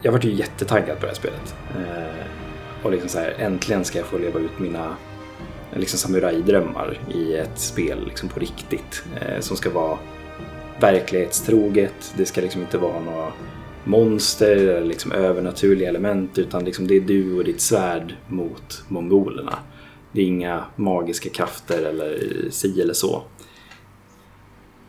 [0.02, 1.54] jag vart ju jättetaggad på det här spelet.
[1.70, 2.26] Eh,
[2.82, 4.96] och liksom så här, äntligen ska jag få leva ut mina
[5.78, 9.02] liksom samurajdrömmar i ett spel liksom på riktigt.
[9.20, 9.98] Eh, som ska vara
[10.80, 12.14] verklighetstroget.
[12.16, 13.32] Det ska liksom inte vara några
[13.84, 19.58] monster eller liksom övernaturliga element utan liksom det är du och ditt svärd mot mongolerna.
[20.12, 22.18] Det är inga magiska krafter eller
[22.50, 23.22] si eller så.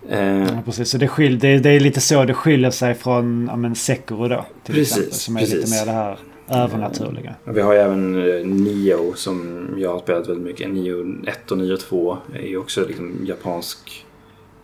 [0.09, 0.89] Eh, Ja, precis.
[0.89, 4.27] Så det, skil, det, det är lite så det skiljer sig från ja, men Sekiro
[4.27, 4.45] då.
[4.64, 5.55] Till Precis, exempel, som är precis.
[5.55, 6.18] lite mer det här
[6.49, 7.36] övernaturliga.
[7.44, 10.69] Vi har ju även eh, Nio som jag har spelat väldigt mycket.
[10.69, 14.06] Nio 1 och Nio 2 är ju också liksom japansk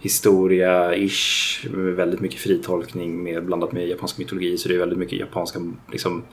[0.04, 1.68] historia-ish.
[1.96, 4.58] Väldigt mycket fritolkning med, blandat med japansk mytologi.
[4.58, 5.60] Så det är väldigt mycket japanska,
[5.92, 6.24] liksom,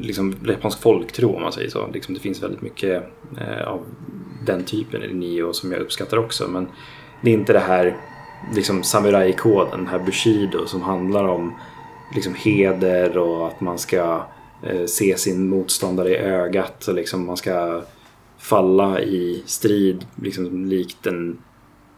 [0.00, 1.86] liksom japansk folktro om man säger så.
[1.92, 3.02] Liksom, det finns väldigt mycket
[3.38, 3.80] eh, av
[4.46, 6.48] den typen i Nio som jag uppskattar också.
[6.48, 6.68] Men
[7.22, 7.96] det är inte det här
[8.54, 11.54] liksom samurajkoden, den här Bushido som handlar om
[12.14, 14.22] liksom heder och att man ska eh,
[14.86, 17.82] se sin motståndare i ögat och liksom man ska
[18.38, 21.38] falla i strid liksom likt en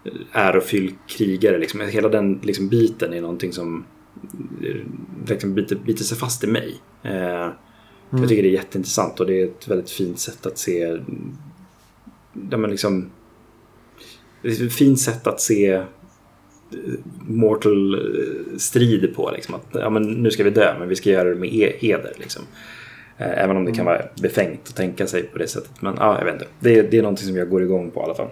[0.04, 1.58] eh, ärofylld krigare.
[1.58, 1.80] Liksom.
[1.80, 3.84] Hela den liksom, biten är någonting som
[4.62, 4.76] eh,
[5.28, 6.74] liksom, biter, biter sig fast i mig.
[7.02, 7.48] Eh,
[8.10, 10.98] Jag tycker det är jätteintressant och det är ett väldigt fint sätt att se
[12.32, 13.10] där man liksom
[14.42, 15.84] ett fint sätt att se eh,
[17.26, 19.30] mortal eh, strid på.
[19.30, 19.54] Liksom.
[19.54, 22.12] Att, ja, men nu ska vi dö, men vi ska göra det med e- heder.
[22.18, 22.42] Liksom.
[23.18, 25.82] Eh, Även om det kan vara befängt att tänka sig på det sättet.
[25.82, 26.46] Men ja, jag vet inte.
[26.60, 28.28] Det, är- det är någonting som jag går igång på i alla fall.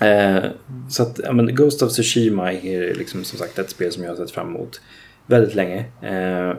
[0.00, 0.50] Eh,
[0.88, 4.10] så att, ja, men Ghost of Tsushima är liksom, som sagt ett spel som jag
[4.10, 4.80] har sett fram emot
[5.26, 5.84] väldigt länge.
[6.02, 6.56] Eh,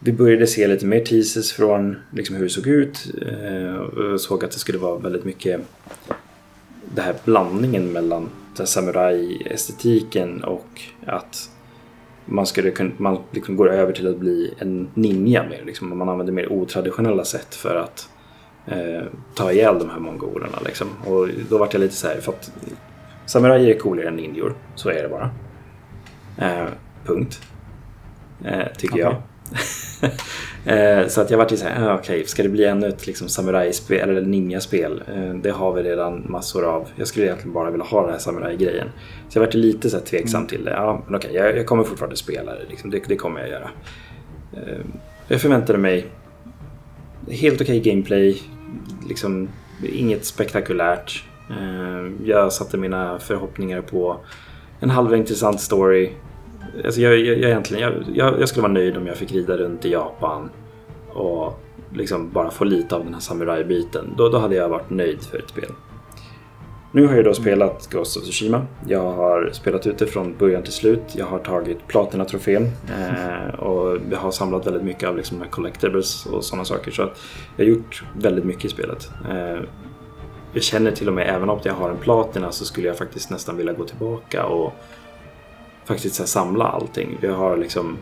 [0.00, 3.06] vi började se lite mer teasers från liksom, hur det såg ut.
[3.42, 5.60] Eh, och såg att det skulle vara väldigt mycket
[6.94, 8.28] den här blandningen mellan
[8.58, 11.50] den samurai-estetiken och att
[12.24, 15.62] man, skulle kunna, man liksom går över till att bli en ninja mer.
[15.64, 15.98] Liksom.
[15.98, 18.08] Man använder mer otraditionella sätt för att
[18.66, 19.02] eh,
[19.34, 20.58] ta ihjäl de här mongolerna.
[20.64, 20.88] Liksom.
[21.06, 22.52] Och då vart jag lite så här, för att
[23.26, 24.54] samurajer är coolare än ninjor.
[24.74, 25.30] Så är det bara.
[26.38, 26.68] Eh,
[27.04, 27.40] punkt.
[28.44, 29.02] Eh, tycker Okej.
[29.02, 29.16] jag.
[30.64, 33.28] Eh, så att jag vart ju såhär, ah, okej, ska det bli ännu ett liksom,
[33.28, 35.02] samurajspel eller ninjaspel?
[35.14, 36.88] Eh, det har vi redan massor av.
[36.96, 38.88] Jag skulle egentligen bara vilja ha den här samurajgrejen.
[39.28, 40.70] Så jag vart lite så här tveksam till det.
[40.70, 42.64] Ja, men okej, jag, jag kommer fortfarande spela det.
[42.68, 42.90] Liksom.
[42.90, 43.70] Det, det kommer jag göra.
[44.52, 44.84] Eh,
[45.28, 46.06] jag förväntade mig
[47.30, 48.42] helt okej gameplay.
[49.08, 49.48] Liksom,
[49.92, 51.24] inget spektakulärt.
[52.24, 54.20] Jag satte mina förhoppningar på
[54.80, 56.10] en halvintressant story.
[56.84, 59.56] Alltså jag, jag, jag, egentligen, jag, jag, jag skulle vara nöjd om jag fick rida
[59.56, 60.50] runt i Japan
[61.12, 61.60] och
[61.94, 64.14] liksom bara få lite av den här samurajbiten.
[64.16, 65.70] Då, då hade jag varit nöjd för ett spel.
[66.92, 68.66] Nu har jag då spelat Ghost of Tsushima.
[68.86, 71.02] Jag har spelat ut det från början till slut.
[71.12, 75.50] Jag har tagit Platina-trofén eh, och jag har samlat väldigt mycket av liksom de här
[75.50, 76.90] collectibles och sådana saker.
[76.90, 77.20] Så att
[77.56, 79.10] jag har gjort väldigt mycket i spelet.
[79.30, 79.60] Eh,
[80.52, 83.30] jag känner till och med, även om jag har en Platina så skulle jag faktiskt
[83.30, 84.72] nästan vilja gå tillbaka och
[85.88, 87.18] faktiskt så samla allting.
[87.20, 87.96] Vi har liksom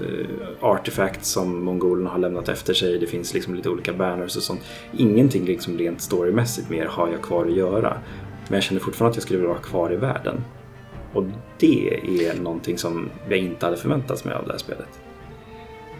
[0.00, 0.26] eh,
[0.60, 2.98] artefacts som mongolerna har lämnat efter sig.
[2.98, 4.60] Det finns liksom lite olika banners och sånt.
[4.96, 7.96] Ingenting liksom rent storymässigt mer har jag kvar att göra.
[8.48, 10.44] Men jag känner fortfarande att jag skulle vilja vara kvar i världen.
[11.12, 11.24] Och
[11.58, 14.88] det är någonting som jag inte hade förväntat mig av det här spelet.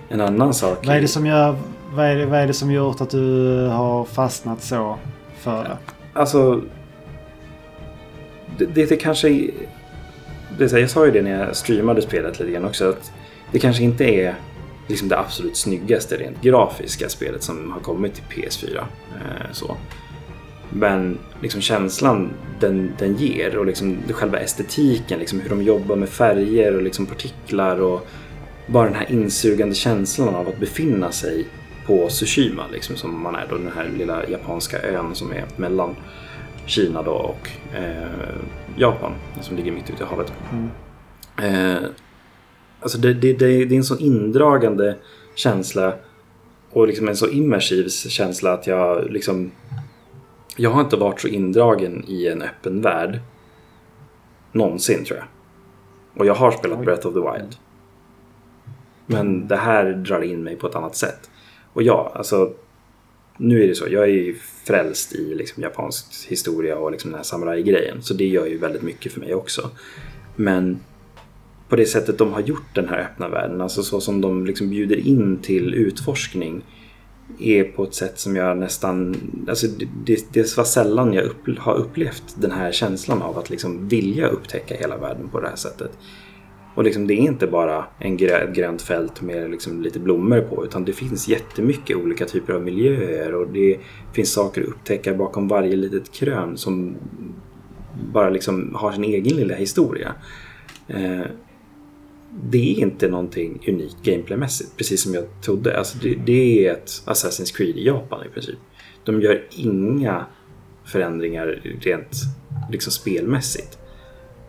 [0.09, 0.87] En annan sak...
[0.87, 1.57] Vad är det som gör,
[1.93, 4.99] vad är det, vad är det som gjort att du har fastnat så
[5.39, 5.79] för det?
[6.13, 6.61] Alltså...
[8.59, 9.51] det, det, det kanske...
[10.59, 12.89] Det, jag sa ju det när jag streamade spelet lite grann också.
[12.89, 13.13] Att
[13.53, 14.35] det kanske inte är
[14.87, 18.77] liksom det absolut snyggaste rent grafiska spelet som har kommit till PS4.
[18.77, 19.77] Eh, så.
[20.71, 26.09] Men liksom känslan den, den ger och liksom själva estetiken, liksom hur de jobbar med
[26.09, 28.07] färger och liksom partiklar och
[28.67, 31.47] bara den här insugande känslan av att befinna sig
[31.87, 35.97] på Tsushima, liksom, som man är då, den här lilla japanska ön som är mellan
[36.67, 38.35] Kina då och eh,
[38.77, 40.33] Japan, som ligger mitt ute i havet.
[40.53, 40.71] Mm.
[41.43, 41.89] Eh,
[42.81, 44.97] alltså det, det, det, det är en så indragande
[45.35, 45.95] känsla
[46.71, 49.51] och liksom en så immersiv känsla att jag liksom
[50.57, 53.21] jag har inte varit så indragen i en öppen värld
[54.53, 55.27] någonsin tror jag.
[56.21, 56.85] Och jag har spelat.
[56.85, 57.57] Breath of the Wild.
[59.07, 61.31] Men det här drar in mig på ett annat sätt.
[61.73, 62.53] Och ja, alltså
[63.37, 64.35] nu är det så, jag är
[64.67, 68.03] frälst i liksom japansk historia och liksom den här samurajgrejen.
[68.03, 69.71] Så det gör ju väldigt mycket för mig också.
[70.37, 70.81] Men
[71.69, 74.71] på det sättet de har gjort den här öppna världen, alltså så som de liksom
[74.71, 76.63] bjuder in till utforskning
[77.39, 79.17] är på ett sätt som jag nästan,
[79.49, 83.51] alltså det, det, det var sällan jag upp, har upplevt den här känslan av att
[83.51, 85.91] liksom vilja upptäcka hela världen på det här sättet.
[86.75, 90.41] Och liksom, det är inte bara en grä, ett grönt fält med liksom lite blommor
[90.41, 93.79] på utan det finns jättemycket olika typer av miljöer och det
[94.13, 96.97] finns saker att upptäcka bakom varje litet krön som
[98.13, 100.15] bara liksom har sin egen lilla historia.
[100.89, 101.23] Eh,
[102.43, 105.79] det är inte någonting unikt gameplaymässigt, precis som jag trodde.
[105.79, 108.59] Alltså det, det är ett Assassin's Creed i Japan i princip.
[109.05, 110.27] De gör inga
[110.85, 111.47] förändringar
[111.81, 112.11] rent
[112.71, 113.79] liksom spelmässigt.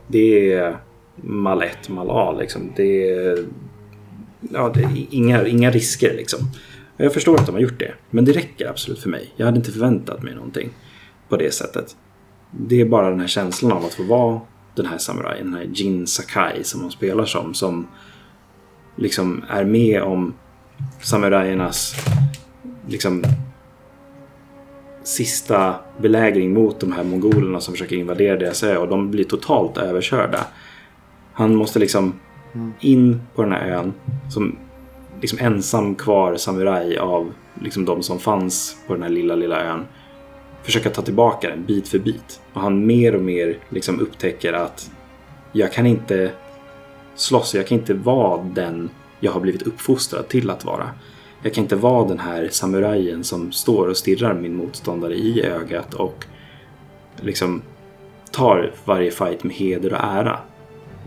[0.07, 0.77] Det är
[1.16, 2.72] mal 1, mal A liksom.
[2.76, 3.46] Det är,
[4.40, 6.40] ja, det är inga, inga risker liksom.
[6.98, 9.34] Jag förstår att de har gjort det, men det räcker absolut för mig.
[9.36, 10.70] Jag hade inte förväntat mig någonting
[11.30, 11.96] på det sättet.
[12.52, 14.42] Det är bara den här känslan av att få vara
[14.76, 17.88] den här samurajen, den här Jin Sakai som hon spelar som, som
[18.96, 20.34] liksom är med om
[21.02, 21.96] samurajernas
[22.88, 23.24] liksom
[25.04, 29.78] sista belägring mot de här mongolerna som försöker invadera deras ö och de blir totalt
[29.78, 30.48] överkörda.
[31.36, 32.20] Han måste liksom
[32.80, 33.94] in på den här ön
[34.30, 34.57] som
[35.22, 39.86] liksom ensam kvar samuraj av liksom de som fanns på den här lilla, lilla ön
[40.64, 42.41] försöka ta tillbaka den bit för bit.
[42.53, 44.91] Och han mer och mer liksom upptäcker att
[45.52, 46.32] jag kan inte
[47.16, 48.90] slåss, jag kan inte vara den
[49.20, 50.90] jag har blivit uppfostrad till att vara.
[51.41, 55.94] Jag kan inte vara den här samurajen som står och stirrar min motståndare i ögat
[55.94, 56.26] och
[57.22, 57.62] liksom
[58.32, 60.40] tar varje fight med heder och ära.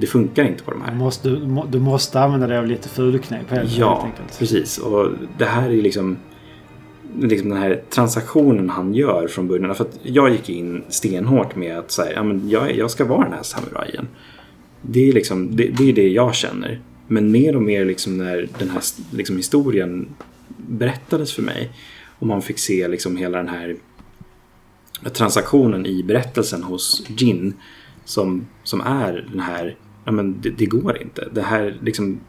[0.00, 0.90] Det funkar inte på de här.
[0.92, 4.38] Du måste, du må- du måste använda dig av lite fulknep helt, helt Ja, enkelt.
[4.38, 4.78] precis.
[4.78, 6.16] Och det här är liksom,
[7.20, 9.74] liksom den här transaktionen han gör från början.
[9.74, 13.24] För att jag gick in stenhårt med att säga, ja, men jag, jag ska vara
[13.24, 14.08] den här samurajen.
[14.82, 16.80] Det är, liksom, det, det är det jag känner.
[17.06, 20.08] Men mer och mer liksom när den här liksom historien
[20.56, 21.70] berättades för mig
[22.18, 23.76] och man fick se liksom hela den här
[25.12, 27.54] transaktionen i berättelsen hos Jin
[28.04, 29.76] som, som är den här,
[30.08, 31.28] ja men det, det går inte.
[31.32, 32.20] Det här liksom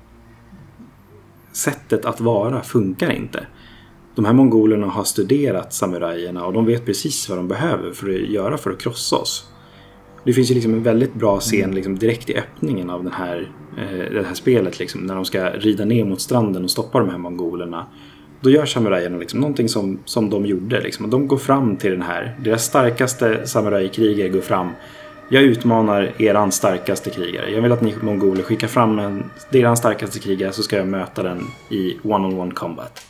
[1.52, 3.48] sättet att vara funkar inte.
[4.16, 8.30] De här mongolerna har studerat samurajerna och de vet precis vad de behöver för att
[8.30, 9.52] göra för att krossa oss.
[10.24, 13.52] Det finns ju liksom en väldigt bra scen liksom direkt i öppningen av den här,
[13.78, 14.80] eh, det här spelet.
[14.80, 17.88] Liksom, när de ska rida ner mot stranden och stoppa de här mongolerna.
[18.42, 20.82] Då gör samurajerna liksom någonting som, som de gjorde.
[20.82, 21.10] Liksom.
[21.10, 24.70] De går fram till den här, deras starkaste samurajkrigare går fram.
[25.32, 27.52] Jag utmanar eran starkaste krigare.
[27.52, 31.24] Jag vill att ni mongoler skickar fram en, eran starkaste krigare så ska jag möta
[31.24, 33.06] den i one-on-one combat.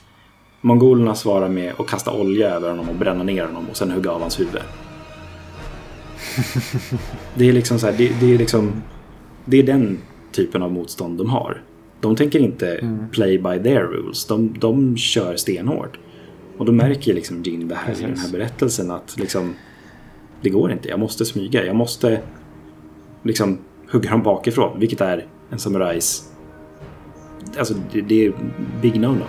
[0.62, 4.12] Mongolerna svarar med att kasta olja över honom och bränna ner honom och sen hugga
[4.12, 4.62] av hans huvud.
[7.36, 8.84] Det är liksom så här, det, det är liksom
[9.46, 9.98] Det är den
[10.32, 11.64] typen av motstånd de har.
[12.02, 14.26] De tänker inte play by their rules.
[14.26, 16.00] De, de kör stenhårt.
[16.58, 19.56] Och då märker liksom Jin det här i den här berättelsen att liksom
[20.42, 21.66] det går inte, jag måste smyga.
[21.66, 22.22] Jag måste
[23.24, 23.58] liksom
[23.92, 24.80] hugga dem bakifrån.
[24.80, 26.26] Vilket är en samurajs
[27.58, 28.34] Alltså det, det är
[28.82, 29.26] big no-no.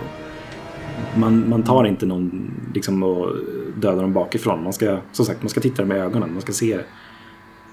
[1.17, 3.35] Man, man tar inte någon liksom och
[3.75, 4.63] dödar dem bakifrån.
[4.63, 6.33] Man ska, som sagt, man ska titta dem i ögonen.
[6.33, 6.79] Man ska se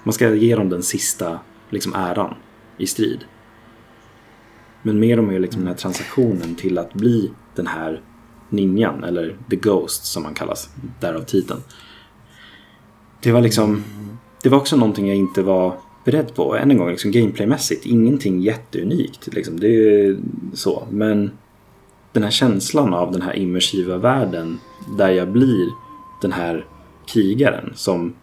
[0.03, 1.39] man ska ge dem den sista
[1.69, 2.35] liksom, äran
[2.77, 3.19] i strid.
[4.81, 8.01] Men mer om liksom, den här transaktionen till att bli den här
[8.49, 11.59] ninjan, eller the ghost som man kallas, därav titeln.
[13.21, 13.83] Det var liksom,
[14.43, 16.55] det var också någonting jag inte var beredd på.
[16.55, 19.27] Än en gång, liksom, gameplaymässigt, ingenting jätteunikt.
[19.33, 19.59] Liksom.
[19.59, 20.17] Det är
[20.53, 21.31] så, men
[22.11, 24.59] den här känslan av den här immersiva världen
[24.97, 25.67] där jag blir
[26.21, 26.65] den här
[27.07, 28.13] krigaren som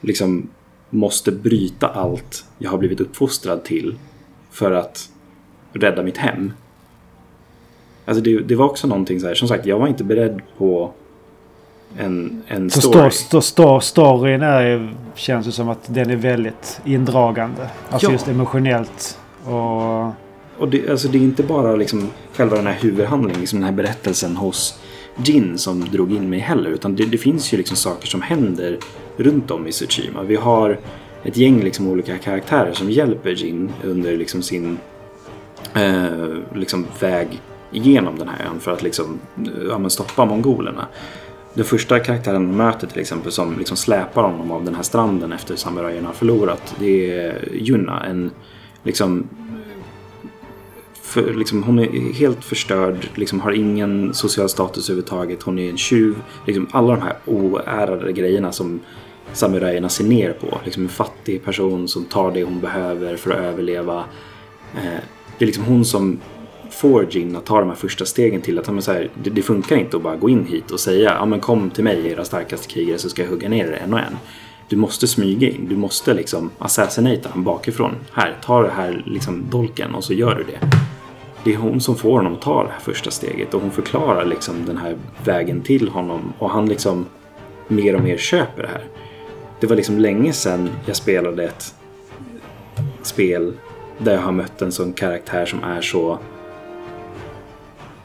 [0.00, 0.48] liksom
[0.90, 3.98] måste bryta allt jag har blivit uppfostrad till
[4.50, 5.10] för att
[5.72, 6.52] rädda mitt hem.
[8.04, 10.92] Alltså det, det var också någonting så här, som sagt, jag var inte beredd på
[11.98, 13.10] en, en Så story.
[13.10, 17.68] sto, sto, storyn är, känns det som att den är väldigt indragande.
[17.90, 18.12] Alltså Ja.
[18.12, 19.18] just emotionellt.
[19.44, 20.12] Och
[20.58, 23.72] Och det, alltså det är inte bara liksom själva den här huvudhandlingen, liksom den här
[23.76, 24.80] berättelsen hos
[25.24, 26.70] Jin som drog in mig heller.
[26.70, 28.78] Utan det, det finns ju liksom saker som händer
[29.16, 30.22] runt om i Tsushima.
[30.22, 30.78] Vi har
[31.22, 34.78] ett gäng liksom olika karaktärer som hjälper Jin under liksom sin
[35.74, 36.04] eh,
[36.54, 37.40] liksom väg
[37.72, 40.86] igenom den här ön för att liksom, eh, ja, stoppa mongolerna.
[41.54, 45.32] Den första karaktären de möter till exempel som liksom släpar honom av den här stranden
[45.32, 46.74] efter samurajerna har förlorat.
[46.78, 48.30] Det är Junna, en
[48.82, 49.28] liksom
[51.10, 55.42] för, liksom, hon är helt förstörd, liksom, har ingen social status överhuvudtaget.
[55.42, 56.14] Hon är en tjuv.
[56.46, 58.80] Liksom, alla de här oärade grejerna som
[59.32, 60.60] samurajerna ser ner på.
[60.64, 64.04] Liksom, en fattig person som tar det hon behöver för att överleva.
[64.74, 65.00] Eh,
[65.38, 66.20] det är liksom hon som
[66.80, 69.30] får Jin att ta de här första stegen till att ja, men så här, det,
[69.30, 72.06] det funkar inte att bara gå in hit och säga ja, men kom till mig
[72.06, 74.16] era starkaste krigare så ska jag hugga ner er en och en.
[74.68, 77.94] Du måste smyga in, du måste liksom assassinata honom bakifrån.
[78.12, 80.76] Här, ta det här liksom dolken och så gör du det.
[81.44, 84.24] Det är hon som får honom att ta det här första steget och hon förklarar
[84.24, 87.06] liksom den här vägen till honom och han liksom
[87.68, 88.84] mer och mer köper det här.
[89.60, 91.74] Det var liksom länge sedan jag spelade ett
[93.02, 93.52] spel
[93.98, 96.18] där jag har mött en sån karaktär som är så...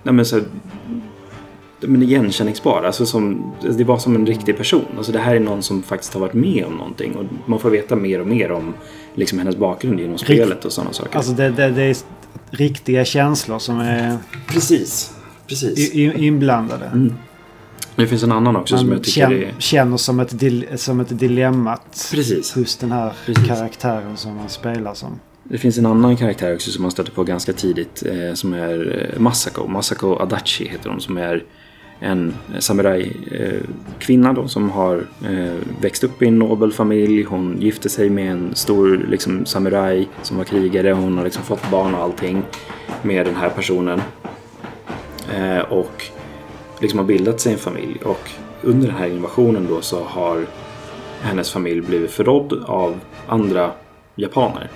[0.06, 0.42] Nej men så...
[1.80, 2.84] Men igenkänningsbar.
[2.84, 4.86] Alltså som, det var som en riktig person.
[4.98, 7.16] Alltså det här är någon som faktiskt har varit med om någonting.
[7.16, 8.74] Och man får veta mer och mer om
[9.16, 11.18] liksom hennes bakgrund genom spelet och sådana saker.
[11.18, 11.98] alltså det, det, det är
[12.50, 14.18] riktiga känslor som är
[14.48, 15.14] precis.
[15.48, 15.94] Precis.
[15.96, 16.86] inblandade.
[16.86, 17.14] Mm.
[17.96, 19.54] Det finns en annan också som Man jag tycker känner, är...
[19.60, 21.80] känner som ett, dil, som ett dilemma
[22.12, 22.56] Precis.
[22.56, 23.48] hos den här Precis.
[23.48, 25.20] karaktären som man spelar som.
[25.50, 29.10] Det finns en annan karaktär också som man stöter på ganska tidigt eh, som är
[29.14, 29.68] eh, Masako.
[29.68, 31.44] Masako Adachi heter hon som är
[32.00, 37.24] en samurajkvinna eh, då som har eh, växt upp i en nobel familj.
[37.24, 40.92] Hon gifte sig med en stor liksom, samuraj som var krigare.
[40.92, 42.44] Hon har liksom fått barn och allting
[43.02, 44.02] med den här personen.
[45.36, 46.04] Eh, och
[46.80, 48.00] liksom har bildat sig en familj.
[48.04, 48.30] Och
[48.62, 50.46] under den här invasionen då så har
[51.22, 53.72] hennes familj blivit förrådd av andra
[54.16, 54.70] japaner.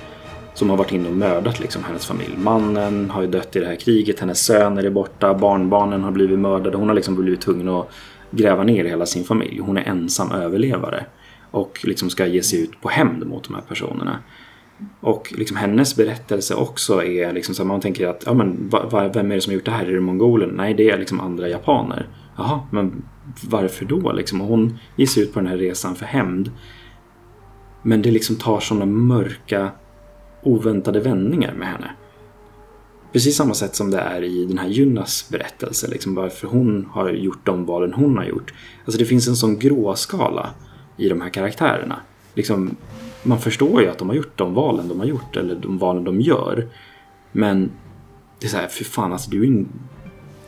[0.59, 2.37] Som har varit inne och mördat liksom hennes familj.
[2.37, 6.39] Mannen har ju dött i det här kriget, hennes söner är borta, barnbarnen har blivit
[6.39, 6.77] mördade.
[6.77, 7.91] Hon har liksom blivit tvungen att
[8.31, 9.59] gräva ner hela sin familj.
[9.59, 11.05] Hon är ensam överlevare.
[11.51, 14.19] Och liksom ska ge sig ut på hämnd mot de här personerna.
[15.01, 18.89] Och liksom hennes berättelse också är liksom så här, man tänker att ja, men, va,
[18.91, 19.85] va, vem är det som har gjort det här?
[19.85, 20.49] Är det mongolen?
[20.49, 22.07] Nej, det är liksom andra japaner.
[22.37, 23.03] Jaha, men
[23.49, 24.11] varför då?
[24.11, 24.41] Liksom?
[24.41, 26.51] Och hon ger sig ut på den här resan för hämnd.
[27.83, 29.71] Men det liksom tar sådana mörka,
[30.43, 31.91] oväntade vändningar med henne.
[33.13, 35.87] Precis samma sätt som det är i den här Junnas berättelse.
[35.87, 38.53] Liksom varför hon har gjort de valen hon har gjort.
[38.85, 40.49] Alltså det finns en sån gråskala
[40.97, 41.99] i de här karaktärerna.
[42.33, 42.75] Liksom,
[43.23, 45.35] man förstår ju att de har gjort de valen de har gjort.
[45.35, 46.67] Eller de valen de gör.
[47.31, 47.71] Men
[48.39, 49.67] det är så här, för fan alltså du är en,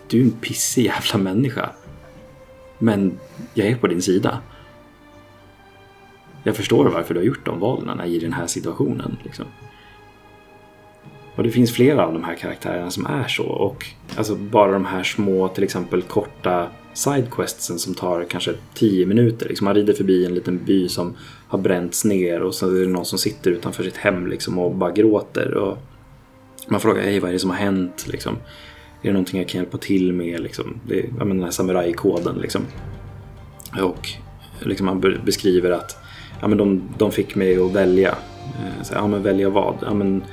[0.08, 1.70] du är en pissig jävla människa.
[2.80, 3.20] Men
[3.54, 4.40] jag är på din sida.
[6.44, 9.18] Jag förstår varför du har gjort de valen i den här situationen.
[9.24, 9.46] Liksom.
[11.36, 13.44] Och det finns flera av de här karaktärerna som är så.
[13.44, 13.86] Och
[14.18, 19.50] alltså bara de här små, till exempel korta sidequestsen som tar kanske 10 minuter.
[19.50, 21.14] Liksom man rider förbi en liten by som
[21.48, 24.76] har bränts ner och så är det någon som sitter utanför sitt hem liksom och
[24.76, 25.54] bara gråter.
[25.54, 25.78] Och
[26.68, 28.08] man frågar, hej vad är det som har hänt?
[28.08, 28.36] Liksom.
[29.02, 30.40] Är det någonting jag kan hjälpa till med?
[30.40, 30.80] Liksom?
[30.88, 32.38] Det är menar, den här samurajkoden.
[32.38, 32.62] Liksom.
[33.82, 34.10] Och
[34.60, 35.98] liksom man beskriver att
[36.42, 38.10] ja, men de, de fick mig att välja.
[38.10, 39.76] Eh, så, ja, men välja vad?
[39.82, 40.24] Ja, men,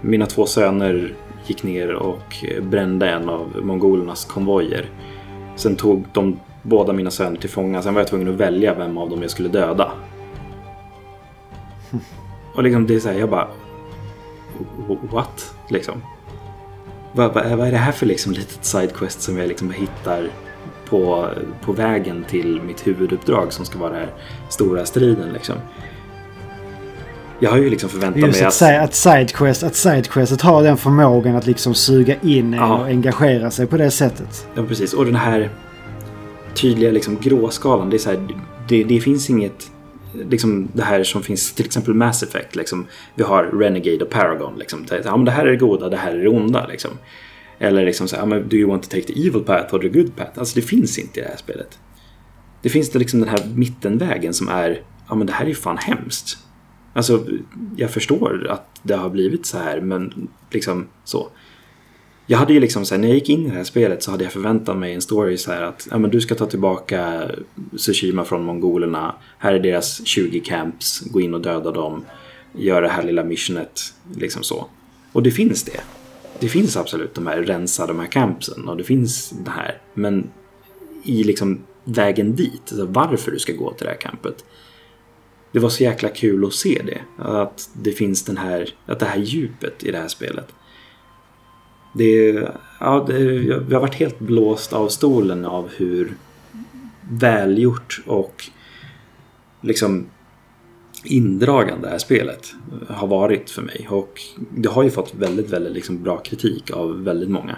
[0.00, 1.14] mina två söner
[1.46, 4.90] gick ner och eh, brände en av mongolernas konvojer.
[5.56, 7.82] Sen tog de båda mina söner till fånga.
[7.82, 9.92] Sen var jag tvungen att välja vem av dem jag skulle döda.
[12.54, 13.48] Och liksom det är så här, jag bara...
[15.10, 15.54] What?
[15.68, 16.02] Liksom.
[17.12, 20.30] Vad, vad, vad är det här för liksom litet sidequest som jag liksom hittar
[20.88, 21.28] på,
[21.60, 24.12] på vägen till mitt huvuduppdrag som ska vara den här
[24.48, 25.56] stora striden liksom.
[27.40, 30.76] Jag har ju liksom förväntat Just mig att, säga att Sidequest, att Sidequestet har den
[30.76, 32.78] förmågan att liksom suga in en Ja.
[32.78, 34.48] och engagera sig på det sättet.
[34.54, 34.92] Ja, precis.
[34.94, 35.50] Och den här
[36.54, 37.90] tydliga liksom, gråskalan.
[37.90, 38.28] Det, är så här,
[38.68, 39.70] det, det finns inget...
[40.30, 42.56] Liksom det här som finns till exempel Mass Effect.
[42.56, 42.86] Liksom.
[43.14, 44.58] Vi har Renegade och Paragon.
[44.58, 44.86] Liksom.
[44.88, 46.66] Det, ja, men det här är det goda, det här är det onda.
[46.66, 46.90] Liksom.
[47.58, 50.16] Eller liksom så här, do you want to take the evil path or the good
[50.16, 50.30] path?
[50.34, 51.78] Alltså det finns inte i det här spelet.
[52.62, 55.54] Det finns det liksom den här mittenvägen som är ja men det här är ju
[55.54, 56.38] fan hemskt.
[56.98, 57.24] Alltså,
[57.76, 61.28] jag förstår att det har blivit så här, men liksom så.
[62.26, 64.10] Jag hade ju liksom så här, när jag gick in i det här spelet så
[64.10, 67.30] hade jag förväntat mig en story så här att ja, men du ska ta tillbaka
[67.76, 69.14] Tsushima från mongolerna.
[69.38, 72.04] Här är deras 20 camps, gå in och döda dem.
[72.52, 73.80] Gör det här lilla missionet,
[74.16, 74.66] liksom så.
[75.12, 75.80] Och det finns det.
[76.40, 79.80] Det finns absolut de här rensa de här campsen och det finns det här.
[79.94, 80.30] Men
[81.02, 84.44] i liksom vägen dit, alltså varför du ska gå till det här campet.
[85.52, 87.22] Det var så jäkla kul att se det.
[87.22, 90.54] Att det finns den här, att det här djupet i det här spelet.
[91.94, 92.48] Det,
[92.80, 96.16] ja, det, jag har varit helt blåst av stolen av hur
[97.10, 98.44] välgjort och
[99.60, 100.06] liksom
[101.04, 102.54] indragande det här spelet
[102.88, 103.86] har varit för mig.
[103.90, 104.20] Och
[104.50, 107.56] det har ju fått väldigt, väldigt liksom bra kritik av väldigt många.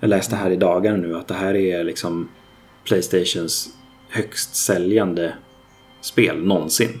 [0.00, 2.28] Jag läste här i dagarna nu att det här är liksom
[2.84, 3.68] Playstations
[4.08, 5.34] högst säljande
[6.00, 7.00] spel någonsin.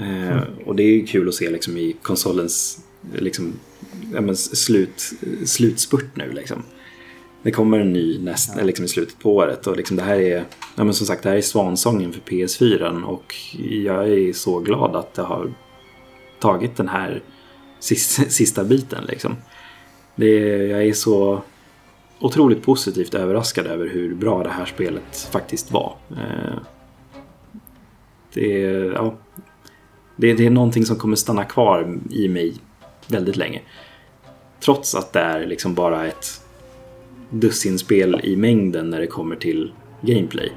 [0.00, 0.38] Mm.
[0.66, 3.52] och det är ju kul att se liksom i konsolens liksom,
[4.10, 5.12] men slut,
[5.44, 6.32] slutspurt nu.
[6.32, 6.62] Liksom.
[7.42, 8.64] Det kommer en ny näst, ja.
[8.64, 10.44] liksom i slutet på året och liksom det här är
[10.76, 13.34] ja, men som sagt det här är svansången för PS4 och
[13.70, 15.54] jag är så glad att det har
[16.40, 17.22] tagit den här
[17.80, 19.04] sista, sista biten.
[19.04, 19.36] Liksom.
[20.16, 21.42] Det, jag är så
[22.20, 25.96] otroligt positivt överraskad över hur bra det här spelet faktiskt var.
[26.10, 26.58] Eh,
[28.34, 28.60] det,
[28.94, 29.14] ja,
[30.16, 32.54] det, det är någonting som kommer stanna kvar i mig
[33.08, 33.60] väldigt länge.
[34.60, 36.40] Trots att det är liksom bara ett
[37.30, 40.52] dussinspel i mängden när det kommer till gameplay.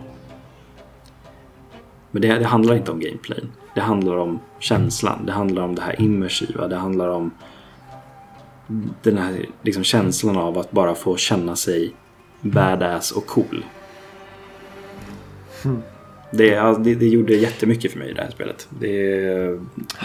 [2.11, 3.43] Men det, det, handlar inte om gameplay.
[3.75, 5.25] Det handlar om känslan.
[5.25, 6.67] Det handlar om det här immersiva.
[6.67, 7.31] Det handlar om
[9.03, 11.93] den här liksom känslan av att bara få känna sig
[12.41, 13.65] badass och cool.
[15.65, 15.81] Mm.
[16.31, 18.67] Det, det, det gjorde jättemycket för mig i det här spelet.
[18.79, 18.89] Det,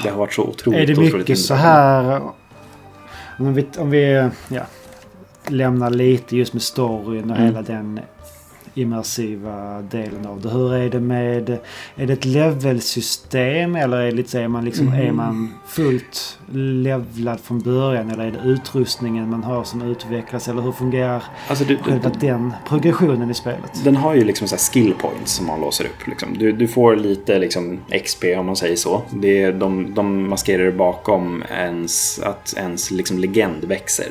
[0.03, 2.21] det har varit så otroligt Är det mycket så här...
[3.39, 4.63] Om vi, om vi ja,
[5.49, 7.49] lämnar lite just med storyn och mm.
[7.49, 8.01] hela den
[8.75, 10.49] immersiva delen av det.
[10.49, 11.51] Hur är det med...
[11.97, 15.09] Är det ett levelsystem eller är, det är, man liksom, mm.
[15.09, 18.11] är man fullt levlad från början?
[18.11, 20.49] Eller är det utrustningen man har som utvecklas?
[20.49, 23.85] Eller hur fungerar alltså du, själva du, den progressionen i spelet?
[23.85, 26.07] Den har ju liksom så skill points som man låser upp.
[26.07, 26.39] Liksom.
[26.39, 29.03] Du, du får lite liksom XP om man säger så.
[29.11, 34.09] Det är, de, de maskerar bakom ens, att ens liksom legend växer.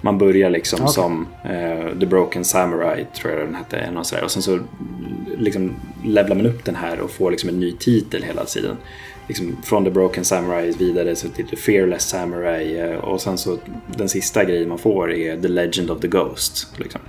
[0.00, 0.92] Man börjar liksom okay.
[0.92, 3.92] som uh, The Broken Samurai, tror jag den hette.
[3.98, 4.24] Och, sådär.
[4.24, 4.58] och sen så
[5.38, 5.74] liksom
[6.04, 8.76] levlar man upp den här och får liksom en ny titel hela tiden.
[9.28, 12.90] Liksom från The Broken Samurai vidare så till The Fearless Samurai.
[12.90, 13.58] Uh, och sen så
[13.96, 16.66] den sista grejen man får är The Legend of the Ghost.
[16.76, 17.00] Liksom.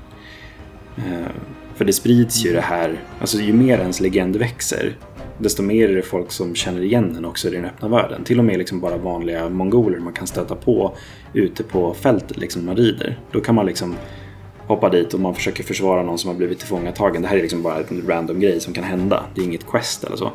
[0.97, 1.27] Uh,
[1.75, 4.95] för det sprids ju det här, alltså ju mer ens legend växer
[5.41, 8.23] desto mer är det folk som känner igen den också i den öppna världen.
[8.23, 10.95] Till och med liksom bara vanliga mongoler man kan stöta på
[11.33, 13.19] ute på fältet liksom man rider.
[13.31, 13.95] Då kan man liksom
[14.67, 17.21] hoppa dit och man försöker försvara någon som har blivit tillfångatagen.
[17.21, 19.23] Det här är liksom bara en random grej som kan hända.
[19.35, 20.31] Det är inget quest eller så.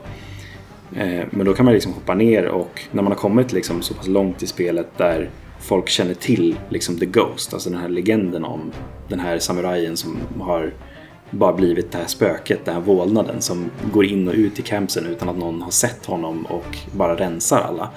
[0.97, 3.95] Eh, men då kan man liksom hoppa ner och när man har kommit liksom så
[3.95, 5.31] pass långt i spelet där
[5.61, 8.73] folk känner till liksom the Ghost, alltså den här legenden om
[9.09, 10.73] den här samurajen som har
[11.31, 15.07] bara blivit det här spöket, den här vålnaden som går in och ut i campsen
[15.07, 17.91] utan att någon har sett honom och bara rensar alla.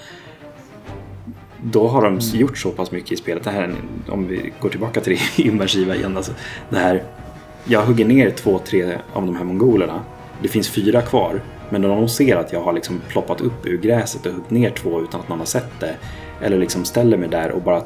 [1.64, 2.40] Då har de mm.
[2.40, 3.44] gjort så pass mycket i spelet.
[3.44, 3.76] Det här,
[4.10, 6.18] om vi går tillbaka till det immersiva igen.
[6.18, 6.32] Alltså,
[6.70, 7.04] det här,
[7.66, 10.02] jag hugger ner två, tre av de här mongolerna.
[10.42, 11.42] Det finns fyra kvar.
[11.70, 14.70] Men när de ser att jag har liksom ploppat upp ur gräset och huggit ner
[14.70, 15.96] två utan att någon har sett det.
[16.42, 17.84] Eller liksom ställer mig där och bara eh,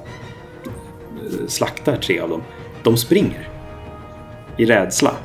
[1.48, 2.42] slaktar tre av dem.
[2.84, 3.50] De springer.
[4.58, 5.16] I rädsla.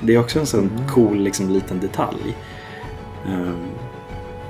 [0.00, 0.88] Det är också en sån mm.
[0.88, 2.36] cool liksom, liten detalj.
[3.26, 3.66] Um,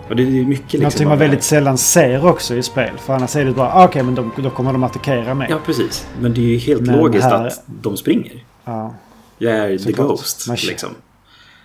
[0.08, 2.98] och det är mycket liksom Någonting man väldigt sällan ser också i spel.
[2.98, 5.46] För annars är det bara, ah, okej okay, men då, då kommer de attackera mig.
[5.50, 6.08] Ja precis.
[6.20, 7.46] Men det är ju helt men logiskt här...
[7.46, 8.44] att de springer.
[8.64, 8.94] Ja.
[9.38, 10.90] Jag är the ghost liksom.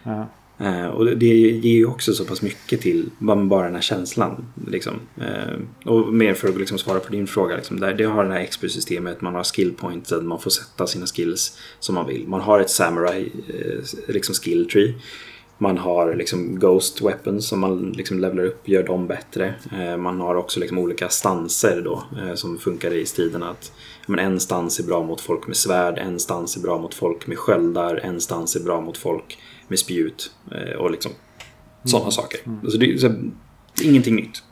[0.03, 0.27] Ja.
[0.61, 4.45] Eh, och det, ger ju också så pass mycket till bara den här känslan.
[4.67, 4.93] Liksom.
[5.17, 7.55] Eh, och mer för att liksom svara på din fråga.
[7.55, 11.57] Liksom, där, det har det här XP-systemet, man har skill-points, man får sätta sina skills
[11.79, 12.27] som man vill.
[12.27, 14.93] Man har ett samurai eh, liksom skill tree.
[15.57, 19.53] Man har liksom Ghost Weapons som man liksom levlar upp, gör dem bättre.
[19.97, 22.03] Man har också liksom olika stanser då
[22.35, 23.49] som funkar i striderna.
[23.49, 23.71] Att,
[24.07, 27.27] men en stans är bra mot folk med svärd, en stans är bra mot folk
[27.27, 29.37] med sköldar, en stans är bra mot folk
[29.71, 30.31] med spjut
[30.79, 31.11] och liksom
[31.83, 32.11] sådana mm.
[32.11, 32.39] saker.
[32.45, 32.59] Mm.
[32.63, 33.13] Alltså det är så,
[33.83, 34.43] ingenting nytt.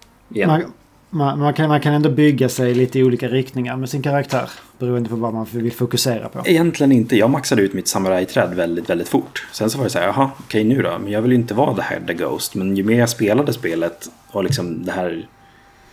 [0.48, 0.74] Man,
[1.10, 4.50] man, man, kan, man kan ändå bygga sig lite i olika riktningar med sin karaktär.
[4.78, 6.42] Beroende på vad man vill fokusera på.
[6.46, 7.16] Egentligen inte.
[7.18, 9.48] Jag maxade ut mitt samurajträd väldigt, väldigt fort.
[9.52, 11.00] Sen så var det så här, jaha, okej nu då.
[11.00, 12.56] Men jag vill ju inte vara det här The Ghost.
[12.56, 15.28] Men ju mer jag spelade spelet och liksom det här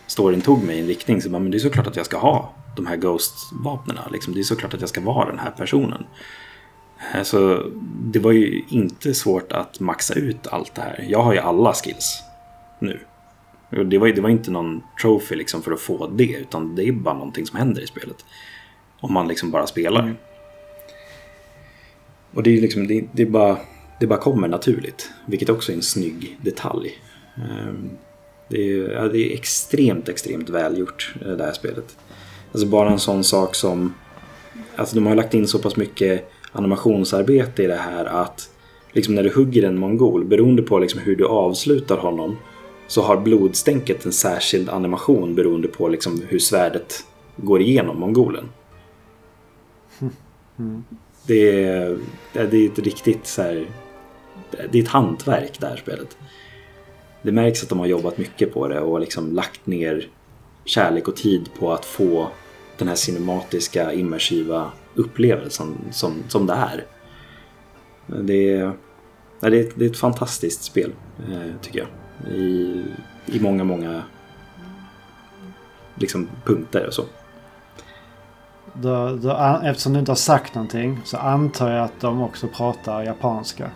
[0.07, 2.17] storyn tog mig i en riktning så bara, men det är såklart att jag ska
[2.17, 3.97] ha de här Ghost-vapnen.
[4.11, 4.33] Liksom.
[4.33, 6.03] Det är såklart att jag ska vara den här personen.
[7.13, 7.71] Eh, så
[8.03, 11.05] det var ju inte svårt att maxa ut allt det här.
[11.09, 12.23] Jag har ju alla skills
[12.79, 12.99] nu.
[13.69, 16.91] Det var, det var inte någon trophy liksom för att få det, utan det är
[16.91, 18.25] bara någonting som händer i spelet.
[18.99, 20.03] Om man liksom bara spelar.
[20.03, 20.15] Mm.
[22.33, 23.57] Och det är liksom, det, det, bara,
[23.99, 26.91] det bara kommer naturligt, vilket också är en snygg detalj.
[27.35, 27.89] Ehm,
[28.47, 31.97] det är, ja, det är extremt, extremt välgjort eh, det här spelet.
[32.51, 33.93] Alltså bara en sån sak som,
[34.75, 38.49] alltså de har lagt in så pass mycket animationsarbete i det här att
[38.91, 42.37] liksom när du hugger en mongol, beroende på liksom hur du avslutar honom,
[42.87, 47.05] så har blodstänket en särskild animation beroende på liksom hur svärdet
[47.35, 48.49] går igenom mongolen.
[50.59, 50.83] Mm.
[51.27, 51.97] Det, är,
[52.33, 53.67] det är ett riktigt så här,
[54.71, 56.17] Det är ett hantverk det här spelet.
[57.21, 60.09] Det märks att de har jobbat mycket på det och liksom lagt ner
[60.65, 62.27] kärlek och tid på att få
[62.77, 66.85] den här cinematiska immersiva upplevelsen som, som det är.
[68.07, 68.73] Det är,
[69.39, 71.87] det är, det är ett fantastiskt spel eh, tycker jag
[72.25, 72.83] i,
[73.25, 74.03] i många, många
[75.95, 77.03] liksom, punkter och så.
[78.73, 83.03] Då, då, eftersom du inte har sagt någonting så antar jag att de också pratar
[83.03, 83.69] japanska.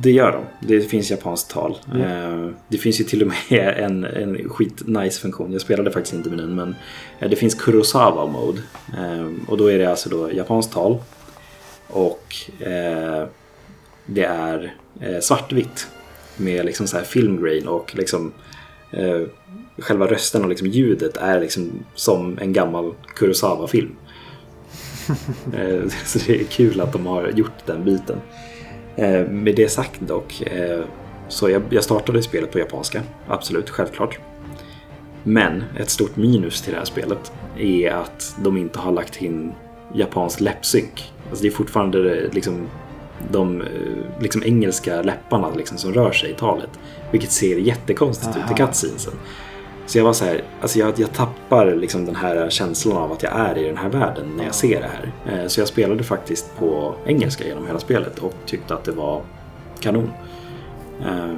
[0.00, 0.66] Det gör de.
[0.66, 1.78] Det finns japanskt tal.
[1.94, 2.54] Mm.
[2.68, 5.52] Det finns ju till och med en, en skit nice funktion.
[5.52, 6.74] Jag spelade faktiskt inte med den men
[7.18, 8.62] eh, det finns Kurosawa mode.
[8.98, 10.98] Eh, och då är det alltså då japanskt tal.
[11.88, 12.36] Och
[14.06, 14.74] det är
[15.20, 15.88] svartvitt
[16.36, 18.32] med liksom så här filmgrain och liksom
[18.90, 19.20] eh,
[19.78, 23.96] själva rösten och liksom ljudet är liksom som en gammal Kurosawa-film.
[25.54, 28.20] eh, så det är kul att de har gjort den biten.
[28.96, 30.80] Eh, med det sagt dock, eh,
[31.28, 34.18] så jag, jag startade spelet på japanska, absolut, självklart.
[35.22, 39.52] Men ett stort minus till det här spelet är att de inte har lagt in
[39.94, 41.12] japansk läppsynk.
[41.28, 42.66] Alltså det är fortfarande liksom
[43.32, 43.66] de eh,
[44.20, 46.70] liksom engelska läpparna liksom, som rör sig i talet.
[47.10, 48.44] Vilket ser jättekonstigt Aha.
[48.44, 49.12] ut i cutscenesen.
[49.86, 53.22] Så jag var så här, alltså jag, jag tappar liksom den här känslan av att
[53.22, 55.12] jag är i den här världen när jag ser det här.
[55.26, 59.22] Eh, så jag spelade faktiskt på engelska genom hela spelet och tyckte att det var
[59.80, 60.10] kanon.
[61.00, 61.34] Eh,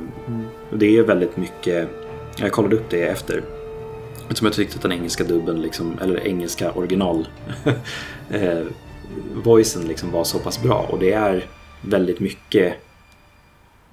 [0.70, 1.88] det är väldigt mycket,
[2.36, 3.42] jag kollade upp det efter.
[4.22, 7.28] Eftersom jag tyckte att den engelska dubben, liksom, eller engelska original
[8.30, 8.62] eh,
[9.34, 10.86] voicen liksom var så pass bra.
[10.90, 11.46] Och det är
[11.82, 12.74] väldigt mycket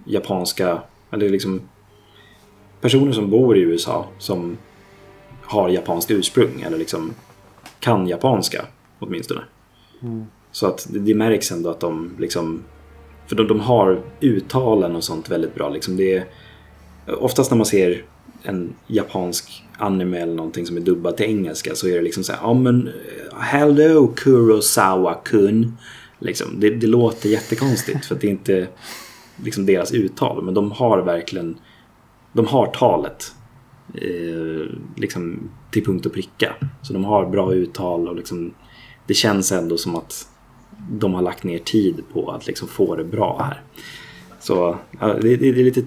[0.06, 0.82] japanska,
[1.12, 1.62] eller liksom
[2.84, 4.58] personer som bor i USA som
[5.42, 7.14] har japanskt ursprung eller liksom
[7.80, 8.66] kan japanska
[9.00, 9.42] åtminstone.
[10.02, 10.26] Mm.
[10.52, 12.64] Så att det, det, märks ändå att de liksom,
[13.28, 15.70] för de, de har uttalen och sånt väldigt bra.
[15.70, 16.26] Liksom det är,
[17.20, 18.06] oftast när man ser
[18.44, 22.34] en japansk anime eller någonting som är dubbat till engelska så är det liksom så
[22.34, 22.90] här, ja oh, men
[23.40, 25.78] hello Kurosawa-kun.
[26.20, 28.68] Liksom, det, det, låter jättekonstigt för att det är inte
[29.44, 30.44] liksom deras uttal.
[30.44, 31.58] Men de har verkligen
[32.34, 33.36] de har talet
[33.94, 36.56] eh, liksom till punkt och pricka.
[36.82, 38.54] Så de har bra uttal och liksom,
[39.08, 40.28] det känns ändå som att
[40.92, 43.62] de har lagt ner tid på att liksom få det bra här.
[44.40, 45.84] Så ja, det, det, det, är lite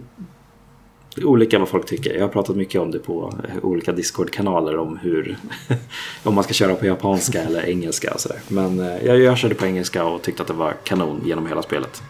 [1.23, 2.15] olika vad folk tycker.
[2.15, 5.37] Jag har pratat mycket om det på olika Discord-kanaler om hur
[6.23, 8.41] om man ska köra på japanska eller engelska och sådär.
[8.49, 11.63] Men eh, jag, jag körde på engelska och tyckte att det var kanon genom hela
[11.63, 12.03] spelet.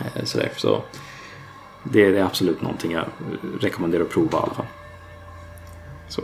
[0.00, 0.82] Eh, så, där, så
[1.84, 3.04] det, är absolut någonting jag
[3.60, 4.66] rekommenderar att prova i alla fall.
[6.08, 6.22] Så.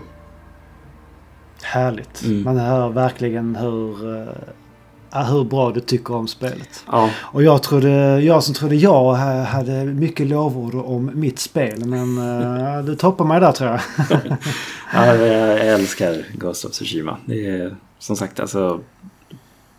[1.62, 2.22] Härligt.
[2.24, 2.42] Mm.
[2.42, 4.32] Man hör verkligen hur eh,
[5.10, 6.84] hur bra du tycker om spelet.
[6.86, 7.10] Ja.
[7.20, 9.14] Och jag, trodde, jag som trodde jag
[9.44, 11.84] hade mycket lovord om mitt spel.
[11.84, 13.80] Men uh, du toppar mig där tror jag.
[14.92, 17.16] ja, jag älskar Ghost of Tsushima.
[17.26, 18.80] Det är som sagt alltså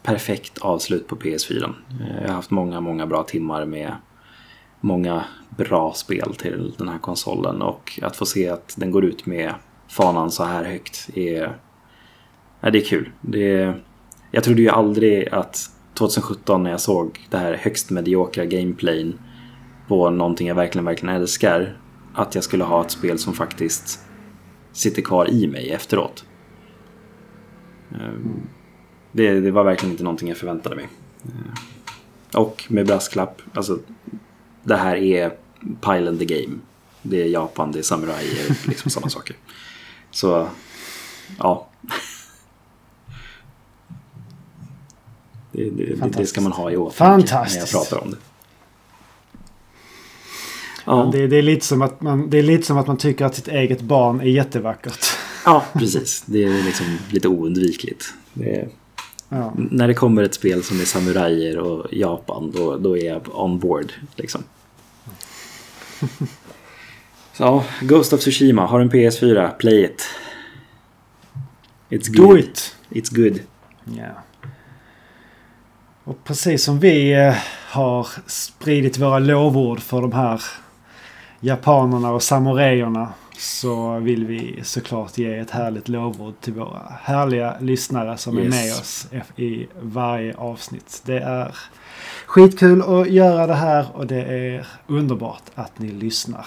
[0.04, 1.74] perfekt avslut på PS4.
[2.22, 3.92] Jag har haft många, många bra timmar med
[4.82, 7.62] många bra spel till den här konsolen.
[7.62, 9.54] Och att få se att den går ut med
[9.88, 11.58] fanan så här högt är,
[12.62, 13.12] ja, det är kul.
[13.22, 13.84] Det är,
[14.32, 19.20] jag trodde ju aldrig att 2017 när jag såg det här högst mediokra gameplayn
[19.88, 21.78] på någonting jag verkligen, verkligen älskar
[22.14, 24.00] att jag skulle ha ett spel som faktiskt
[24.72, 26.26] sitter kvar i mig efteråt.
[27.92, 28.42] Ehm,
[29.12, 30.88] det, det var verkligen inte någonting jag förväntade mig.
[31.26, 31.52] Ehm,
[32.34, 33.80] och med brasklapp, alltså
[34.64, 35.34] det här är
[35.82, 36.60] pile in the game.
[37.02, 38.26] Det är Japan, det är samurai,
[38.68, 39.36] liksom sådana saker.
[40.12, 40.50] Så,
[41.40, 41.68] ja.
[45.52, 48.18] Det, det, det, ska man ha i åtanke när jag pratar om det.
[50.86, 53.26] Ja, Det, det, är lite som att man, det är lite som att man tycker
[53.26, 55.06] att sitt eget barn är jättevackert.
[55.46, 56.24] ja, precis.
[56.26, 58.14] Det är liksom lite oundvikligt.
[58.34, 58.70] Det är,
[59.30, 59.54] Ja.
[59.56, 63.60] när det kommer ett spel som är samurajer och Japan, då, då är jag on
[63.60, 63.94] board.
[64.16, 64.44] Liksom.
[67.34, 70.04] Så, ja, Ghost of Tsushima, har en PS4, play it.
[71.90, 72.40] It's Do good.
[72.40, 72.76] it!
[72.90, 73.40] It's good.
[73.98, 74.24] Ja.
[76.04, 77.36] Och precis som vi eh,
[77.70, 80.42] har spridit våra lovord för de här
[81.40, 88.18] japanerna och samurajerna så vill vi såklart ge ett härligt lovord till våra härliga lyssnare
[88.18, 88.52] som är Yes.
[88.56, 91.02] med oss i varje avsnitt.
[91.06, 91.56] Det är
[92.26, 96.46] skitkul att göra det här och det är underbart att ni lyssnar.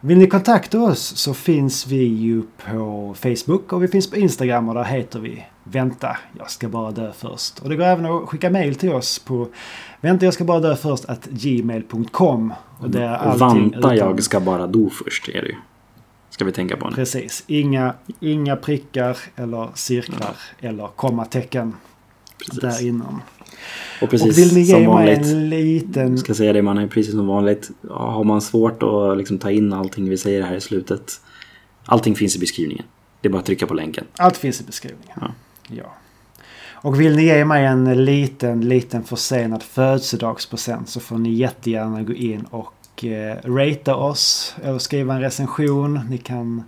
[0.00, 4.68] Vill ni kontakta oss så finns vi ju på Facebook och vi finns på Instagram
[4.68, 7.58] och där heter vi Vänta, jag ska bara dö först.
[7.58, 9.48] Och det går även att skicka mail till oss på
[10.00, 12.52] Vänta, jag ska bara dö först att gmail.com.
[12.80, 15.54] Och det är allting vanta, utan- jag ska bara do först är det ju.
[16.38, 16.94] Ska vi tänka på nu.
[16.94, 17.44] Precis.
[17.46, 21.74] Inga, inga prickar eller cirklar eller kommatecken
[22.52, 22.86] där Precis.
[22.86, 23.22] inom.
[24.02, 25.18] Och precis och vill ni ge som vanligt.
[25.18, 26.18] en liten...
[26.18, 27.70] Ska säga det, man är precis som vanligt.
[27.88, 31.20] Ja, Har man svårt att liksom ta in allting vi säger här i slutet.
[31.84, 32.84] Allting finns i beskrivningen.
[33.20, 34.04] Det är bara att trycka på länken.
[34.16, 35.16] Allt finns i beskrivningen.
[35.20, 35.32] Ja.
[35.68, 35.94] Ja.
[36.72, 42.12] Och vill ni ge mig en liten, liten försenad födelsedagspresent så får ni jättegärna gå
[42.12, 46.00] in och eh, ratea oss eller skriva en recension.
[46.10, 46.62] Ni kan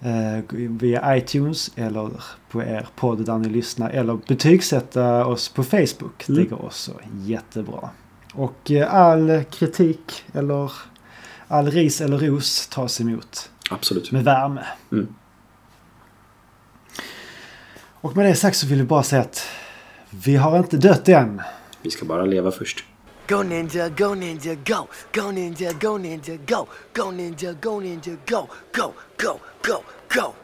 [0.00, 2.10] eh, via iTunes eller
[2.50, 6.24] på er podd där ni lyssnar eller betygsätta oss på Facebook.
[6.26, 6.48] Det Mm.
[6.48, 7.90] går också jättebra.
[8.34, 10.72] Och eh, all kritik eller
[11.48, 14.12] all ris eller ros tas emot Absolut.
[14.12, 14.64] med värme.
[14.92, 15.06] Mm.
[18.00, 19.46] Och med det sagt så vill jag bara säga att
[20.10, 21.40] vi har inte dött än.
[21.82, 22.84] Vi ska bara leva först.
[23.26, 24.88] Go ninja, go ninja, go.
[25.12, 26.68] Go ninja, go ninja, go.
[26.92, 28.48] Go ninja, go ninja, go.
[28.72, 30.34] Go, go, go, go.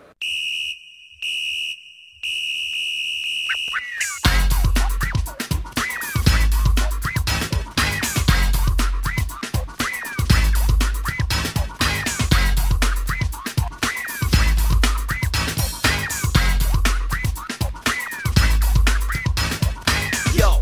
[20.34, 20.58] Yo,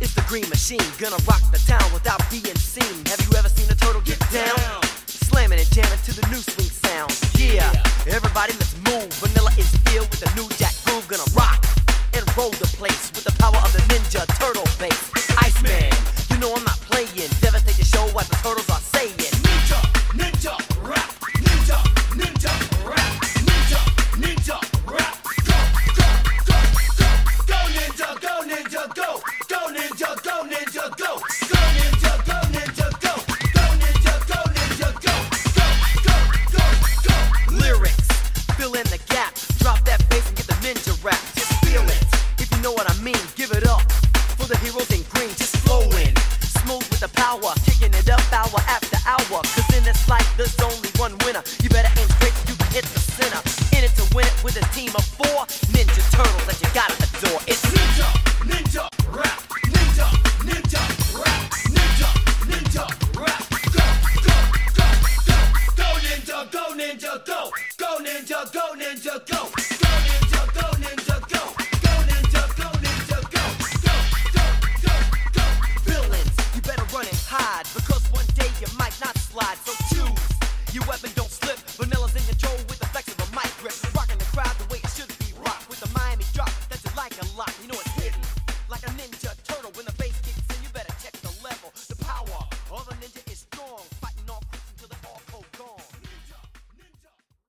[0.00, 1.40] it's the green machine, gonna rock
[1.78, 3.04] town without being seen.
[3.06, 4.58] Have you ever seen a turtle get down?
[5.06, 7.10] Slamming and jamming to the new swing sound.
[7.38, 7.70] Yeah,
[8.06, 8.52] everybody